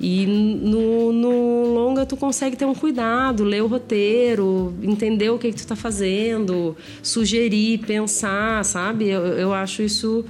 [0.00, 5.48] E no, no longa tu consegue ter um cuidado, ler o roteiro, entender o que,
[5.50, 9.08] que tu está fazendo, sugerir, pensar, sabe?
[9.08, 10.24] Eu, eu acho isso.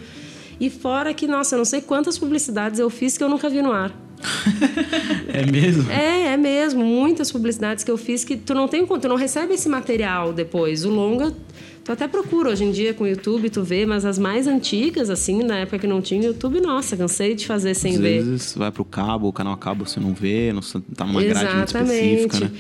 [0.60, 3.62] E fora que, nossa, eu não sei quantas publicidades eu fiz que eu nunca vi
[3.62, 3.90] no ar.
[5.32, 5.90] é mesmo?
[5.90, 6.84] É, é mesmo.
[6.84, 10.84] Muitas publicidades que eu fiz que tu não tem tu não recebe esse material depois.
[10.84, 11.32] O longa
[11.84, 15.10] Tu até procura hoje em dia com o YouTube, tu vê, mas as mais antigas,
[15.10, 18.18] assim, na época que não tinha YouTube, nossa, cansei de fazer sem Às ver.
[18.18, 20.60] Às vezes vai pro cabo, o canal cabo você não vê, não
[20.94, 21.74] tá numa grade Exatamente.
[21.74, 22.50] muito específica, né?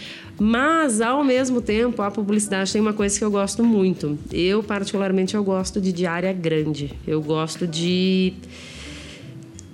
[0.40, 4.18] Mas, ao mesmo tempo, a publicidade tem uma coisa que eu gosto muito.
[4.32, 6.92] Eu, particularmente, eu gosto de diária grande.
[7.06, 8.32] Eu gosto de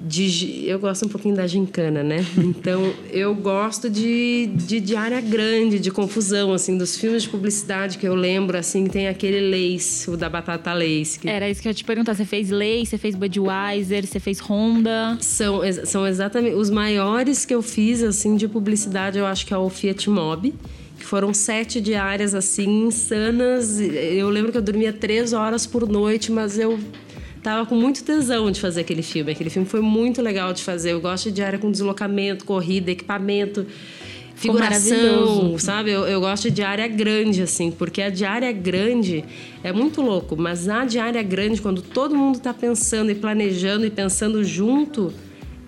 [0.01, 2.25] de, eu gosto um pouquinho da gincana, né?
[2.59, 7.99] Então, eu gosto de, de, de área grande, de confusão, assim, dos filmes de publicidade
[7.99, 11.19] que eu lembro, assim, tem aquele Lace, o da Batata Lace.
[11.21, 11.29] Que...
[11.29, 12.15] Era isso que eu ia te perguntar.
[12.15, 15.17] Você fez Lace, você fez Budweiser, você fez Honda?
[15.21, 16.57] São, são exatamente...
[16.57, 20.55] Os maiores que eu fiz, assim, de publicidade, eu acho que é o Fiat Mobi
[20.99, 23.79] que foram sete diárias assim insanas.
[23.81, 26.79] Eu lembro que eu dormia três horas por noite, mas eu
[27.43, 29.33] tava com muito tesão de fazer aquele filme.
[29.33, 30.93] Aquele filme foi muito legal de fazer.
[30.93, 33.67] Eu gosto de área com deslocamento, corrida, equipamento,
[34.35, 35.91] figuração, sabe?
[35.91, 39.25] Eu, eu gosto de área grande, assim, porque a de área grande
[39.63, 43.85] é muito louco, mas a de área grande, quando todo mundo tá pensando e planejando
[43.85, 45.13] e pensando junto,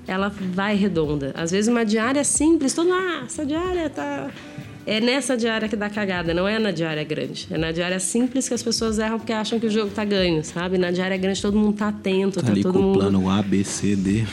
[0.06, 1.32] ela vai redonda.
[1.36, 4.30] Às vezes uma diária simples, todo ah, essa diária tá
[4.86, 7.46] é nessa diária que dá cagada, não é na diária grande.
[7.50, 10.42] É na diária simples que as pessoas erram porque acham que o jogo tá ganho,
[10.44, 10.78] sabe?
[10.78, 12.96] Na diária grande todo mundo tá atento, tá, tá ali todo com mundo.
[12.96, 14.24] o plano A, B, C, D.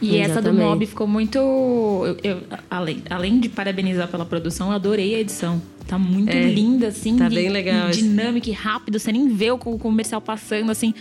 [0.00, 0.30] E Exatamente.
[0.30, 1.38] essa do Mob ficou muito.
[1.38, 5.60] Eu, eu, além, além de parabenizar pela produção, eu adorei a edição.
[5.86, 7.16] Tá muito é, linda, assim.
[7.16, 7.90] Tá bem legal.
[7.90, 10.94] Dinâmica e rápido, você nem vê o comercial passando, assim.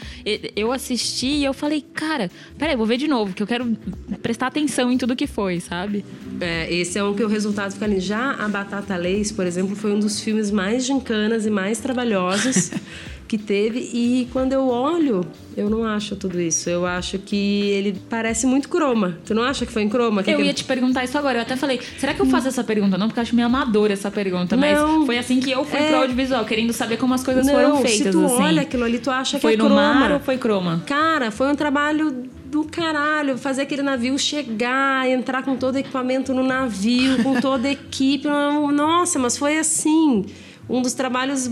[0.55, 3.77] Eu assisti e eu falei, cara, peraí, vou ver de novo, que eu quero
[4.21, 6.03] prestar atenção em tudo que foi, sabe?
[6.41, 7.99] É, esse é um que o resultado fica ali.
[7.99, 12.71] Já a Batata Lace, por exemplo, foi um dos filmes mais gincanas e mais trabalhosos.
[13.29, 13.79] que teve.
[13.93, 15.23] E quando eu olho,
[15.55, 16.67] eu não acho tudo isso.
[16.67, 19.19] Eu acho que ele parece muito croma.
[19.23, 20.23] Tu não acha que foi em croma?
[20.23, 20.43] Que eu que...
[20.43, 21.37] ia te perguntar isso agora.
[21.37, 22.97] Eu até falei, será que eu faço essa pergunta?
[22.97, 24.57] Não, porque eu acho meio amadora essa pergunta.
[24.57, 25.87] Não, mas foi assim que eu fui é...
[25.87, 27.97] pro audiovisual, querendo saber como as coisas não, foram feitas.
[27.97, 28.41] Se tu assim.
[28.41, 29.75] olha aquilo ali, tu acha foi que é croma.
[29.75, 30.83] Foi no mar ou foi croma?
[30.87, 36.33] Cara, foi um trabalho do caralho, fazer aquele navio chegar, entrar com todo o equipamento
[36.33, 38.27] no navio, com toda a equipe.
[38.73, 40.25] Nossa, mas foi assim
[40.69, 41.49] um dos trabalhos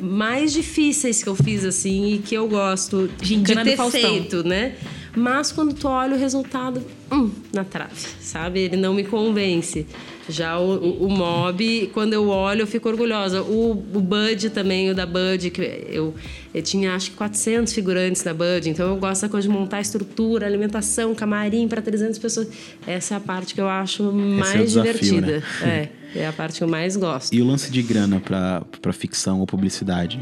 [0.00, 4.76] mais difíceis que eu fiz, assim, e que eu gosto Gincana de ter feito, né?
[5.14, 8.60] Mas quando tu olha o resultado, hum, na trave, sabe?
[8.60, 9.86] Ele não me convence.
[10.28, 13.42] Já o, o, o, Mob, quando eu olho, eu fico orgulhosa.
[13.42, 16.14] O, o Bud também, o da Bud, que eu,
[16.54, 19.80] eu tinha acho que 400 figurantes da Bud, então eu gosto da coisa de montar
[19.80, 22.48] estrutura, alimentação, camarim para 300 pessoas.
[22.86, 25.44] Essa é a parte que eu acho mais é desafio, divertida.
[25.60, 25.88] Né?
[26.14, 27.34] É, é a parte que eu mais gosto.
[27.34, 30.20] E o lance de grana para ficção ou publicidade?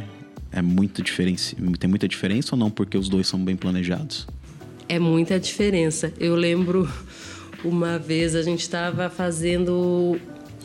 [0.52, 4.26] É muito diferente, tem muita diferença ou não porque os dois são bem planejados?
[4.88, 6.12] É muita diferença.
[6.18, 6.88] Eu lembro
[7.64, 10.18] uma vez a gente estava fazendo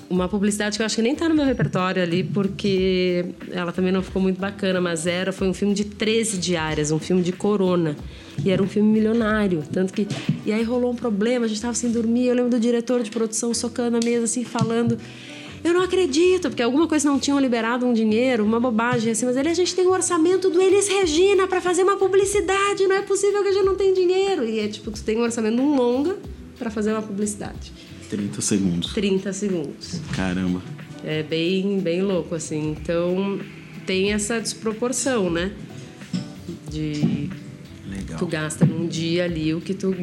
[0.10, 3.92] uma publicidade que eu acho que nem está no meu repertório ali, porque ela também
[3.92, 7.32] não ficou muito bacana, mas era, foi um filme de 13 diárias, um filme de
[7.32, 7.96] corona.
[8.44, 10.08] E era um filme milionário, tanto que
[10.46, 13.10] e aí rolou um problema, a gente estava sem dormir, eu lembro do diretor de
[13.10, 14.98] produção socando a mesa assim falando
[15.66, 19.36] eu não acredito, porque alguma coisa não tinham liberado um dinheiro, uma bobagem assim, mas
[19.36, 22.96] ele, a gente tem o um orçamento do Elis Regina para fazer uma publicidade, não
[22.96, 24.46] é possível que a gente não tenha dinheiro.
[24.46, 26.18] E é tipo, tu tem um orçamento de um longa
[26.58, 27.72] para fazer uma publicidade.
[28.10, 28.94] 30 segundos.
[28.94, 30.02] 30 segundos.
[30.14, 30.62] Caramba.
[31.04, 32.72] É bem, bem louco, assim.
[32.72, 33.40] Então,
[33.86, 35.52] tem essa desproporção, né?
[36.70, 37.30] De...
[37.88, 38.18] Legal.
[38.18, 39.94] Tu gasta num dia ali o que tu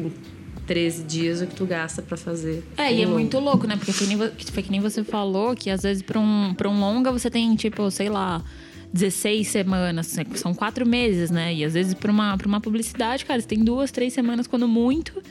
[0.65, 2.63] 13 dias o que tu gasta para fazer.
[2.77, 3.19] É, um e é longa.
[3.19, 3.75] muito louco, né?
[3.75, 6.79] Porque foi, nem, foi que nem você falou que às vezes para um, pra um
[6.79, 8.41] longa você tem, tipo, sei lá,
[8.93, 11.53] 16 semanas, são quatro meses, né?
[11.53, 14.67] E às vezes para uma, pra uma publicidade, cara, você tem duas, três semanas quando
[14.67, 15.21] muito.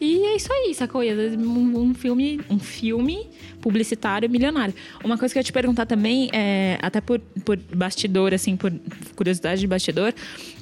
[0.00, 1.02] E é isso aí, sacou?
[1.02, 3.26] E às vezes um, um, filme, um filme
[3.60, 4.74] publicitário milionário.
[5.02, 8.72] Uma coisa que eu ia te perguntar também, é, até por, por bastidor, assim, por
[9.14, 10.12] curiosidade de bastidor,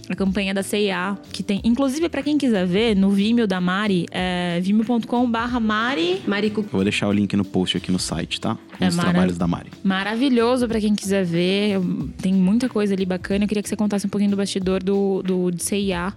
[0.09, 4.07] a campanha da CIA, que tem, inclusive para quem quiser ver, no Vimeo da Mari,
[4.11, 6.23] é vimeo.com/barra Mari.
[6.27, 6.61] Marico.
[6.61, 8.57] Eu vou deixar o link no post aqui no site, tá?
[8.79, 9.11] Com é os mara...
[9.11, 9.71] trabalhos da Mari.
[9.83, 11.81] Maravilhoso para quem quiser ver.
[12.21, 13.45] Tem muita coisa ali bacana.
[13.45, 16.13] Eu queria que você contasse um pouquinho do bastidor do, do CIA,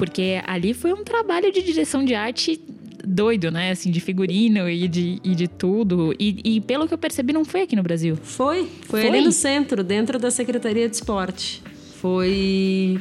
[0.00, 2.58] porque ali foi um trabalho de direção de arte
[3.04, 3.70] doido, né?
[3.70, 6.14] Assim, de figurino e de, e de tudo.
[6.18, 8.16] E, e, pelo que eu percebi, não foi aqui no Brasil.
[8.16, 8.66] Foi.
[8.86, 11.62] Foi, foi ali no centro, dentro da Secretaria de Esporte.
[12.00, 12.98] Foi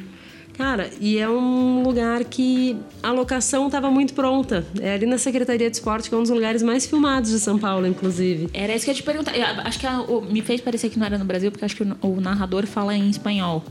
[0.57, 4.67] Cara, e é um lugar que a locação estava muito pronta.
[4.81, 7.57] É ali na Secretaria de Esporte, que é um dos lugares mais filmados de São
[7.57, 8.49] Paulo, inclusive.
[8.53, 9.37] Era isso que eu ia te perguntar.
[9.37, 11.77] Eu acho que a, o, me fez parecer que não era no Brasil, porque acho
[11.77, 13.63] que o, o narrador fala em espanhol.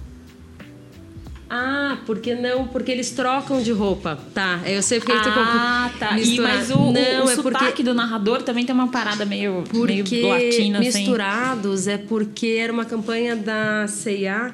[1.51, 2.67] Ah, porque não?
[2.67, 4.19] Porque eles trocam de roupa.
[4.35, 6.19] Tá, eu sei porque ah, ele tá.
[6.19, 7.83] E, mas o, não, o, o é porque...
[7.83, 10.79] do narrador também tem uma parada meio, porque meio latina.
[10.81, 10.99] Assim.
[10.99, 11.93] misturados assim.
[11.93, 14.53] é porque era uma campanha da C&A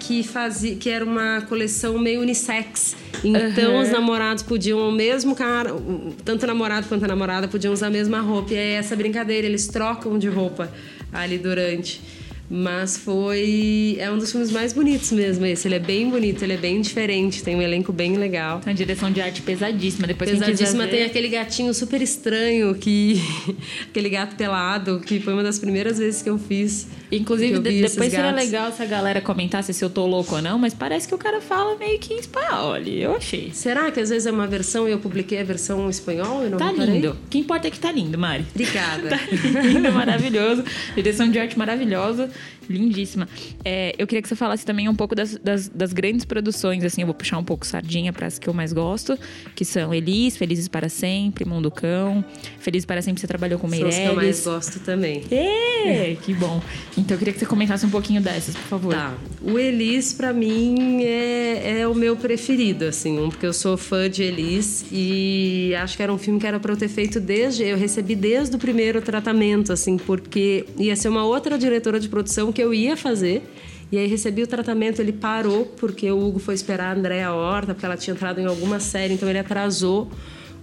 [0.00, 2.94] que fazia que era uma coleção meio unissex.
[3.22, 3.80] Então uhum.
[3.80, 5.70] os namorados podiam o mesmo cara,
[6.24, 8.52] tanto namorado quanto a namorada podiam usar a mesma roupa.
[8.52, 10.70] E é essa brincadeira, eles trocam de roupa
[11.12, 12.02] ali durante.
[12.50, 13.96] Mas foi.
[13.98, 15.66] É um dos filmes mais bonitos mesmo, esse.
[15.66, 18.60] Ele é bem bonito, ele é bem diferente, tem um elenco bem legal.
[18.60, 20.06] Tem uma direção de arte pesadíssima.
[20.06, 23.20] Depois pesadíssima, tem aquele gatinho super estranho que.
[23.88, 26.86] aquele gato pelado, que foi uma das primeiras vezes que eu fiz.
[27.16, 30.58] Inclusive, de, depois seria legal se a galera comentasse se eu tô louco ou não,
[30.58, 32.76] mas parece que o cara fala meio que em espanhol.
[32.78, 33.50] Eu achei.
[33.52, 36.44] Será que às vezes é uma versão e eu publiquei a versão em espanhol?
[36.46, 37.10] e não tá lindo.
[37.10, 38.44] O que importa é que tá lindo, Mari.
[38.54, 39.10] Obrigada.
[39.10, 40.64] tá lindo, maravilhoso.
[40.94, 42.30] Direção de arte maravilhosa.
[42.68, 43.28] Lindíssima.
[43.64, 47.02] É, eu queria que você falasse também um pouco das, das, das, grandes produções, assim,
[47.02, 49.18] eu vou puxar um pouco sardinha para as que eu mais gosto,
[49.54, 52.24] que são Elis, Felizes para Sempre, Mundo Cão.
[52.58, 53.94] Felizes para Sempre você trabalhou com Meirelles.
[53.94, 55.22] São as que eu mais gosto também.
[55.30, 56.62] É, que bom.
[56.96, 58.94] Então eu queria que você comentasse um pouquinho dessas, por favor.
[58.94, 59.14] Tá.
[59.42, 64.22] O Elis, para mim, é, é o meu preferido, assim, porque eu sou fã de
[64.22, 67.62] Elis e acho que era um filme que era para eu ter feito desde.
[67.62, 72.52] Eu recebi desde o primeiro tratamento, assim, porque ia ser uma outra diretora de produção
[72.54, 73.42] que eu ia fazer.
[73.92, 77.74] E aí recebi o tratamento, ele parou, porque o Hugo foi esperar a Andréa Horta,
[77.74, 80.10] porque ela tinha entrado em alguma série, então ele atrasou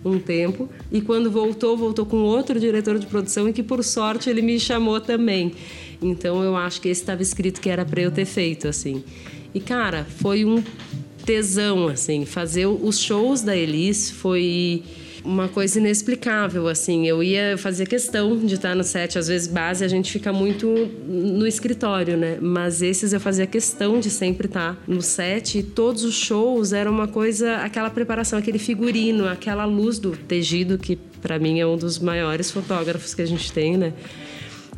[0.04, 0.68] um tempo.
[0.92, 4.60] E quando voltou, voltou com outro diretor de produção e que, por sorte, ele me
[4.60, 5.54] chamou também.
[6.02, 9.04] Então eu acho que esse estava escrito que era para eu ter feito, assim.
[9.54, 10.64] E, cara, foi um
[11.26, 12.26] tesão, assim.
[12.26, 14.84] Fazer os shows da Elis foi
[15.24, 17.08] uma coisa inexplicável, assim.
[17.08, 20.68] Eu ia fazer questão de estar no set, às vezes base a gente fica muito
[21.08, 22.38] no escritório, né?
[22.42, 26.92] Mas esses eu fazia questão de sempre estar no set e todos os shows eram
[26.92, 31.78] uma coisa, aquela preparação, aquele figurino, aquela luz do tejido que para mim é um
[31.78, 33.94] dos maiores fotógrafos que a gente tem, né?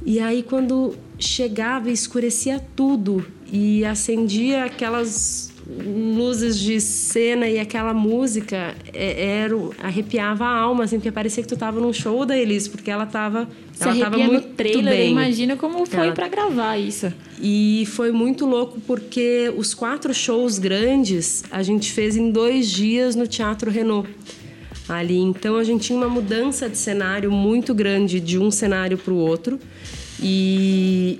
[0.05, 8.75] E aí quando chegava escurecia tudo e acendia aquelas luzes de cena e aquela música
[8.93, 12.67] é, era, arrepiava a alma, assim, porque parecia que tu tava num show da Elis,
[12.67, 15.11] porque ela tava, Se ela tava muito no trailer, bem.
[15.11, 17.11] Imagina como foi para gravar isso.
[17.41, 23.15] E foi muito louco porque os quatro shows grandes a gente fez em dois dias
[23.15, 24.09] no Teatro Renault.
[24.87, 29.13] Ali, então a gente tinha uma mudança de cenário muito grande de um cenário para
[29.13, 29.57] o outro.
[30.21, 31.19] E,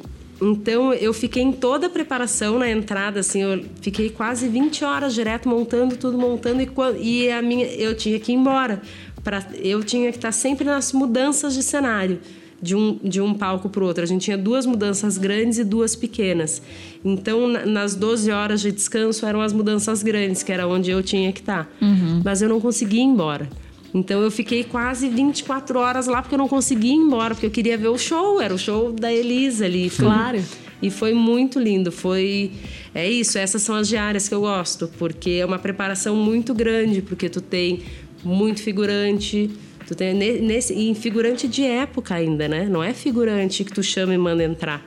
[0.52, 5.14] então eu fiquei em toda a preparação na entrada, assim, eu fiquei quase 20 horas
[5.14, 6.70] direto montando tudo, montando e,
[7.02, 8.82] e a minha eu tinha que ir embora.
[9.24, 12.20] Pra, eu tinha que estar sempre nas mudanças de cenário.
[12.62, 14.04] De um, de um palco para o outro.
[14.04, 16.62] A gente tinha duas mudanças grandes e duas pequenas.
[17.04, 21.04] Então, na, nas 12 horas de descanso, eram as mudanças grandes, que era onde eu
[21.04, 21.70] tinha que estar.
[21.82, 22.22] Uhum.
[22.24, 23.50] Mas eu não conseguia ir embora.
[23.94, 27.52] Então eu fiquei quase 24 horas lá porque eu não conseguia ir embora, porque eu
[27.52, 29.90] queria ver o show, era o show da Elisa ali.
[29.90, 30.44] Foi, claro.
[30.82, 32.52] E foi muito lindo, foi
[32.94, 37.02] é isso, essas são as diárias que eu gosto, porque é uma preparação muito grande,
[37.02, 37.84] porque tu tem
[38.24, 39.50] muito figurante,
[39.88, 42.68] tu tem nesse em figurante de época ainda, né?
[42.70, 44.84] Não é figurante que tu chama e manda entrar.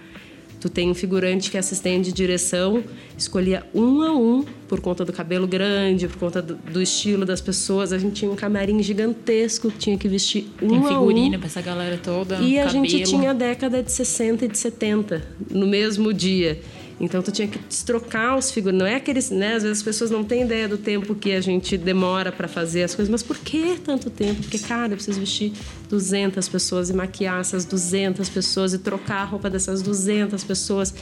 [0.66, 2.82] Tu tem um figurante que é assistente de direção,
[3.16, 7.40] escolhia um a um, por conta do cabelo grande, por conta do, do estilo das
[7.40, 7.92] pessoas.
[7.92, 11.38] A gente tinha um camarim gigantesco que tinha que vestir um tem figurino um.
[11.38, 12.38] pra essa galera toda.
[12.38, 16.60] E a gente tinha a década de 60 e de 70 no mesmo dia.
[16.98, 18.78] Então tu tinha que trocar os figurantes.
[18.78, 19.56] Não é aqueles, né?
[19.56, 22.84] Às vezes as pessoas não têm ideia do tempo que a gente demora para fazer
[22.84, 24.40] as coisas, mas por que tanto tempo?
[24.40, 25.52] Porque, cara, eu preciso vestir
[25.90, 30.94] 200 pessoas e maquiar essas 200 pessoas e trocar a roupa dessas 200 pessoas.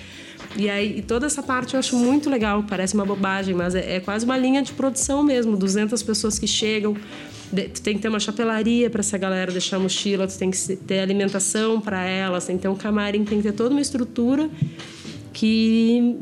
[0.57, 3.97] E aí, e toda essa parte eu acho muito legal, parece uma bobagem, mas é,
[3.97, 6.95] é quase uma linha de produção mesmo, 200 pessoas que chegam,
[7.73, 11.01] tu tem que ter uma chapelaria para essa galera deixar mochila, tu tem que ter
[11.01, 14.49] alimentação para elas, tem que ter um camarim, tem que ter toda uma estrutura
[15.35, 16.17] que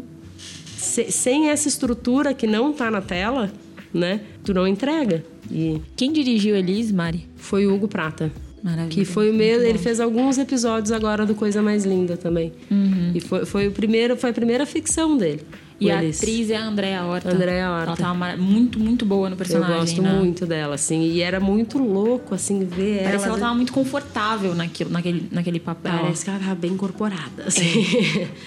[0.77, 3.53] se, sem essa estrutura que não está na tela,
[3.95, 5.25] né, tu não entrega.
[5.49, 7.29] E quem dirigiu Elis, Mari?
[7.37, 8.33] Foi o Hugo Prata.
[8.63, 8.91] Maravilha.
[8.91, 9.67] Que foi o mesmo.
[9.67, 12.53] Ele fez alguns episódios agora do Coisa Mais Linda também.
[12.71, 13.13] Uhum.
[13.15, 15.43] E foi, foi, o primeiro, foi a primeira ficção dele.
[15.83, 17.35] E a atriz é a Andrea Horta.
[17.35, 17.91] Andrea Horta.
[17.91, 19.75] Ela tava muito, muito boa no personagem.
[19.75, 20.13] Eu gosto né?
[20.13, 21.03] muito dela, assim.
[21.03, 23.23] E era muito louco, assim, ver Parece ela.
[23.23, 25.93] que ela tava muito confortável naquilo, naquele, naquele papel.
[25.93, 27.85] Parece que ela tava bem incorporada, assim.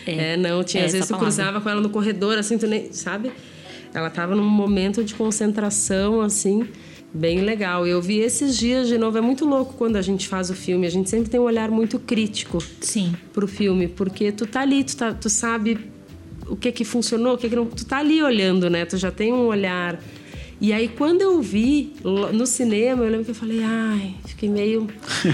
[0.06, 2.68] É, é não, tinha É às vezes tu cruzava com ela no corredor, assim, tu
[2.68, 2.92] nem.
[2.92, 3.32] Sabe?
[3.94, 6.68] Ela tava num momento de concentração, assim.
[7.14, 7.88] Bem legal.
[7.88, 9.18] Eu vi esses dias de novo.
[9.18, 10.86] É muito louco quando a gente faz o filme.
[10.86, 13.16] A gente sempre tem um olhar muito crítico Sim.
[13.32, 15.80] pro filme, porque tu tá ali, tu, tá, tu sabe
[16.48, 17.66] o que que funcionou, o que que não.
[17.66, 18.86] Tu tá ali olhando, né?
[18.86, 20.00] Tu já tem um olhar.
[20.60, 21.94] E aí, quando eu vi
[22.34, 24.88] no cinema, eu lembro que eu falei, ai, fiquei meio.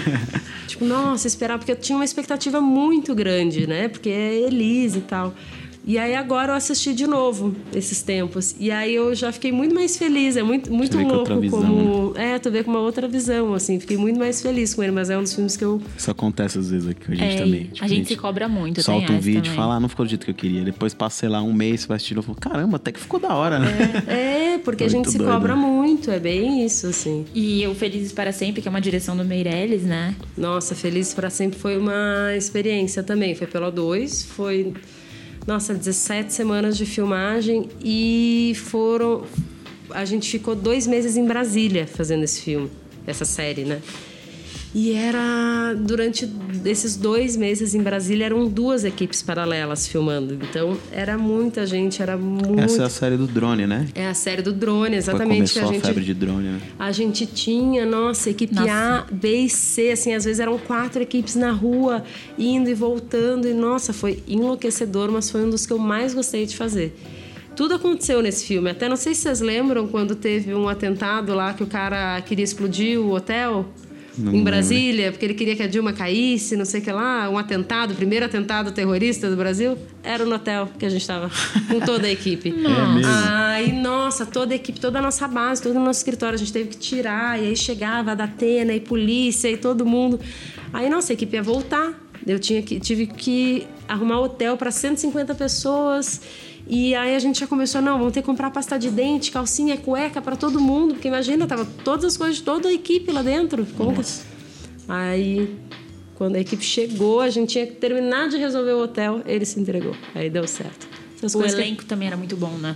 [0.67, 3.87] tipo, nossa, esperar, porque eu tinha uma expectativa muito grande, né?
[3.87, 5.33] Porque é Elise e tal.
[5.85, 8.55] E aí agora eu assisti de novo esses tempos.
[8.59, 10.37] E aí eu já fiquei muito mais feliz.
[10.37, 11.67] É muito, muito vê com louco outra visão, né?
[11.67, 12.13] como.
[12.17, 13.79] É, tu vê com uma outra visão, assim.
[13.79, 16.59] Fiquei muito mais feliz com ele, mas é um dos filmes que eu Isso acontece
[16.59, 17.69] às vezes aqui com a gente É, também.
[17.81, 19.55] a gente se cobra muito, Solta um vídeo, também.
[19.57, 20.63] fala, ah, não ficou do jeito que eu queria.
[20.63, 23.19] Depois passa, sei lá, um mês, você vai assistir e fala, caramba, até que ficou
[23.19, 23.71] da hora, né?
[24.07, 25.31] É, porque a gente se doido.
[25.31, 27.25] cobra muito, é bem isso, assim.
[27.33, 30.15] E o Felizes para Sempre, que é uma direção do Meirelles, né?
[30.37, 33.33] Nossa, Feliz para Sempre foi uma experiência também.
[33.33, 34.73] Foi pela 2, foi,
[35.45, 39.23] nossa, 17 semanas de filmagem e foram.
[39.89, 42.69] A gente ficou dois meses em Brasília fazendo esse filme,
[43.05, 43.81] essa série, né?
[44.73, 45.73] E era.
[45.77, 46.29] Durante
[46.65, 50.33] esses dois meses em Brasília, eram duas equipes paralelas filmando.
[50.33, 52.59] Então, era muita gente, era muito.
[52.59, 53.87] Essa é a série do drone, né?
[53.93, 55.29] É a série do drone, exatamente.
[55.29, 56.61] que começou a a, gente febre de drone, né?
[56.79, 58.71] a gente tinha, nossa, equipe Nossa.
[58.71, 62.03] A, B e C, assim, às vezes eram quatro equipes na rua,
[62.37, 66.45] indo e voltando, e nossa, foi enlouquecedor, mas foi um dos que eu mais gostei
[66.45, 66.95] de fazer.
[67.55, 71.53] Tudo aconteceu nesse filme, até não sei se vocês lembram quando teve um atentado lá
[71.53, 73.69] que o cara queria explodir o hotel
[74.21, 74.51] Não em lembro.
[74.51, 77.91] Brasília, porque ele queria que a Dilma caísse, não sei o que lá, um atentado,
[77.91, 81.29] o primeiro atentado terrorista do Brasil, era no hotel que a gente estava
[81.67, 82.53] com toda a equipe.
[82.71, 83.11] É mesmo?
[83.13, 86.53] Ai, nossa, toda a equipe, toda a nossa base, todo o nosso escritório, a gente
[86.53, 90.19] teve que tirar, e aí chegava a Datena e polícia e todo mundo.
[90.71, 91.93] Aí, nossa, a equipe ia voltar.
[92.25, 96.21] Eu tinha que, tive que arrumar hotel para 150 pessoas.
[96.67, 99.75] E aí a gente já começou, não, vamos ter que comprar pasta de dente, calcinha,
[99.77, 103.21] cueca para todo mundo, porque imagina, tava todas as coisas de toda a equipe lá
[103.21, 103.65] dentro.
[103.77, 104.03] Conta.
[104.87, 105.55] Aí,
[106.15, 109.59] quando a equipe chegou, a gente tinha que terminar de resolver o hotel, ele se
[109.59, 109.95] entregou.
[110.15, 110.87] Aí deu certo.
[111.17, 112.75] Essas O coisas que- elenco também era muito bom, né?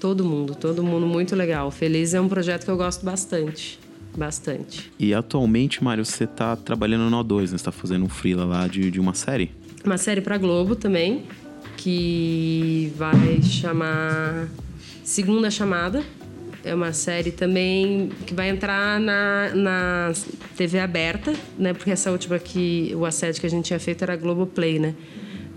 [0.00, 1.70] Todo mundo, todo mundo muito legal.
[1.70, 3.78] Feliz é um projeto que eu gosto bastante.
[4.16, 4.90] Bastante.
[4.98, 7.58] E atualmente, Mário, você tá trabalhando no O2, né?
[7.58, 9.50] Você tá fazendo um freela lá de, de uma série.
[9.84, 11.24] Uma série pra Globo também,
[11.86, 14.48] que vai chamar
[15.04, 16.02] Segunda Chamada.
[16.64, 20.12] É uma série também que vai entrar na, na
[20.56, 21.72] TV aberta, né?
[21.72, 24.96] Porque essa última que o assédio que a gente tinha feito era Globoplay, né?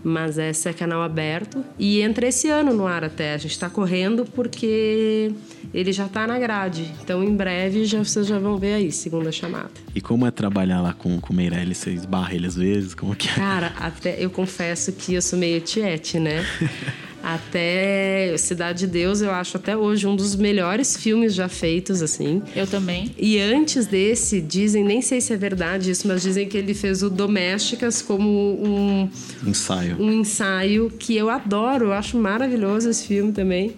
[0.03, 1.63] Mas essa é canal aberto.
[1.77, 3.33] E entra esse ano no ar até.
[3.33, 5.31] A gente está correndo porque
[5.73, 6.93] ele já está na grade.
[7.03, 9.71] Então, em breve, já, vocês já vão ver aí, segunda chamada.
[9.93, 11.77] E como é trabalhar lá com, com o Meirelles?
[11.77, 12.93] Você esbarra ele às vezes?
[12.93, 13.33] Como que é?
[13.33, 16.45] Cara, até eu confesso que eu sou meio tiete, né?
[17.23, 22.41] Até Cidade de Deus, eu acho até hoje um dos melhores filmes já feitos, assim.
[22.55, 23.11] Eu também.
[23.17, 27.03] E antes desse, dizem, nem sei se é verdade isso, mas dizem que ele fez
[27.03, 29.09] o Domésticas como um,
[29.45, 29.97] Ensaio.
[29.99, 33.73] um ensaio que eu adoro, eu acho maravilhoso esse filme também.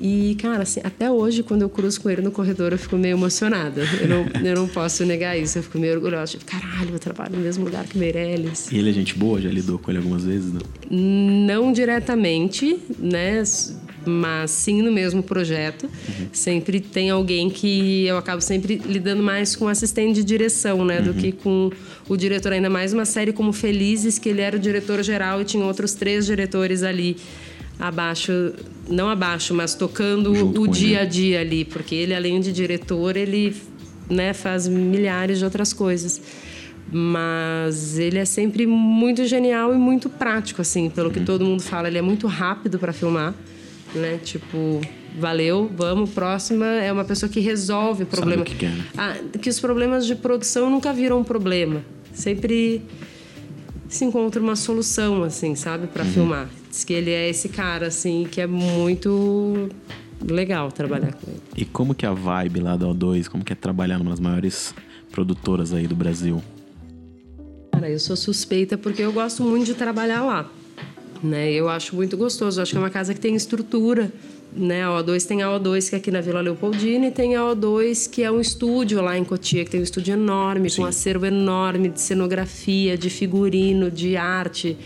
[0.00, 3.16] E, cara, assim, até hoje, quando eu cruzo com ele no corredor, eu fico meio
[3.16, 3.82] emocionada.
[4.00, 6.32] Eu não, eu não posso negar isso, eu fico meio orgulhosa.
[6.32, 8.70] Tipo, caralho, eu trabalho no mesmo lugar que Meirelles.
[8.70, 9.40] E ele é gente boa?
[9.40, 10.60] Já lidou com ele algumas vezes, não?
[10.90, 13.42] Não diretamente, né?
[14.06, 15.88] Mas sim no mesmo projeto.
[16.32, 21.00] Sempre tem alguém que eu acabo sempre lidando mais com assistente de direção, né?
[21.00, 21.70] Do que com
[22.08, 22.52] o diretor.
[22.52, 25.94] Ainda mais uma série como Felizes, que ele era o diretor geral e tinha outros
[25.94, 27.16] três diretores ali
[27.78, 28.32] abaixo,
[28.88, 30.80] não abaixo, mas tocando Junto o com ele.
[30.80, 33.56] dia a dia ali, porque ele além de diretor, ele
[34.08, 36.20] né, faz milhares de outras coisas.
[36.92, 41.88] Mas ele é sempre muito genial e muito prático, assim, pelo que todo mundo fala.
[41.88, 43.34] Ele é muito rápido para filmar,
[43.94, 44.20] né?
[44.22, 44.80] Tipo,
[45.18, 46.66] valeu, vamos, próxima.
[46.66, 48.42] É uma pessoa que resolve o problema.
[48.42, 48.84] o que quer, né?
[48.96, 51.82] Ah, que os problemas de produção nunca viram um problema.
[52.12, 52.82] Sempre
[53.88, 56.48] se encontra uma solução, assim, sabe, para filmar.
[56.74, 59.68] Diz que ele é esse cara, assim, que é muito
[60.28, 61.40] legal trabalhar com ele.
[61.56, 63.28] E como que é a vibe lá da O2?
[63.28, 64.74] Como que é trabalhar numa das maiores
[65.08, 66.42] produtoras aí do Brasil?
[67.70, 70.50] Cara, eu sou suspeita porque eu gosto muito de trabalhar lá.
[71.22, 71.52] Né?
[71.52, 72.58] Eu acho muito gostoso.
[72.58, 74.12] Eu acho que é uma casa que tem estrutura.
[74.52, 74.82] Né?
[74.82, 78.10] A O2 tem a O2 que é aqui na Vila Leopoldina e tem a O2
[78.10, 81.24] que é um estúdio lá em Cotia, que tem um estúdio enorme, com um acervo
[81.24, 84.76] enorme de cenografia, de figurino, de arte,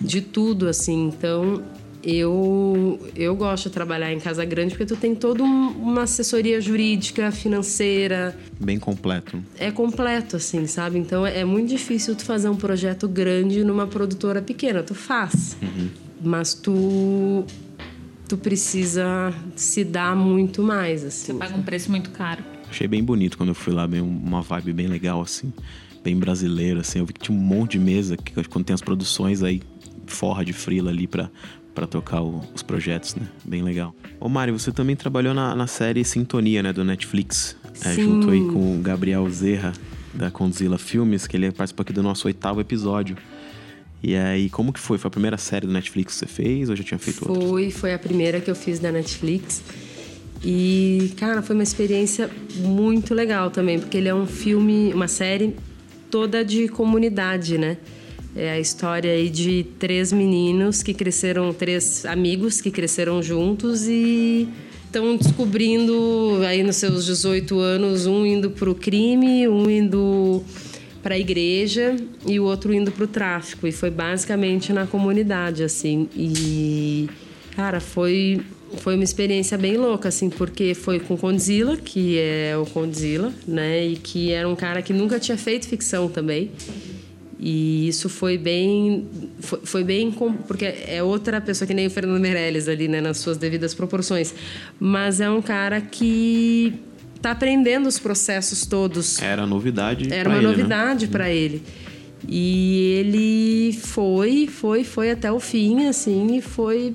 [0.00, 1.06] de tudo assim.
[1.08, 1.62] Então,
[2.02, 6.60] eu eu gosto de trabalhar em casa grande porque tu tem toda um- uma assessoria
[6.60, 9.42] jurídica, financeira, Bem completo.
[9.58, 10.98] é completo, assim, sabe?
[10.98, 14.82] Então é é muito difícil tu fazer um projeto grande numa produtora pequena.
[14.82, 15.56] Tu faz,
[16.22, 17.44] mas tu
[18.28, 21.32] tu precisa se dar muito mais, assim.
[21.32, 22.42] Você paga um preço muito caro.
[22.70, 25.52] Achei bem bonito quando eu fui lá, bem, uma vibe bem legal, assim.
[26.02, 26.98] Bem brasileira, assim.
[26.98, 29.62] Eu vi que tinha um monte de mesa, que quando tem as produções aí,
[30.06, 31.30] forra de frila ali pra,
[31.74, 33.26] pra tocar o- os projetos, né?
[33.44, 33.94] Bem legal.
[34.20, 36.72] Ô Mário, você também trabalhou na, na série Sintonia, né?
[36.72, 37.56] Do Netflix.
[37.84, 39.72] É, junto aí com o Gabriel Zerra,
[40.12, 43.16] da Condzilla Filmes, que ele participa aqui do nosso oitavo episódio.
[44.02, 44.98] E aí, como que foi?
[44.98, 47.48] Foi a primeira série do Netflix que você fez ou já tinha feito outra?
[47.48, 49.62] Foi, foi a primeira que eu fiz da Netflix.
[50.44, 55.56] E, cara, foi uma experiência muito legal também, porque ele é um filme, uma série
[56.10, 57.78] toda de comunidade, né?
[58.36, 64.48] É a história aí de três meninos que cresceram, três amigos que cresceram juntos e
[64.86, 70.42] estão descobrindo aí nos seus 18 anos, um indo pro crime, um indo
[71.00, 73.66] para a igreja e o outro indo para o tráfico.
[73.66, 76.08] E foi basicamente na comunidade, assim.
[76.16, 77.08] E,
[77.54, 78.40] cara, foi,
[78.78, 83.32] foi uma experiência bem louca, assim, porque foi com o Condzilla, que é o Condzilla,
[83.46, 83.86] né?
[83.86, 86.50] E que era um cara que nunca tinha feito ficção também.
[87.38, 89.08] E isso foi bem.
[89.40, 90.10] Foi, foi bem.
[90.46, 93.00] Porque é outra pessoa que nem o Fernando Meirelles ali, né?
[93.00, 94.34] Nas suas devidas proporções.
[94.78, 96.74] Mas é um cara que
[97.20, 99.20] tá aprendendo os processos todos.
[99.20, 100.52] Era novidade Era uma ele, né?
[100.52, 101.62] novidade para ele.
[102.28, 106.94] E ele foi, foi, foi até o fim, assim, e foi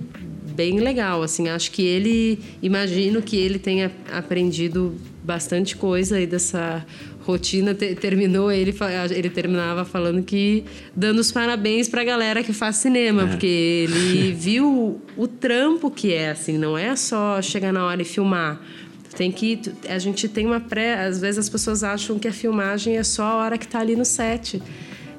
[0.55, 1.49] bem legal, assim.
[1.49, 6.85] Acho que ele, imagino que ele tenha aprendido bastante coisa aí dessa
[7.31, 7.73] rotina.
[7.73, 8.73] Te- terminou ele,
[9.11, 10.63] ele terminava falando que
[10.95, 13.45] dando os parabéns para a galera que faz cinema, porque
[13.89, 16.57] ele viu o trampo que é, assim.
[16.57, 18.61] Não é só chegar na hora e filmar.
[19.15, 19.59] Tem que
[19.89, 23.23] a gente tem uma pré, às vezes as pessoas acham que a filmagem é só
[23.23, 24.61] a hora que tá ali no set.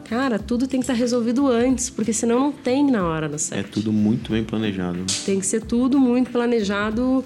[0.08, 3.58] Cara, tudo tem que estar resolvido antes, porque senão não tem na hora no set.
[3.58, 4.98] É tudo muito bem planejado.
[4.98, 5.04] né?
[5.24, 7.24] Tem que ser tudo muito planejado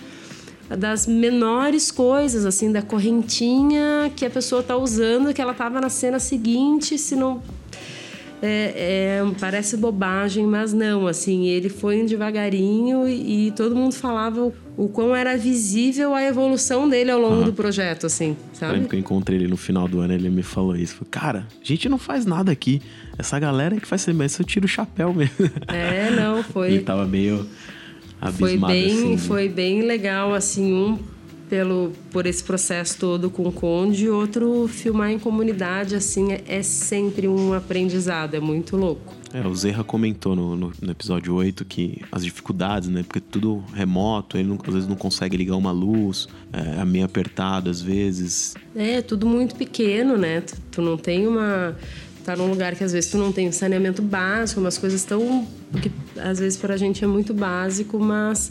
[0.68, 5.88] das menores coisas, assim, da correntinha que a pessoa tá usando, que ela tava na
[5.88, 7.42] cena seguinte, se não
[8.42, 13.94] é, é, parece bobagem, mas não, assim, ele foi indo devagarinho e, e todo mundo
[13.94, 18.54] falava o, o quão era visível a evolução dele ao longo do projeto, assim, Eu
[18.54, 18.72] sabe?
[18.74, 20.96] lembro que eu encontrei ele no final do ano, ele me falou isso.
[20.96, 22.82] Falei, cara, a gente não faz nada aqui.
[23.16, 25.50] Essa galera que faz isso eu tiro o chapéu mesmo.
[25.68, 26.72] É, não, foi.
[26.72, 27.46] Ele tava meio
[28.32, 29.10] foi bem, assim.
[29.12, 29.18] né?
[29.18, 30.98] foi bem legal, assim, um
[31.48, 36.62] pelo por esse processo todo com o Conde, outro filmar em comunidade, assim, é, é
[36.62, 39.14] sempre um aprendizado, é muito louco.
[39.32, 43.02] É, o Zerra comentou no, no, no episódio 8 que as dificuldades, né?
[43.02, 47.04] Porque tudo remoto, ele não- às vezes não consegue ligar uma luz, é, é meio
[47.04, 48.54] apertado às vezes.
[48.76, 50.40] É, tudo muito pequeno, né?
[50.40, 51.76] Tu, tu não tem uma.
[52.24, 55.46] Tá num lugar que às vezes tu não tem saneamento básico, umas coisas tão.
[55.82, 58.50] que às vezes pra gente é muito básico, mas.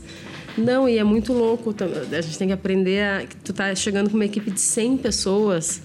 [0.58, 1.74] Não, e é muito louco.
[2.16, 3.26] A gente tem que aprender a.
[3.44, 5.82] Tu tá chegando com uma equipe de 100 pessoas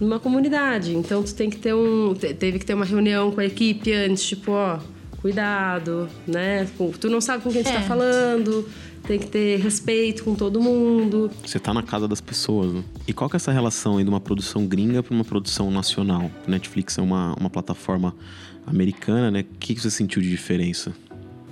[0.00, 0.96] numa comunidade.
[0.96, 2.14] Então tu tem que ter um.
[2.14, 4.78] te- Teve que ter uma reunião com a equipe antes, tipo, ó,
[5.20, 6.66] cuidado, né?
[6.98, 7.82] Tu não sabe com quem tu tá É.
[7.82, 8.66] falando,
[9.08, 11.30] tem que ter respeito com todo mundo.
[11.42, 12.84] Você tá na casa das pessoas, né?
[13.06, 16.30] E qual que é essa relação aí de uma produção gringa para uma produção nacional?
[16.46, 18.14] Netflix é uma, uma plataforma
[18.66, 19.40] americana, né?
[19.40, 20.92] O que, que você sentiu de diferença?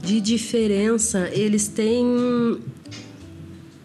[0.03, 2.61] De diferença, eles têm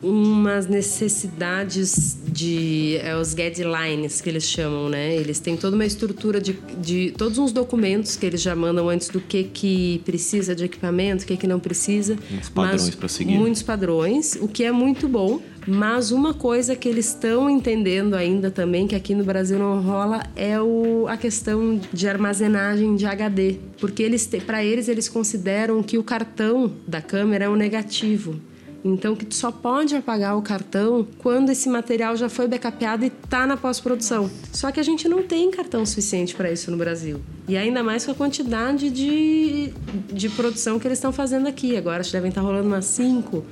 [0.01, 5.15] umas necessidades de é, os guidelines que eles chamam, né?
[5.15, 9.09] Eles têm toda uma estrutura de, de todos uns documentos que eles já mandam antes
[9.09, 12.17] do que que precisa de equipamento, o que que não precisa.
[12.29, 13.37] Muitos padrões para seguir.
[13.37, 15.41] Muitos padrões, o que é muito bom.
[15.67, 20.23] Mas uma coisa que eles estão entendendo ainda também, que aqui no Brasil não rola,
[20.35, 23.57] é o, a questão de armazenagem de HD.
[23.79, 28.41] Porque eles, para eles, eles consideram que o cartão da câmera é um negativo.
[28.83, 33.07] Então, que tu só pode apagar o cartão quando esse material já foi backupado e
[33.07, 34.29] está na pós-produção.
[34.51, 37.21] Só que a gente não tem cartão suficiente para isso no Brasil.
[37.47, 39.71] E ainda mais com a quantidade de,
[40.11, 41.77] de produção que eles estão fazendo aqui.
[41.77, 43.45] Agora, devem estar rolando umas cinco.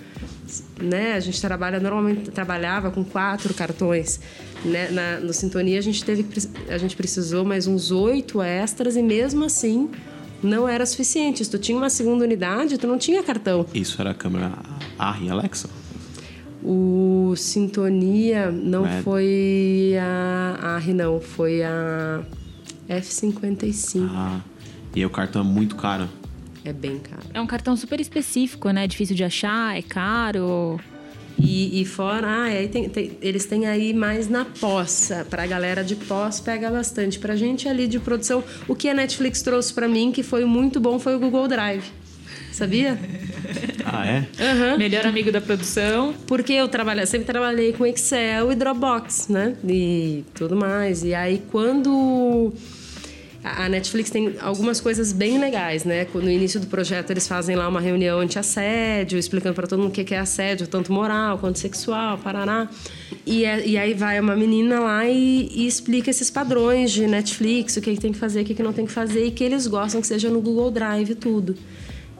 [0.81, 1.13] Né?
[1.13, 4.19] A gente trabalha normalmente trabalhava com quatro cartões.
[4.65, 4.89] Né?
[4.89, 6.25] Na, no Sintonia a gente teve
[6.67, 9.89] a gente precisou mais uns oito extras e mesmo assim
[10.41, 11.43] não era suficiente.
[11.43, 13.65] Se tu tinha uma segunda unidade, tu não tinha cartão.
[13.73, 14.53] Isso era a câmera
[14.97, 15.69] AR e Alexa?
[16.63, 19.01] O Sintonia não é.
[19.01, 21.21] foi a AR, não.
[21.21, 22.21] Foi a
[22.89, 24.07] F55.
[24.11, 24.41] Ah,
[24.95, 26.09] e o cartão é muito caro.
[26.65, 27.23] É bem caro.
[27.33, 28.85] É um cartão super específico, né?
[28.87, 30.79] Difícil de achar, é caro.
[31.41, 35.11] E, e fora, ah, aí tem, tem, eles têm aí mais na pós.
[35.29, 37.17] Pra galera de pós pega bastante.
[37.19, 40.79] Pra gente ali de produção, o que a Netflix trouxe para mim, que foi muito
[40.79, 41.85] bom, foi o Google Drive.
[42.51, 42.97] Sabia?
[43.91, 44.19] Ah, é?
[44.19, 44.77] Uhum.
[44.77, 46.13] Melhor amigo da produção.
[46.27, 49.55] Porque eu trabalhei, sempre trabalhei com Excel e Dropbox, né?
[49.67, 51.03] E tudo mais.
[51.03, 52.53] E aí, quando
[53.43, 56.05] a Netflix tem algumas coisas bem legais, né?
[56.13, 59.91] No início do projeto eles fazem lá uma reunião anti-assédio, explicando para todo mundo o
[59.91, 62.69] que é assédio, tanto moral quanto sexual, parará.
[63.25, 67.77] E, é, e aí vai uma menina lá e, e, explica esses padrões de Netflix,
[67.77, 69.43] o que, que tem que fazer, o que, que não tem que fazer, e que
[69.43, 71.55] eles gostam que seja no Google Drive tudo.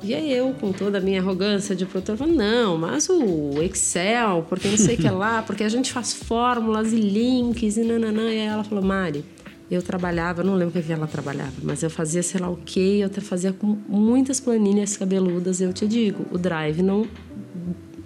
[0.02, 4.46] E aí eu, com toda a minha arrogância de produtor, falo, não, mas o Excel,
[4.48, 8.24] porque não sei o que lá, porque a gente faz fórmulas e links e nananã.
[8.32, 9.26] E aí ela falou, Mari,
[9.70, 13.02] eu trabalhava, não lembro o que ela trabalhava, mas eu fazia sei lá o que,
[13.02, 15.62] eu fazia com muitas planilhas cabeludas.
[15.62, 17.08] Eu te digo, o Drive não,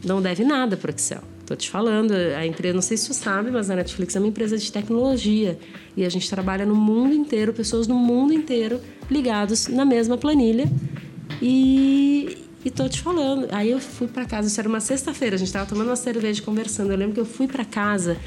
[0.04, 1.22] não deve nada para o Excel.
[1.46, 4.28] Tô te falando, a empresa, não sei se você sabe, mas a Netflix é uma
[4.28, 5.58] empresa de tecnologia
[5.96, 10.72] e a gente trabalha no mundo inteiro, pessoas no mundo inteiro ligados na mesma planilha.
[11.42, 13.48] E, e tô te falando.
[13.52, 16.42] Aí eu fui para casa, isso era uma sexta-feira, a gente tava tomando uma cerveja
[16.42, 16.92] conversando.
[16.92, 18.18] Eu lembro que eu fui para casa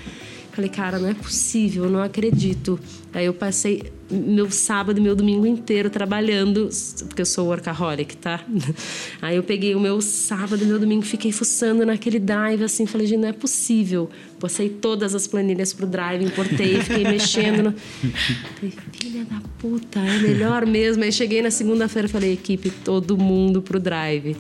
[0.57, 2.81] Falei, cara, não é possível, eu não acredito.
[3.13, 6.71] Aí eu passei meu sábado e meu domingo inteiro trabalhando,
[7.07, 8.43] porque eu sou workaholic, tá?
[9.21, 13.07] Aí eu peguei o meu sábado e meu domingo, fiquei fuçando naquele drive, assim, falei,
[13.07, 14.09] gente, não é possível.
[14.41, 17.65] Passei todas as planilhas pro drive, importei, fiquei mexendo.
[17.65, 17.75] No...
[17.75, 21.05] Falei, filha da puta, é melhor mesmo.
[21.05, 24.35] Aí cheguei na segunda-feira, falei, equipe, todo mundo pro drive.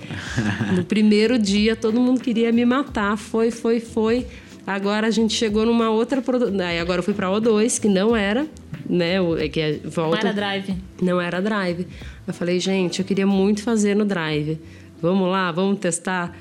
[0.74, 4.26] No primeiro dia, todo mundo queria me matar, foi, foi, foi.
[4.66, 6.56] Agora a gente chegou numa outra produção.
[6.80, 8.46] Agora eu fui para O2, que não era,
[8.88, 9.20] né?
[9.20, 10.16] O, é que é, volta...
[10.16, 10.74] Não era drive.
[11.00, 11.86] Não era drive.
[12.26, 14.58] Eu falei, gente, eu queria muito fazer no drive.
[15.00, 16.36] Vamos lá, vamos testar.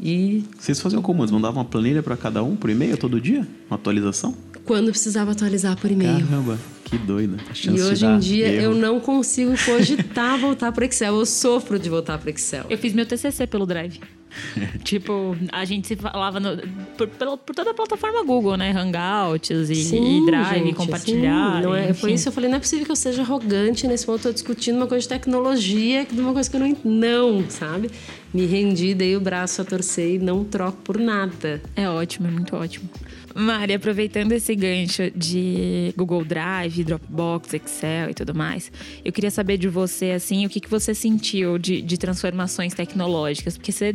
[0.00, 0.44] E.
[0.58, 1.22] Vocês faziam como?
[1.22, 3.46] Eles mandavam uma planilha para cada um por e-mail todo dia?
[3.68, 4.34] Uma atualização?
[4.68, 6.26] Quando precisava atualizar por e-mail.
[6.26, 7.38] Caramba, que doida.
[7.64, 8.64] e hoje em dia erro.
[8.64, 11.16] eu não consigo cogitar voltar para Excel.
[11.16, 12.66] Eu sofro de voltar para Excel.
[12.68, 13.98] Eu fiz meu TCC pelo Drive.
[14.84, 16.58] tipo, a gente se falava no,
[16.98, 18.70] por, por, toda a plataforma Google, né?
[18.70, 21.56] Hangouts e, sim, e Drive, gente, compartilhar.
[21.56, 23.86] Sim, não é, foi isso que eu falei, não é possível que eu seja arrogante
[23.86, 24.18] nesse ponto.
[24.18, 26.76] Eu tô discutindo uma coisa de tecnologia, de uma coisa que eu não.
[26.84, 27.90] Não, sabe?
[28.34, 31.62] Me rendi, dei o braço a torcer e não troco por nada.
[31.74, 32.90] É ótimo, é muito ótimo.
[33.38, 38.72] Mari, aproveitando esse gancho de Google Drive, Dropbox, Excel e tudo mais,
[39.04, 43.56] eu queria saber de você, assim, o que, que você sentiu de, de transformações tecnológicas?
[43.56, 43.94] Porque você,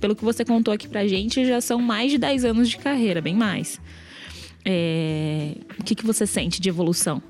[0.00, 3.20] pelo que você contou aqui pra gente, já são mais de 10 anos de carreira,
[3.20, 3.80] bem mais.
[4.64, 7.20] É, o que, que você sente de evolução?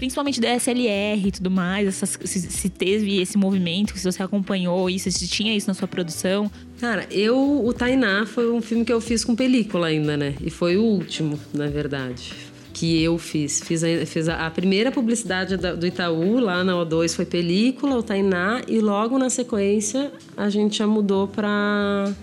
[0.00, 4.88] principalmente da SLR e tudo mais, essas, se, se, teve esse movimento, se você acompanhou
[4.88, 6.50] isso, se tinha isso na sua produção.
[6.80, 10.34] Cara, eu, o Tainá foi um filme que eu fiz com película ainda, né?
[10.40, 12.50] E foi o último, na verdade
[12.80, 13.60] que eu fiz.
[13.60, 17.98] Fiz a, fiz a, a primeira publicidade da, do Itaú, lá na O2, foi película,
[17.98, 22.14] o Tainá, e logo na sequência a gente já mudou para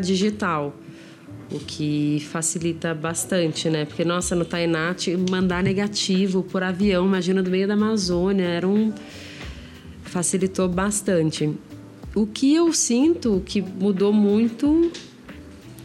[0.00, 0.74] digital
[1.52, 3.84] o que facilita bastante, né?
[3.84, 4.96] Porque, nossa, no Tainá,
[5.30, 8.90] mandar negativo por avião, imagina, do meio da Amazônia, era um...
[10.02, 11.54] facilitou bastante.
[12.18, 14.90] O que eu sinto que mudou muito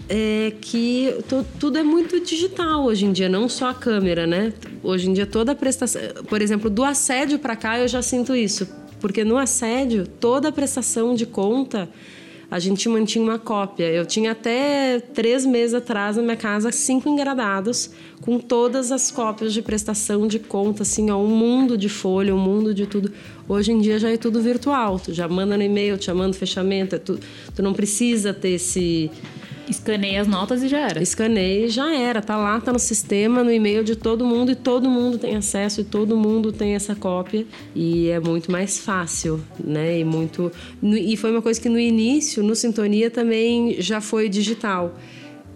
[0.10, 1.16] é que
[1.60, 4.52] tudo é muito digital hoje em dia, não só a câmera, né?
[4.82, 8.36] Hoje em dia toda a prestação, por exemplo, do assédio para cá eu já sinto
[8.36, 8.68] isso,
[9.00, 11.88] porque no assédio toda a prestação de conta
[12.54, 13.92] a gente mantinha uma cópia.
[13.92, 17.90] Eu tinha até três meses atrás na minha casa cinco engradados
[18.22, 22.38] com todas as cópias de prestação de conta, assim, ó, um mundo de folha, um
[22.38, 23.12] mundo de tudo.
[23.50, 25.00] Hoje em dia já é tudo virtual.
[25.00, 26.94] Tu já manda no e-mail, te manda fechamento.
[26.94, 27.20] É tu,
[27.56, 29.10] tu não precisa ter esse
[29.70, 31.02] Escaneia as notas e já era.
[31.02, 32.22] Escaneia e já era.
[32.22, 35.82] Tá lá, tá no sistema, no e-mail de todo mundo e todo mundo tem acesso
[35.82, 37.46] e todo mundo tem essa cópia.
[37.74, 40.00] E é muito mais fácil, né?
[40.00, 40.52] E muito.
[40.82, 44.96] E foi uma coisa que no início, no Sintonia, também já foi digital.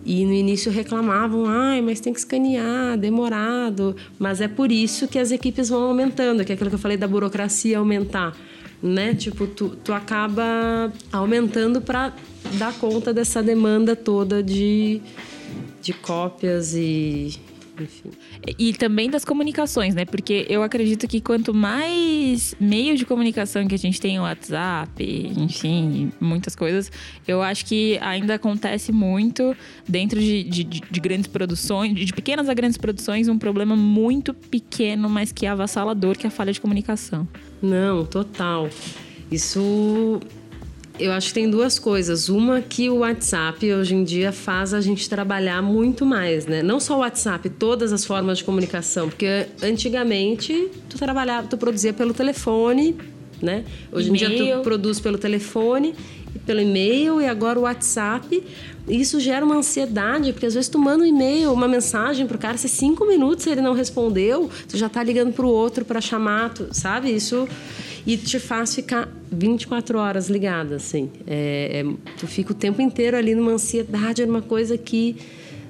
[0.05, 3.93] E no início reclamavam, ai, mas tem que escanear, demorado.
[4.17, 6.95] Mas é por isso que as equipes vão aumentando, que é aquilo que eu falei
[6.95, 8.33] da burocracia aumentar
[8.81, 9.13] né?
[9.13, 12.13] Tipo, tu, tu acaba aumentando para
[12.53, 15.01] dar conta dessa demanda toda de,
[15.81, 17.39] de cópias e
[17.81, 18.09] enfim.
[18.57, 20.05] E também das comunicações, né?
[20.05, 25.03] Porque eu acredito que quanto mais meio de comunicação que a gente tem, WhatsApp,
[25.37, 26.91] enfim, muitas coisas,
[27.27, 29.55] eu acho que ainda acontece muito
[29.87, 35.09] dentro de, de, de grandes produções, de pequenas a grandes produções, um problema muito pequeno,
[35.09, 37.27] mas que é avassalador, que é a falha de comunicação.
[37.61, 38.69] Não, total.
[39.31, 40.21] Isso
[40.99, 42.29] eu acho que tem duas coisas.
[42.29, 46.63] Uma que o WhatsApp hoje em dia faz a gente trabalhar muito mais, né?
[46.63, 51.93] Não só o WhatsApp, todas as formas de comunicação, porque antigamente tu trabalhava, tu produzia
[51.93, 52.95] pelo telefone,
[53.41, 53.63] né?
[53.91, 55.93] Hoje em dia tu produz pelo telefone,
[56.47, 58.43] pelo e-mail e agora o WhatsApp.
[58.87, 62.57] Isso gera uma ansiedade, porque às vezes tu manda um e-mail, uma mensagem pro cara,
[62.57, 66.69] se cinco minutos ele não respondeu, tu já tá ligando pro outro para chamar, tu,
[66.71, 67.13] sabe?
[67.13, 67.47] Isso
[68.05, 71.11] e te faz ficar 24 horas ligada, assim.
[71.27, 75.17] É, é, tu fica o tempo inteiro ali numa ansiedade, numa coisa que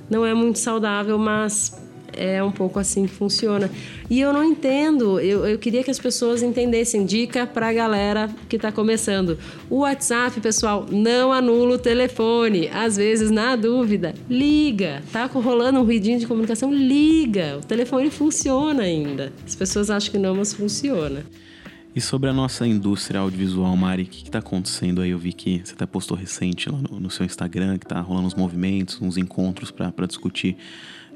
[0.08, 1.76] não é muito saudável, mas
[2.18, 3.70] é um pouco assim que funciona.
[4.10, 7.06] E eu não entendo, eu, eu queria que as pessoas entendessem.
[7.06, 9.38] Dica para a galera que está começando:
[9.70, 12.70] o WhatsApp, pessoal, não anula o telefone.
[12.70, 15.02] Às vezes, na dúvida, liga.
[15.12, 16.74] Tá rolando um ruidinho de comunicação?
[16.74, 17.60] Liga.
[17.62, 19.32] O telefone funciona ainda.
[19.46, 21.24] As pessoas acham que não, mas funciona.
[21.98, 25.10] E sobre a nossa indústria audiovisual, Mari, o que está acontecendo aí?
[25.10, 28.28] Eu vi que você até postou recente lá no, no seu Instagram, que está rolando
[28.28, 30.56] uns movimentos, uns encontros para discutir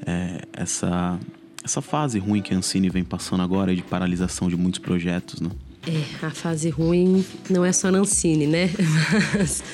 [0.06, 1.18] é, essa,
[1.64, 5.50] essa fase ruim que a Ancine vem passando agora de paralisação de muitos projetos, né?
[5.86, 8.70] É, a fase ruim não é só na Ancine, né?
[9.34, 9.64] Mas,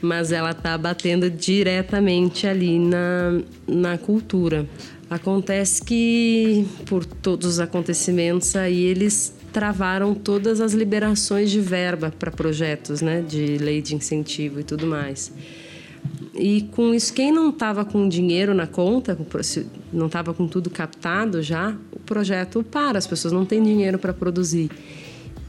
[0.00, 4.64] mas ela está batendo diretamente ali na, na cultura.
[5.10, 12.30] Acontece que, por todos os acontecimentos aí, eles travaram todas as liberações de verba para
[12.30, 15.32] projetos, né, de lei de incentivo e tudo mais.
[16.34, 19.18] E com isso, quem não estava com dinheiro na conta,
[19.92, 24.12] não estava com tudo captado já, o projeto para, as pessoas não têm dinheiro para
[24.12, 24.70] produzir.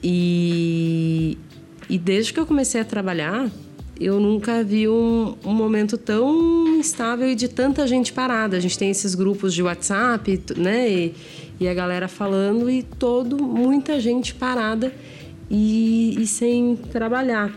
[0.03, 1.37] E,
[1.89, 3.51] e desde que eu comecei a trabalhar,
[3.99, 8.55] eu nunca vi um, um, momento tão instável e de tanta gente parada.
[8.55, 10.89] A gente tem esses grupos de WhatsApp, né?
[10.89, 11.13] E,
[11.59, 14.93] e a galera falando e todo muita gente parada
[15.49, 17.53] e, e sem trabalhar.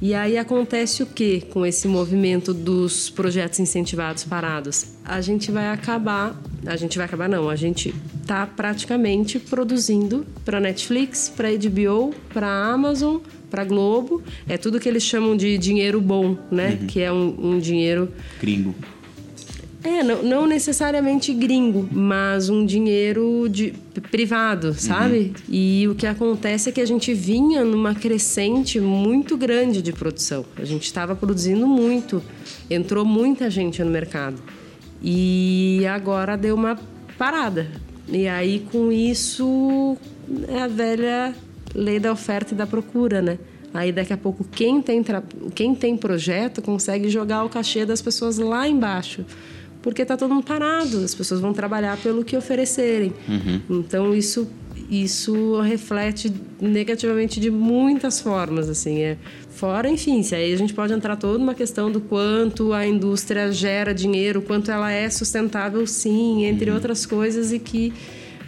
[0.00, 4.92] E aí acontece o que com esse movimento dos projetos incentivados parados?
[5.04, 10.60] A gente vai acabar, a gente vai acabar não, a gente está praticamente produzindo para
[10.60, 13.16] Netflix, para HBO, para Amazon,
[13.50, 14.22] para Globo.
[14.48, 16.78] É tudo que eles chamam de dinheiro bom, né?
[16.80, 16.86] Uhum.
[16.86, 18.08] Que é um, um dinheiro
[18.40, 18.74] gringo
[19.88, 23.72] é, não, não, necessariamente gringo, mas um dinheiro de,
[24.10, 25.18] privado, sabe?
[25.18, 25.54] Uhum.
[25.54, 30.44] E o que acontece é que a gente vinha numa crescente muito grande de produção.
[30.56, 32.22] A gente estava produzindo muito,
[32.68, 34.42] entrou muita gente no mercado.
[35.02, 36.78] E agora deu uma
[37.16, 37.66] parada.
[38.08, 39.96] E aí, com isso,
[40.48, 41.34] é a velha
[41.74, 43.38] lei da oferta e da procura, né?
[43.72, 45.02] Aí daqui a pouco quem tem,
[45.54, 49.24] quem tem projeto consegue jogar o cachê das pessoas lá embaixo
[49.82, 53.12] porque está todo mundo parado, as pessoas vão trabalhar pelo que oferecerem.
[53.28, 53.60] Uhum.
[53.80, 54.48] Então isso
[54.90, 59.18] isso reflete negativamente de muitas formas, assim, é
[59.50, 63.52] fora, enfim, se aí a gente pode entrar toda uma questão do quanto a indústria
[63.52, 66.76] gera dinheiro, quanto ela é sustentável, sim, entre uhum.
[66.76, 67.92] outras coisas e que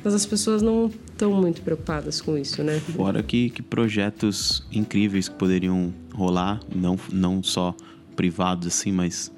[0.03, 2.81] mas as pessoas não estão muito preocupadas com isso, né?
[2.81, 7.75] Fora que, que projetos incríveis que poderiam rolar, não, não só
[8.17, 9.31] privados assim, mas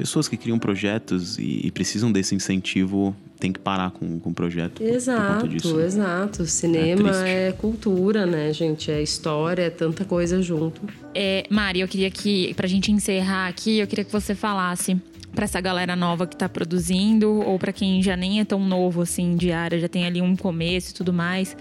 [0.00, 4.34] pessoas que criam projetos e, e precisam desse incentivo tem que parar com, com o
[4.34, 4.82] projeto.
[4.82, 5.84] Exato, disso, né?
[5.84, 6.46] exato.
[6.46, 8.90] Cinema é, é, cultura, né, gente?
[8.90, 10.80] É história, é tanta coisa junto.
[11.14, 14.96] É, Mari, eu queria que, pra gente encerrar aqui, eu queria que você falasse
[15.34, 19.02] para essa galera nova que está produzindo ou para quem já nem é tão novo
[19.02, 21.54] assim de área, já tem ali um começo e tudo mais.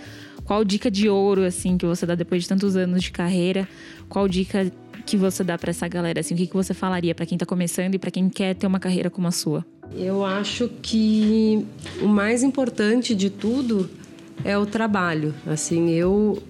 [0.46, 3.68] Qual dica de ouro assim que você dá depois de tantos anos de carreira?
[4.08, 4.72] Qual dica
[5.10, 6.20] que você dá para essa galera?
[6.20, 8.68] Assim, o que, que você falaria para quem está começando e para quem quer ter
[8.68, 9.66] uma carreira como a sua?
[9.96, 11.66] Eu acho que
[12.02, 13.90] o mais importante de tudo
[14.44, 15.34] é o trabalho.
[15.48, 16.42] Assim, eu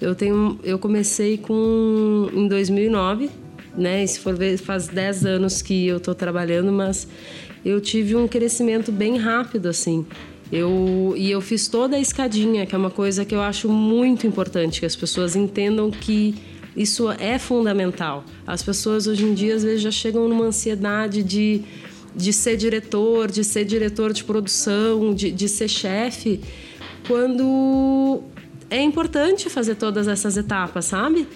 [0.00, 3.30] eu tenho eu comecei com em 2009,
[3.76, 4.04] né?
[4.06, 7.06] Se for ver, faz 10 anos que eu estou trabalhando, mas
[7.64, 10.04] eu tive um crescimento bem rápido assim.
[10.50, 14.26] Eu, e eu fiz toda a escadinha, que é uma coisa que eu acho muito
[14.26, 16.34] importante, que as pessoas entendam que
[16.76, 18.24] isso é fundamental.
[18.46, 21.62] As pessoas hoje em dia às vezes já chegam numa ansiedade de,
[22.14, 26.40] de ser diretor, de ser diretor de produção, de, de ser chefe,
[27.06, 28.22] quando
[28.70, 31.26] é importante fazer todas essas etapas, sabe?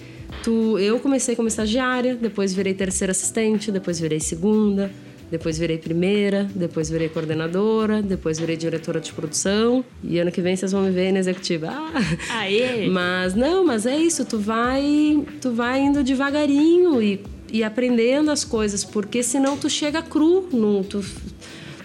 [0.43, 4.91] Tu, eu comecei como estagiária, depois virei terceira assistente, depois virei segunda,
[5.29, 9.83] depois virei primeira, depois virei coordenadora, depois virei diretora de produção.
[10.03, 11.69] E ano que vem vocês vão me ver na executiva.
[11.69, 12.87] Ah, Aê!
[12.87, 18.43] Mas não, mas é isso, tu vai, tu vai indo devagarinho e, e aprendendo as
[18.43, 20.47] coisas, porque senão tu chega cru,
[20.87, 21.03] tu,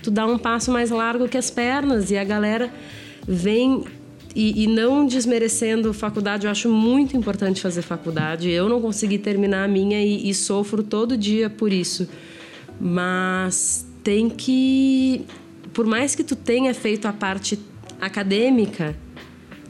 [0.02, 2.70] tu dá um passo mais largo que as pernas e a galera
[3.26, 3.84] vem
[4.34, 8.48] e, e, não desmerecendo faculdade, eu acho muito importante fazer faculdade.
[8.48, 12.08] Eu não consegui terminar a minha e, e sofro todo dia por isso.
[12.80, 15.26] Mas tem que,
[15.72, 17.58] por mais que tu tenha feito a parte
[18.00, 18.96] acadêmica,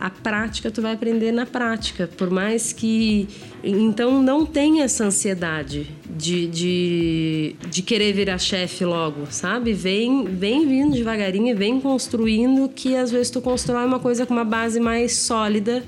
[0.01, 2.09] a prática tu vai aprender na prática.
[2.17, 3.29] Por mais que.
[3.63, 9.75] Então não tenha essa ansiedade de, de, de querer virar chefe logo, sabe?
[9.75, 14.45] Vem, vem vindo devagarinho vem construindo, que às vezes tu constrói uma coisa com uma
[14.45, 15.85] base mais sólida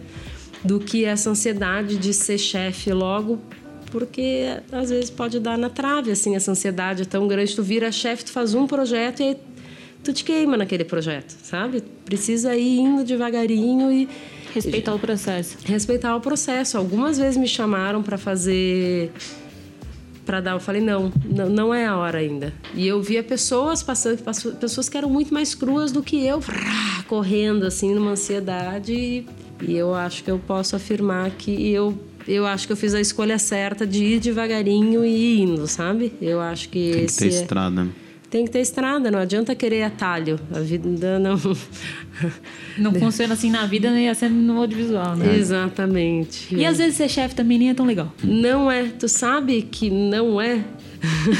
[0.62, 3.40] do que essa ansiedade de ser chefe logo
[3.93, 7.55] porque às vezes pode dar na trave, assim, essa ansiedade é tão grande.
[7.55, 9.36] Tu vira chefe, tu faz um projeto e aí
[10.02, 11.82] tu te queima naquele projeto, sabe?
[12.05, 14.09] Precisa ir indo devagarinho e.
[14.55, 15.59] Respeitar o processo.
[15.64, 16.77] Respeitar o processo.
[16.77, 19.12] Algumas vezes me chamaram para fazer.
[20.24, 22.52] Para dar, eu falei, não, não, não é a hora ainda.
[22.74, 24.23] E eu via pessoas passando,
[24.59, 26.40] pessoas que eram muito mais cruas do que eu,
[27.09, 29.27] correndo assim, numa ansiedade.
[29.60, 33.01] E eu acho que eu posso afirmar que eu eu acho que eu fiz a
[33.01, 36.12] escolha certa de ir devagarinho e ir indo, sabe?
[36.20, 37.28] Eu acho que Tem que esse ter é...
[37.28, 37.89] estrada.
[38.32, 40.40] Tem que ter estrada, não adianta querer atalho.
[40.51, 41.39] A vida não.
[42.78, 45.36] Não funciona assim na vida, nem assim no audiovisual, né?
[45.36, 46.55] Exatamente.
[46.55, 48.11] E às vezes ser chefe também nem é tão legal.
[48.24, 48.85] Não é.
[48.85, 50.65] Tu sabe que não é?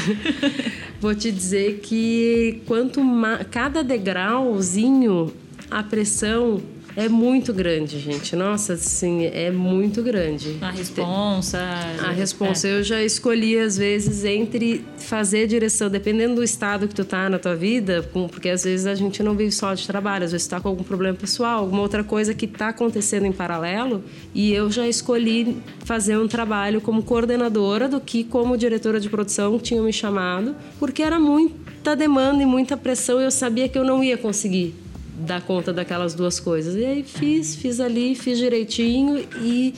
[1.01, 5.33] Vou te dizer que quanto mais, cada degrauzinho,
[5.71, 6.61] a pressão
[6.95, 8.35] é muito grande, gente.
[8.35, 10.57] Nossa, assim, é muito grande.
[10.61, 11.59] A responsa.
[11.99, 12.67] A responsa.
[12.67, 12.77] É.
[12.77, 17.39] Eu já escolhi, às vezes, entre fazer direção, dependendo do estado que tu tá na
[17.39, 20.51] tua vida, porque às vezes a gente não vive só de trabalho, às vezes tu
[20.51, 24.03] tá com algum problema pessoal, alguma outra coisa que tá acontecendo em paralelo.
[24.33, 29.57] E eu já escolhi fazer um trabalho como coordenadora do que como diretora de produção
[29.57, 33.77] que tinham me chamado, porque era muita demanda e muita pressão e eu sabia que
[33.77, 34.82] eu não ia conseguir
[35.17, 36.75] dar conta daquelas duas coisas.
[36.75, 39.73] E aí fiz, fiz ali, fiz direitinho e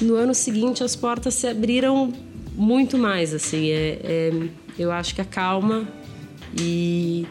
[0.00, 2.12] no ano seguinte as portas se abriram
[2.54, 3.70] muito mais, assim.
[3.70, 4.48] É, é
[4.78, 5.86] eu acho que a calma
[6.58, 7.26] e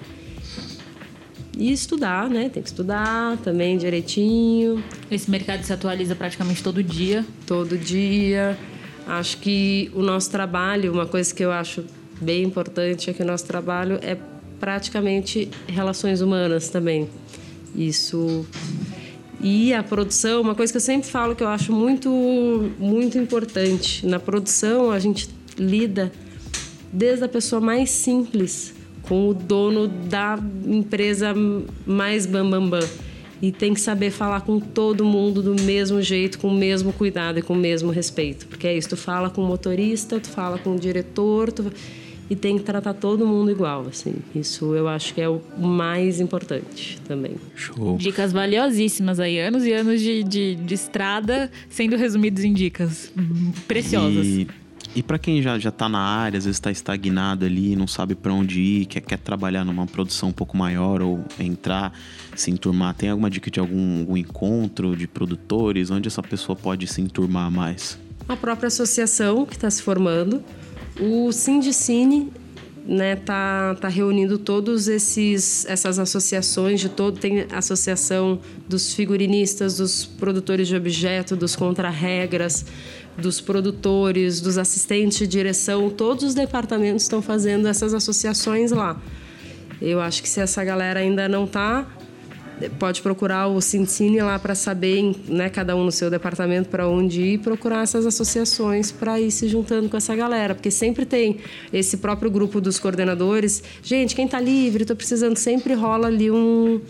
[1.57, 2.49] e estudar, né?
[2.49, 4.83] Tem que estudar também direitinho.
[5.09, 7.25] Esse mercado se atualiza praticamente todo dia.
[7.45, 8.57] Todo dia.
[9.05, 11.83] Acho que o nosso trabalho, uma coisa que eu acho
[12.19, 14.17] bem importante é que o nosso trabalho é
[14.59, 17.09] praticamente relações humanas também.
[17.75, 18.45] Isso.
[19.39, 22.09] E a produção, uma coisa que eu sempre falo que eu acho muito,
[22.77, 24.05] muito importante.
[24.05, 26.11] Na produção, a gente lida
[26.93, 28.73] desde a pessoa mais simples
[29.03, 31.33] com o dono da empresa
[31.85, 32.79] mais bambambam.
[32.79, 33.11] Bam, bam.
[33.41, 37.39] E tem que saber falar com todo mundo do mesmo jeito, com o mesmo cuidado
[37.39, 38.45] e com o mesmo respeito.
[38.45, 41.65] Porque é isso, tu fala com o motorista, tu fala com o diretor, tu
[42.31, 44.15] e tem que tratar todo mundo igual, assim.
[44.33, 47.35] Isso eu acho que é o mais importante também.
[47.57, 47.97] Show.
[47.97, 53.11] Dicas valiosíssimas aí, anos e anos de, de, de estrada sendo resumidos em dicas
[53.67, 54.25] preciosas.
[54.25, 54.47] E,
[54.95, 58.15] e para quem já, já tá na área, às vezes está estagnado ali, não sabe
[58.15, 61.91] para onde ir, quer, quer trabalhar numa produção um pouco maior ou entrar,
[62.33, 66.87] se enturmar, tem alguma dica de algum, algum encontro de produtores, onde essa pessoa pode
[66.87, 67.99] se enturmar mais?
[68.29, 70.41] A própria associação que está se formando,
[71.01, 72.31] o Sindicine
[72.85, 80.05] né, tá, tá reunindo todos esses essas associações de todo tem associação dos figurinistas, dos
[80.05, 82.65] produtores de objeto, dos contrarregras,
[83.17, 88.99] dos produtores, dos assistentes de direção, todos os departamentos estão fazendo essas associações lá.
[89.81, 91.87] Eu acho que se essa galera ainda não tá
[92.69, 97.21] pode procurar o Cincine lá para saber, né, cada um no seu departamento para onde
[97.21, 101.37] ir, procurar essas associações para ir se juntando com essa galera, porque sempre tem
[101.71, 103.63] esse próprio grupo dos coordenadores.
[103.83, 106.81] Gente, quem está livre, estou precisando, sempre rola ali um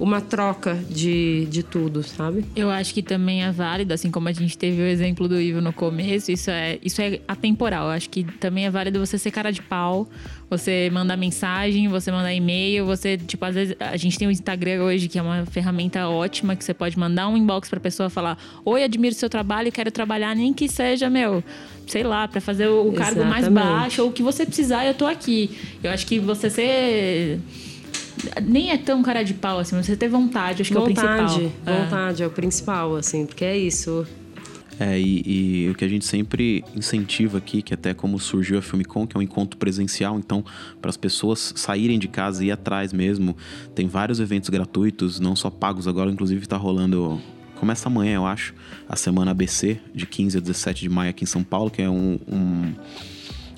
[0.00, 2.42] uma troca de, de tudo, sabe?
[2.56, 5.60] Eu acho que também é válido, assim como a gente teve o exemplo do Ivo
[5.60, 7.84] no começo, isso é, isso é atemporal.
[7.84, 10.08] Eu acho que também é válido você ser cara de pau,
[10.48, 14.82] você mandar mensagem, você mandar e-mail, você, tipo, às vezes a gente tem o Instagram
[14.84, 18.38] hoje, que é uma ferramenta ótima, que você pode mandar um inbox pra pessoa falar:
[18.64, 21.44] Oi, admiro seu trabalho, quero trabalhar, nem que seja, meu,
[21.86, 25.06] sei lá, para fazer o cargo mais baixo, ou o que você precisar, eu tô
[25.06, 25.50] aqui.
[25.84, 27.38] Eu acho que você ser
[28.42, 31.04] nem é tão cara de pau assim, mas você ter vontade, acho vontade, que é
[31.06, 31.84] o principal.
[31.84, 32.24] Vontade, é.
[32.24, 34.06] é o principal, assim, porque é isso.
[34.80, 38.62] É, e, e, o que a gente sempre incentiva aqui, que até como surgiu a
[38.62, 40.42] Filmicon, que é um encontro presencial, então,
[40.80, 43.36] para as pessoas saírem de casa e ir atrás mesmo,
[43.74, 47.20] tem vários eventos gratuitos, não só pagos, agora inclusive está rolando,
[47.56, 48.54] começa amanhã, eu acho,
[48.88, 51.90] a Semana ABC, de 15 a 17 de maio aqui em São Paulo, que é
[51.90, 52.74] um, um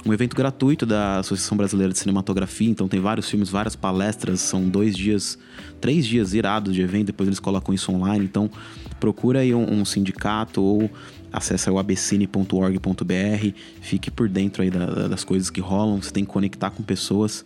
[0.05, 4.69] um evento gratuito da Associação Brasileira de Cinematografia, então tem vários filmes, várias palestras, são
[4.69, 5.39] dois dias,
[5.81, 8.51] três dias irados de evento, depois eles colocam isso online, então
[8.99, 10.91] procura aí um, um sindicato ou
[11.33, 16.31] acesse o abcine.org.br, fique por dentro aí da, das coisas que rolam, você tem que
[16.31, 17.45] conectar com pessoas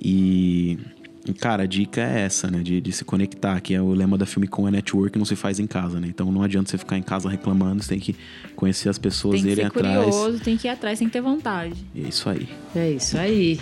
[0.00, 0.78] e
[1.38, 2.60] Cara, a dica é essa, né?
[2.62, 5.60] De, de, se conectar, que é o lema da Filmicom é network, não se faz
[5.60, 6.08] em casa, né?
[6.08, 8.16] Então não adianta você ficar em casa reclamando, você tem que
[8.56, 10.04] conhecer as pessoas, tem que irem ser atrás.
[10.04, 11.74] curioso, tem que ir atrás, tem que ter vontade.
[11.94, 12.48] É isso aí.
[12.74, 13.60] É isso aí.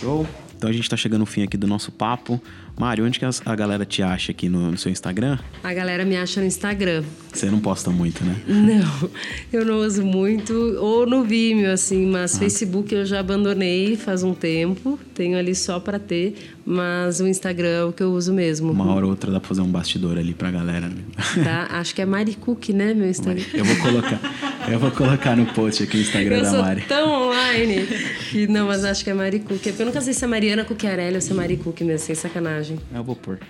[0.00, 0.26] Show.
[0.56, 2.40] Então a gente tá chegando no fim aqui do nosso papo.
[2.78, 5.38] Mário, onde que a galera te acha aqui no, no, seu Instagram?
[5.64, 7.02] A galera me acha no Instagram.
[7.32, 8.36] Você não posta muito, né?
[8.46, 9.10] Não,
[9.50, 10.52] eu não uso muito.
[10.78, 12.38] Ou no Vimeo, assim, mas ah.
[12.38, 14.98] Facebook eu já abandonei faz um tempo.
[15.14, 18.72] Tenho ali só para ter, mas o Instagram é o que eu uso mesmo.
[18.72, 20.88] Uma hora ou outra dá pra fazer um bastidor ali pra galera.
[20.88, 20.96] Né?
[21.42, 23.44] Tá, acho que é Mari Cook, né, meu Instagram?
[23.54, 24.20] Eu vou colocar,
[24.68, 26.80] eu vou colocar no post aqui o Instagram eu da Mari.
[26.82, 27.86] Eu tão online
[28.30, 29.66] que não, mas acho que é Mari Cook.
[29.66, 32.14] É eu nunca sei se é Mariana Cucchiarelli ou se é Mari Cook mesmo, sem
[32.14, 32.65] sacanagem.
[32.92, 33.40] Eu vou pôr.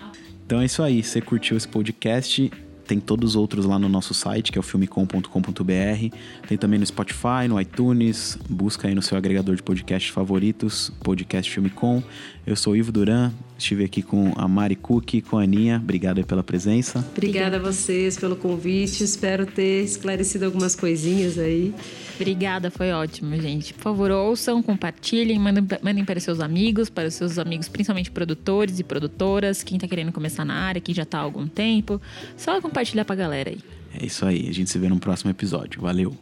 [0.44, 1.02] Então é isso aí.
[1.02, 2.50] Você curtiu esse podcast?
[2.86, 6.16] Tem todos os outros lá no nosso site, que é o filmecom.com.br.
[6.46, 8.38] Tem também no Spotify, no iTunes.
[8.48, 12.00] Busca aí no seu agregador de podcasts favoritos, podcast Filmecom.
[12.46, 15.80] Eu sou o Ivo Duran, estive aqui com a Mari Cook, com a Aninha.
[15.82, 17.04] Obrigado pela presença.
[17.12, 19.02] Obrigada a vocês pelo convite.
[19.02, 21.74] Espero ter esclarecido algumas coisinhas aí.
[22.16, 23.74] Obrigada, foi ótimo, gente.
[23.74, 28.78] Por favor, ouçam, compartilhem, mandem, mandem para seus amigos, para os seus amigos, principalmente produtores
[28.78, 32.00] e produtoras, quem está querendo começar na área, quem já está há algum tempo.
[32.36, 33.58] Só compartilhar para a galera aí.
[33.98, 34.48] É isso aí.
[34.48, 35.80] A gente se vê no próximo episódio.
[35.80, 36.16] Valeu.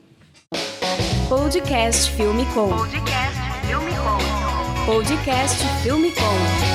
[1.28, 2.68] Podcast Filme Com.
[2.68, 4.84] Podcast Filme Com.
[4.86, 6.73] Podcast Filme Com.